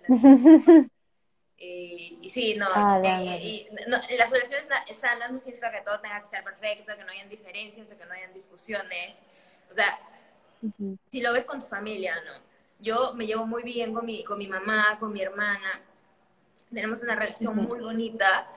Y, 1.57 2.19
y, 2.21 2.29
sí, 2.29 2.55
no, 2.55 2.67
ah, 2.73 2.99
y, 3.03 3.67
no, 3.87 3.97
las 4.17 4.29
relaciones 4.29 4.67
sanas 4.93 5.31
no 5.31 5.39
significa 5.39 5.71
que 5.71 5.81
todo 5.81 5.99
tenga 5.99 6.19
que 6.19 6.25
ser 6.25 6.43
perfecto, 6.43 6.95
que 6.95 7.03
no 7.03 7.11
hayan 7.11 7.29
diferencias, 7.29 7.93
que 7.93 8.05
no 8.05 8.13
hayan 8.13 8.33
discusiones. 8.33 9.17
O 9.69 9.73
sea, 9.73 9.99
si 11.07 11.21
lo 11.21 11.33
ves 11.33 11.45
con 11.45 11.59
tu 11.59 11.65
familia, 11.65 12.15
¿no? 12.25 12.53
yo 12.83 13.13
me 13.15 13.25
llevo 13.25 13.45
muy 13.45 13.63
bien 13.63 13.93
con 13.93 14.05
mi, 14.05 14.23
con 14.23 14.37
mi 14.37 14.47
mamá, 14.47 14.97
con 14.99 15.13
mi 15.13 15.21
hermana, 15.21 15.81
tenemos 16.73 17.01
una 17.03 17.15
relación 17.15 17.55
muy 17.55 17.79
bonita 17.79 18.47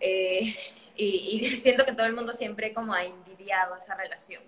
eh, 0.00 0.54
y, 0.96 1.56
siento 1.62 1.84
que 1.84 1.92
todo 1.92 2.06
el 2.06 2.14
mundo 2.14 2.32
siempre 2.32 2.72
como 2.72 2.92
ha 2.92 3.04
envidiado 3.04 3.76
esa 3.76 3.94
relación, 3.94 4.42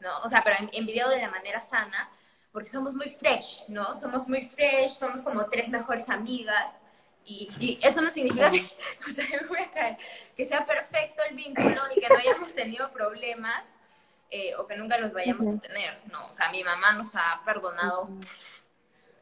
¿no? 0.00 0.20
O 0.24 0.28
sea, 0.28 0.42
pero 0.44 0.56
envidiado 0.72 1.10
de 1.10 1.20
la 1.20 1.30
manera 1.30 1.60
sana, 1.60 2.10
porque 2.52 2.68
somos 2.68 2.94
muy 2.94 3.08
fresh, 3.08 3.64
¿no? 3.68 3.94
Somos 3.94 4.28
muy 4.28 4.42
fresh, 4.42 4.94
somos 4.94 5.20
como 5.20 5.46
tres 5.46 5.68
mejores 5.68 6.08
amigas. 6.08 6.80
Y, 7.24 7.78
eso 7.82 8.00
no 8.00 8.10
significa 8.10 8.50
que, 8.50 8.62
que 10.36 10.44
sea 10.44 10.64
perfecto 10.64 11.22
el 11.28 11.36
vínculo 11.36 11.82
y 11.94 12.00
que 12.00 12.08
no 12.08 12.16
hayamos 12.16 12.54
tenido 12.54 12.90
problemas 12.92 13.72
eh, 14.30 14.54
o 14.56 14.66
que 14.66 14.76
nunca 14.76 14.98
los 14.98 15.12
vayamos 15.12 15.46
a 15.46 15.58
tener, 15.58 16.00
¿no? 16.10 16.26
O 16.28 16.34
sea, 16.34 16.50
mi 16.50 16.64
mamá 16.64 16.92
nos 16.92 17.14
ha 17.14 17.42
perdonado 17.44 18.08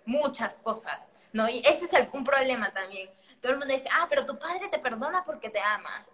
muchas 0.07 0.59
cosas, 0.59 1.13
¿no? 1.33 1.49
Y 1.49 1.59
ese 1.61 1.87
es 1.87 1.93
un 2.13 2.25
problema 2.25 2.73
también. 2.73 3.11
Todo 3.45 3.53
el 3.53 3.59
mundo 3.59 3.75
dice, 3.75 3.91
ah, 3.93 4.07
pero 4.09 4.25
tu 4.25 4.39
padre 4.39 4.71
te 4.71 4.79
perdona 4.79 5.23
porque 5.23 5.51
te 5.51 5.61
ama. 5.61 6.07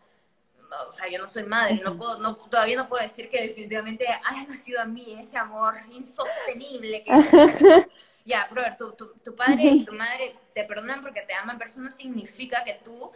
o 0.88 0.92
sea, 0.92 1.08
yo 1.08 1.16
no 1.16 1.28
soy 1.28 1.44
madre, 1.44 1.80
no 1.84 1.96
puedo, 1.96 2.18
no, 2.18 2.34
todavía 2.34 2.76
no 2.76 2.88
puedo 2.88 3.04
decir 3.04 3.30
que 3.30 3.40
definitivamente 3.40 4.04
haya 4.04 4.48
nacido 4.48 4.80
a 4.80 4.84
mí 4.84 5.16
ese 5.16 5.38
amor 5.38 5.76
insostenible 5.92 7.04
que... 7.04 7.86
ya, 8.24 8.48
brother, 8.50 8.76
tu, 8.76 8.90
tu, 8.96 9.36
padre 9.36 9.62
y 9.62 9.84
tu 9.84 9.92
madre 9.92 10.40
te 10.52 10.64
perdonan 10.64 11.02
porque 11.02 11.20
te 11.22 11.32
aman, 11.32 11.56
pero 11.56 11.70
eso 11.70 11.80
no 11.80 11.92
significa 11.92 12.64
que 12.64 12.80
tú, 12.82 13.12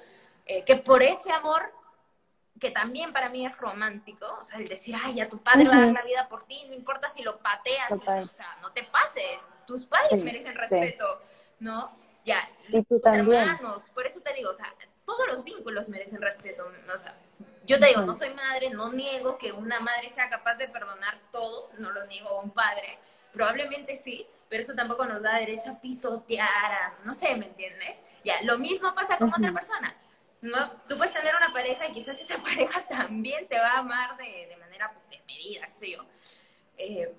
eh, 0.46 0.62
que 0.62 0.76
por 0.76 1.02
ese 1.02 1.32
amor 1.32 1.72
que 2.60 2.70
también 2.70 3.12
para 3.12 3.30
mí 3.30 3.44
es 3.44 3.58
romántico, 3.58 4.26
o 4.40 4.44
sea, 4.44 4.60
el 4.60 4.68
decir, 4.68 4.94
ay, 5.04 5.14
ya 5.14 5.28
tu 5.28 5.42
padre 5.42 5.66
va 5.66 5.74
a 5.74 5.80
dar 5.86 5.92
la 5.92 6.02
vida 6.02 6.28
por 6.28 6.44
ti, 6.44 6.66
no 6.68 6.74
importa 6.74 7.08
si 7.08 7.24
lo 7.24 7.40
pateas, 7.40 7.90
o 7.90 8.28
sea, 8.30 8.58
no 8.62 8.70
te 8.70 8.84
pases, 8.84 9.56
tus 9.66 9.86
padres 9.86 10.22
merecen 10.22 10.54
respeto, 10.54 11.04
¿no? 11.58 12.03
Ya, 12.24 12.48
y 12.68 12.82
tú 12.82 13.00
hermanos, 13.04 13.90
por 13.94 14.06
eso 14.06 14.20
te 14.20 14.32
digo, 14.32 14.50
o 14.50 14.54
sea, 14.54 14.72
todos 15.04 15.26
los 15.28 15.44
vínculos 15.44 15.88
merecen 15.88 16.22
respeto, 16.22 16.66
o 16.66 16.98
sea, 16.98 17.14
yo 17.66 17.78
te 17.78 17.86
digo, 17.86 18.00
no 18.02 18.14
soy 18.14 18.32
madre, 18.32 18.70
no 18.70 18.90
niego 18.92 19.36
que 19.36 19.52
una 19.52 19.80
madre 19.80 20.08
sea 20.08 20.30
capaz 20.30 20.56
de 20.56 20.68
perdonar 20.68 21.18
todo, 21.30 21.70
no 21.78 21.90
lo 21.90 22.06
niego 22.06 22.30
a 22.30 22.40
un 22.40 22.50
padre, 22.50 22.98
probablemente 23.32 23.98
sí, 23.98 24.26
pero 24.48 24.62
eso 24.62 24.74
tampoco 24.74 25.04
nos 25.04 25.22
da 25.22 25.38
derecho 25.38 25.72
a 25.72 25.80
pisotear, 25.80 26.94
no 27.04 27.12
sé, 27.12 27.36
¿me 27.36 27.46
entiendes? 27.46 28.04
Ya, 28.24 28.40
lo 28.42 28.58
mismo 28.58 28.94
pasa 28.94 29.18
con 29.18 29.28
otra 29.28 29.52
persona 29.52 29.94
no, 30.44 30.70
tú 30.86 30.98
puedes 30.98 31.14
tener 31.14 31.34
una 31.34 31.52
pareja 31.54 31.88
y 31.88 31.92
quizás 31.92 32.20
esa 32.20 32.36
pareja 32.42 32.86
también 32.86 33.48
te 33.48 33.58
va 33.58 33.72
a 33.72 33.78
amar 33.78 34.16
de, 34.18 34.46
de 34.46 34.56
manera, 34.58 34.90
pues, 34.92 35.08
de 35.08 35.20
medida, 35.26 35.66
qué 35.68 35.78
sé 35.78 35.90
yo. 35.92 36.04
Eh, 36.76 37.14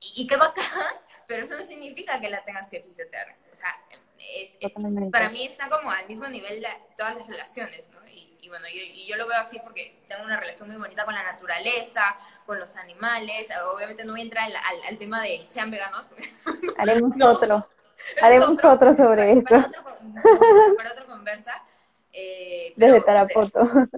y, 0.00 0.26
qué 0.26 0.36
bacán, 0.36 0.64
pero 1.26 1.44
eso 1.44 1.58
no 1.58 1.64
significa 1.64 2.20
que 2.20 2.30
la 2.30 2.44
tengas 2.44 2.68
que 2.68 2.78
pisotear. 2.78 3.36
O 3.52 3.56
sea, 3.56 3.74
es, 4.18 4.72
para 5.10 5.30
mí 5.30 5.44
está 5.44 5.68
como 5.68 5.90
al 5.90 6.06
mismo 6.08 6.28
nivel 6.28 6.60
de 6.60 6.68
todas 6.96 7.16
las 7.16 7.26
relaciones, 7.26 7.84
¿no? 7.90 7.98
Y, 8.40 8.48
bueno, 8.48 8.66
yo, 8.66 8.80
y 8.80 9.06
yo 9.06 9.16
lo 9.16 9.28
veo 9.28 9.38
así 9.38 9.58
porque 9.62 10.00
tengo 10.08 10.24
una 10.24 10.40
relación 10.40 10.68
muy 10.68 10.78
bonita 10.78 11.04
con 11.04 11.14
la 11.14 11.22
naturaleza, 11.22 12.16
con 12.46 12.58
los 12.58 12.76
animales. 12.76 13.48
Obviamente 13.74 14.04
no 14.04 14.12
voy 14.12 14.20
a 14.20 14.24
entrar 14.24 14.44
al, 14.46 14.82
al, 14.88 14.98
tema 14.98 15.20
de 15.22 15.44
sean 15.48 15.70
veganos. 15.70 16.06
Haremos 16.78 17.14
otro. 17.22 17.68
Haremos 18.22 18.64
otro, 18.64 18.96
sobre 18.96 19.32
esto. 19.32 19.50
Para 19.50 19.66
otro, 19.66 19.84
para 20.76 20.92
otro 20.92 21.06
conversa. 21.06 21.62
Eh, 22.12 22.72
Desde 22.76 23.02
Tarapoto. 23.02 23.60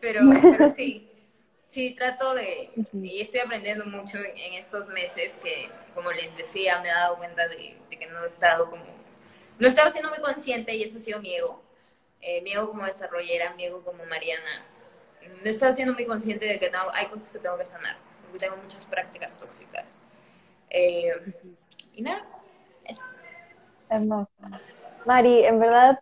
Pero, 0.00 0.20
pero, 0.42 0.68
sí, 0.68 1.11
sí, 1.72 1.94
trato 1.94 2.34
de, 2.34 2.68
y 2.92 3.22
estoy 3.22 3.40
aprendiendo 3.40 3.86
mucho 3.86 4.18
en, 4.18 4.52
estos 4.54 4.86
meses 4.88 5.40
que, 5.42 5.70
como 5.94 6.12
les 6.12 6.36
decía, 6.36 6.82
me 6.82 6.90
he 6.90 6.92
dado 6.92 7.16
cuenta 7.16 7.48
de, 7.48 7.78
que 7.88 8.06
no 8.08 8.22
he 8.22 8.26
estado 8.26 8.68
como, 8.68 8.84
no 9.58 9.66
he 9.66 9.70
estado 9.70 9.90
siendo 9.90 10.10
muy 10.10 10.20
consciente 10.20 10.74
y 10.74 10.82
eso 10.82 10.98
ha 10.98 11.00
sido 11.00 11.20
mi 11.20 11.34
ego, 11.34 11.62
eh, 12.20 12.42
mi 12.42 12.52
ego 12.52 12.68
como 12.68 12.84
desarrollera, 12.84 13.54
mi 13.54 13.64
ego 13.64 13.82
como 13.82 14.04
Mariana. 14.04 14.66
No 15.22 15.44
he 15.44 15.48
estado 15.48 15.72
siendo 15.72 15.94
muy 15.94 16.04
consciente 16.04 16.44
de 16.44 16.58
que 16.58 16.70
hay 16.92 17.06
cosas 17.06 17.32
que 17.32 17.38
tengo 17.38 17.56
que 17.56 17.64
sanar, 17.64 17.96
porque 18.22 18.38
tengo 18.38 18.58
muchas 18.58 18.84
prácticas 18.84 19.38
tóxicas. 19.38 19.98
Eh, 20.68 21.14
y 21.94 22.02
nada, 22.02 22.26
eso. 22.84 23.02
Hermoso. 23.88 24.30
Mari, 25.06 25.44
en 25.46 25.58
verdad, 25.58 25.98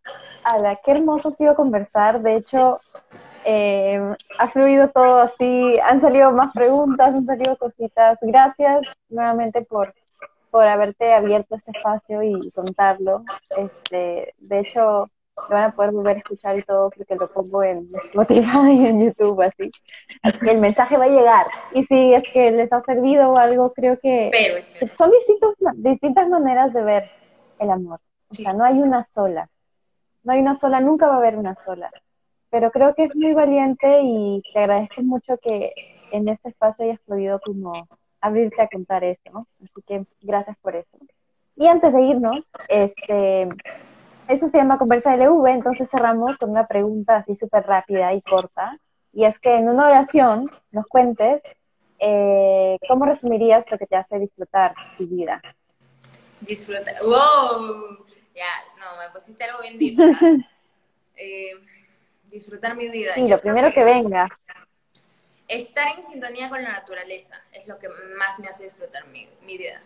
la 0.60 0.80
qué 0.84 0.90
hermoso 0.90 1.28
ha 1.28 1.32
sido 1.32 1.54
conversar. 1.54 2.22
De 2.22 2.36
hecho, 2.36 2.80
eh, 3.44 4.00
ha 4.38 4.48
fluido 4.48 4.88
todo 4.88 5.20
así, 5.20 5.78
han 5.82 6.00
salido 6.00 6.32
más 6.32 6.52
preguntas, 6.52 7.14
han 7.14 7.26
salido 7.26 7.56
cositas. 7.56 8.18
Gracias 8.20 8.82
nuevamente 9.08 9.62
por, 9.62 9.94
por 10.50 10.66
haberte 10.66 11.12
abierto 11.12 11.56
este 11.56 11.70
espacio 11.72 12.22
y 12.22 12.50
contarlo. 12.52 13.24
Este, 13.56 14.34
de 14.38 14.60
hecho, 14.60 15.08
lo 15.48 15.54
van 15.54 15.64
a 15.64 15.74
poder 15.74 15.92
volver 15.92 16.16
a 16.16 16.18
escuchar 16.18 16.58
y 16.58 16.62
todo 16.62 16.90
porque 16.90 17.16
lo 17.16 17.28
pongo 17.28 17.62
en 17.62 17.88
Spotify 18.04 18.72
y 18.72 18.86
en 18.86 19.04
YouTube, 19.04 19.40
así. 19.42 19.70
El 20.46 20.58
mensaje 20.58 20.96
va 20.96 21.04
a 21.04 21.08
llegar. 21.08 21.46
Y 21.72 21.84
si 21.84 22.14
es 22.14 22.24
que 22.32 22.50
les 22.50 22.72
ha 22.72 22.80
servido 22.80 23.30
o 23.30 23.36
algo, 23.36 23.72
creo 23.72 23.98
que 23.98 24.30
son 24.98 25.10
distintos, 25.10 25.54
distintas 25.76 26.28
maneras 26.28 26.72
de 26.72 26.82
ver 26.82 27.10
el 27.58 27.70
amor. 27.70 28.00
O 28.28 28.34
sea, 28.34 28.52
no 28.52 28.64
hay 28.64 28.78
una 28.78 29.04
sola. 29.04 29.48
No 30.22 30.32
hay 30.32 30.40
una 30.40 30.54
sola, 30.54 30.80
nunca 30.80 31.08
va 31.08 31.14
a 31.14 31.18
haber 31.18 31.36
una 31.36 31.56
sola. 31.64 31.90
Pero 32.50 32.70
creo 32.70 32.94
que 32.94 33.04
es 33.04 33.14
muy 33.14 33.32
valiente 33.32 34.00
y 34.02 34.42
te 34.52 34.58
agradezco 34.58 35.02
mucho 35.02 35.38
que 35.38 35.72
en 36.10 36.28
este 36.28 36.48
espacio 36.48 36.84
hayas 36.84 37.00
podido 37.00 37.40
como 37.40 37.88
abrirte 38.20 38.62
a 38.62 38.68
contar 38.68 39.04
eso. 39.04 39.46
Así 39.62 39.82
que 39.86 40.04
gracias 40.20 40.56
por 40.58 40.76
eso. 40.76 40.98
Y 41.56 41.66
antes 41.66 41.92
de 41.92 42.02
irnos, 42.02 42.48
este, 42.68 43.48
eso 44.28 44.48
se 44.48 44.58
llama 44.58 44.78
Conversa 44.78 45.16
LV, 45.16 45.46
entonces 45.48 45.90
cerramos 45.90 46.38
con 46.38 46.50
una 46.50 46.66
pregunta 46.66 47.16
así 47.16 47.36
súper 47.36 47.66
rápida 47.66 48.12
y 48.14 48.22
corta. 48.22 48.78
Y 49.12 49.24
es 49.24 49.38
que 49.38 49.56
en 49.56 49.68
una 49.68 49.88
oración 49.88 50.50
nos 50.70 50.86
cuentes 50.86 51.42
eh, 51.98 52.78
cómo 52.88 53.04
resumirías 53.04 53.70
lo 53.70 53.78
que 53.78 53.86
te 53.86 53.96
hace 53.96 54.18
disfrutar 54.18 54.74
tu 54.96 55.06
vida. 55.06 55.42
Disfrutar. 56.40 56.94
¡Wow! 57.02 58.06
Ya, 58.34 58.46
no, 58.78 58.98
me 58.98 59.12
pusiste 59.12 59.44
algo 59.44 59.60
bien 59.62 59.78
deep. 59.78 59.98
Eh, 61.22 61.52
disfrutar 62.30 62.76
mi 62.76 62.88
vida. 62.88 63.18
Y 63.18 63.28
lo 63.28 63.38
primero 63.38 63.72
que, 63.72 63.84
venga. 63.84 64.28
Estar 65.48 65.98
en 65.98 66.04
sintonía 66.04 66.48
con 66.48 66.62
la 66.62 66.72
naturaleza 66.72 67.42
es 67.52 67.66
lo 67.66 67.78
que 67.78 67.88
más 68.16 68.38
me 68.38 68.48
hace 68.48 68.64
disfrutar 68.64 69.06
mi, 69.08 69.28
vida. 69.44 69.82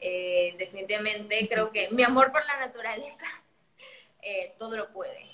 Eh, 0.00 0.54
definitivamente 0.58 1.48
creo 1.48 1.70
que 1.70 1.88
mi 1.90 2.02
amor 2.02 2.32
por 2.32 2.44
la 2.44 2.58
naturaleza 2.58 3.26
eh, 4.22 4.54
todo 4.58 4.76
lo 4.76 4.92
puede. 4.92 5.26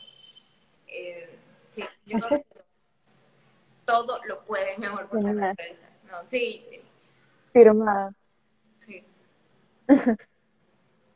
sí, 1.70 1.84
yo 2.06 2.18
creo 2.18 2.40
que 2.40 2.46
todo 3.86 4.20
lo 4.24 4.44
puede 4.44 4.76
mi 4.78 4.86
amor 4.86 5.08
por 5.08 5.22
la 5.22 5.32
naturaleza. 5.32 5.86
No, 6.10 6.26
sí. 6.26 6.82
Firmada. 7.52 8.12
Sí. 8.78 9.04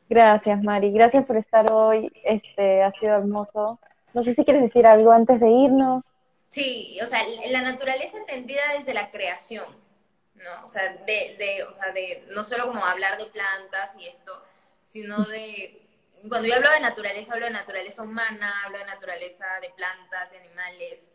Gracias, 0.09 0.61
Mari. 0.61 0.91
Gracias 0.91 1.25
por 1.25 1.37
estar 1.37 1.71
hoy. 1.71 2.11
Este, 2.23 2.83
ha 2.83 2.91
sido 2.99 3.15
hermoso. 3.15 3.79
No 4.13 4.23
sé 4.23 4.33
si 4.33 4.43
quieres 4.45 4.63
decir 4.63 4.85
algo 4.85 5.11
antes 5.11 5.39
de 5.39 5.49
irnos. 5.49 6.03
Sí, 6.49 6.99
o 7.01 7.07
sea, 7.07 7.21
la 7.49 7.61
naturaleza 7.61 8.17
entendida 8.17 8.61
desde 8.77 8.93
la 8.93 9.09
creación, 9.09 9.65
¿no? 10.35 10.65
O 10.65 10.67
sea, 10.67 10.93
de, 10.93 11.35
de, 11.37 11.63
o 11.63 11.73
sea, 11.73 11.91
de 11.91 12.23
no 12.31 12.43
solo 12.43 12.67
como 12.67 12.85
hablar 12.85 13.17
de 13.17 13.25
plantas 13.25 13.95
y 13.97 14.07
esto, 14.07 14.31
sino 14.83 15.23
de 15.25 15.81
cuando 16.29 16.47
yo 16.47 16.55
hablo 16.55 16.71
de 16.71 16.79
naturaleza, 16.79 17.33
hablo 17.33 17.47
de 17.47 17.51
naturaleza 17.51 18.03
humana, 18.03 18.53
hablo 18.65 18.77
de 18.77 18.85
naturaleza 18.85 19.45
de 19.61 19.69
plantas, 19.71 20.31
de 20.31 20.37
animales. 20.37 21.09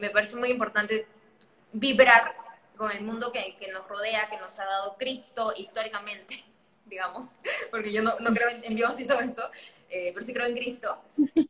Me, 0.00 0.10
parece 0.10 0.36
muy 0.36 0.50
importante 0.50 1.06
vibrar 1.72 2.34
con 2.76 2.90
el 2.90 3.02
mundo 3.02 3.30
que, 3.32 3.56
que, 3.58 3.70
nos 3.70 3.86
rodea, 3.86 4.28
que 4.30 4.38
nos 4.38 4.58
ha 4.58 4.64
dado 4.64 4.96
Cristo 4.96 5.52
históricamente 5.56 6.42
digamos, 6.86 7.34
porque 7.70 7.92
yo 7.92 8.02
no, 8.02 8.18
no 8.20 8.34
creo 8.34 8.48
en, 8.50 8.76
Dios 8.76 8.98
y 8.98 9.06
todo 9.06 9.20
esto, 9.20 9.42
eh, 9.92 10.10
pero 10.12 10.24
sí 10.24 10.32
creo 10.32 10.46
en 10.46 10.56
Cristo. 10.56 10.98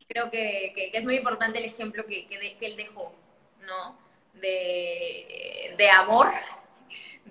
Creo 0.07 0.29
que, 0.29 0.73
que, 0.75 0.91
es 0.93 1.03
muy 1.03 1.15
importante 1.15 1.59
el 1.59 1.65
ejemplo 1.65 2.05
que, 2.05 2.27
que, 2.27 2.65
Él 2.65 2.75
dejó, 2.75 3.15
¿no? 3.61 3.97
De, 4.33 5.73
de, 5.77 5.89
amor, 5.89 6.27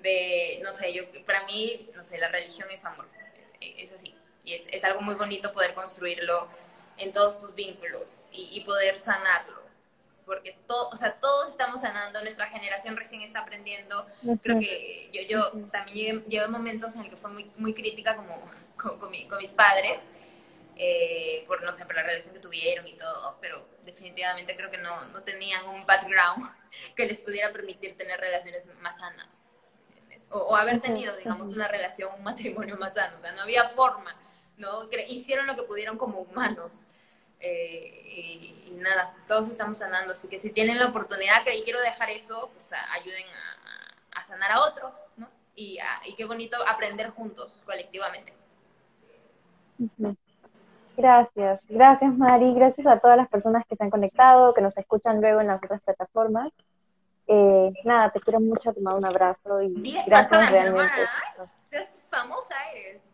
de, 0.02 0.60
no 0.62 0.72
sé, 0.72 0.92
yo, 0.92 1.02
para 1.26 1.44
mí, 1.44 1.90
no 1.94 2.04
sé, 2.04 2.18
la 2.18 2.28
religión 2.28 2.68
es 2.70 2.84
amor, 2.84 3.06
es, 3.60 3.90
es 3.90 3.92
así. 3.92 4.14
Y 4.44 4.54
es, 4.54 4.66
es, 4.70 4.82
algo 4.84 5.00
muy 5.02 5.14
bonito 5.14 5.52
poder 5.52 5.74
construirlo 5.74 6.48
en 6.96 7.12
todos 7.12 7.38
tus 7.38 7.54
vínculos 7.54 8.24
y, 8.32 8.48
y 8.52 8.64
poder 8.64 8.98
sanarlo 8.98 9.62
porque 10.24 10.56
todo, 10.66 10.88
o 10.90 10.96
sea, 10.96 11.14
todos 11.14 11.50
estamos 11.50 11.80
sanando, 11.80 12.22
nuestra 12.22 12.46
generación 12.46 12.96
recién 12.96 13.22
está 13.22 13.40
aprendiendo. 13.40 14.06
Creo 14.42 14.58
que 14.58 15.10
yo, 15.12 15.22
yo 15.22 15.68
también 15.70 16.24
llegué, 16.24 16.46
momentos 16.48 16.94
en 16.94 17.02
el 17.02 17.10
que 17.10 17.16
fue 17.16 17.30
muy, 17.30 17.50
muy 17.56 17.74
crítica 17.74 18.16
como 18.16 18.40
con, 18.76 18.98
con, 18.98 19.10
mis 19.10 19.52
padres, 19.52 20.00
eh, 20.76 21.44
por, 21.46 21.62
no 21.62 21.72
sé, 21.72 21.84
por 21.84 21.94
la 21.94 22.02
relación 22.02 22.34
que 22.34 22.40
tuvieron 22.40 22.86
y 22.86 22.94
todo, 22.94 23.36
pero 23.40 23.66
definitivamente 23.84 24.56
creo 24.56 24.70
que 24.70 24.78
no, 24.78 25.04
no 25.08 25.22
tenían 25.22 25.66
un 25.68 25.84
background 25.86 26.50
que 26.96 27.06
les 27.06 27.20
pudiera 27.20 27.52
permitir 27.52 27.96
tener 27.96 28.18
relaciones 28.18 28.66
más 28.80 28.98
sanas. 28.98 29.42
o, 30.30 30.56
haber 30.56 30.80
tenido, 30.80 31.14
digamos, 31.16 31.50
una 31.50 31.68
relación, 31.68 32.10
un 32.16 32.24
matrimonio 32.24 32.76
más 32.76 32.94
sano. 32.94 33.18
O 33.18 33.22
sea, 33.22 33.32
no 33.32 33.42
había 33.42 33.68
forma, 33.68 34.16
¿no? 34.56 34.88
Hicieron 35.08 35.46
lo 35.46 35.56
que 35.56 35.62
pudieron 35.64 35.98
como 35.98 36.20
humanos. 36.20 36.86
Eh, 37.40 38.64
y, 38.66 38.70
nada, 38.76 39.14
todos 39.28 39.48
estamos 39.48 39.78
sanando, 39.78 40.12
así 40.12 40.28
que 40.28 40.38
si 40.38 40.50
tienen 40.52 40.78
la 40.78 40.86
oportunidad, 40.86 41.44
y 41.52 41.62
quiero 41.64 41.80
dejar 41.80 42.08
eso, 42.10 42.50
pues 42.52 42.70
ayuden 42.92 43.26
a, 44.14 44.24
sanar 44.24 44.52
a 44.52 44.60
otros, 44.60 44.96
¿no? 45.16 45.28
Y, 45.54 45.78
y 46.06 46.14
qué 46.14 46.24
bonito 46.24 46.56
aprender 46.66 47.10
juntos, 47.10 47.62
colectivamente. 47.66 48.32
Gracias, 50.96 51.60
gracias 51.68 52.14
Mari, 52.16 52.54
gracias 52.54 52.86
a 52.86 52.98
todas 52.98 53.16
las 53.16 53.28
personas 53.28 53.64
que 53.66 53.76
se 53.76 53.82
han 53.82 53.90
conectado, 53.90 54.52
que 54.52 54.60
nos 54.60 54.76
escuchan 54.76 55.20
luego 55.20 55.40
en 55.40 55.46
las 55.48 55.62
otras 55.62 55.80
plataformas. 55.82 56.50
Eh, 57.26 57.72
nada, 57.84 58.10
te 58.10 58.20
quiero 58.20 58.40
mucho, 58.40 58.72
te 58.72 58.80
mando 58.80 58.98
un 58.98 59.06
abrazo 59.06 59.62
y 59.62 59.72
gracias 60.06 60.50
realmente. 60.50 60.92
famosa 62.10 62.54
eres. 62.74 63.08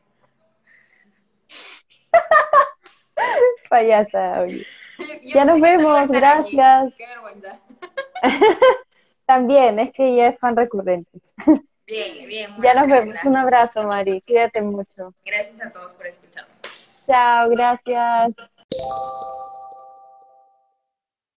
Payasa, 3.71 4.47
ya 5.25 5.45
nos 5.45 5.61
vemos, 5.61 6.09
gracias. 6.09 6.95
Qué 6.97 7.07
vergüenza. 7.07 7.61
También, 9.27 9.79
es 9.79 9.93
que 9.93 10.17
ya 10.17 10.29
es 10.29 10.39
fan 10.39 10.57
recurrente. 10.57 11.11
Bien, 11.87 12.27
bien. 12.27 12.51
Ya 12.63 12.75
nos 12.75 12.89
vemos. 12.89 13.17
Un 13.25 13.37
abrazo, 13.37 13.83
Mari. 13.83 14.23
Cuídate 14.23 14.63
mucho. 14.63 15.15
Gracias 15.25 15.61
a 15.67 15.73
todos 15.73 15.93
por 15.93 16.07
escucharme. 16.07 16.58
Chao, 17.09 17.49
gracias. 17.49 18.35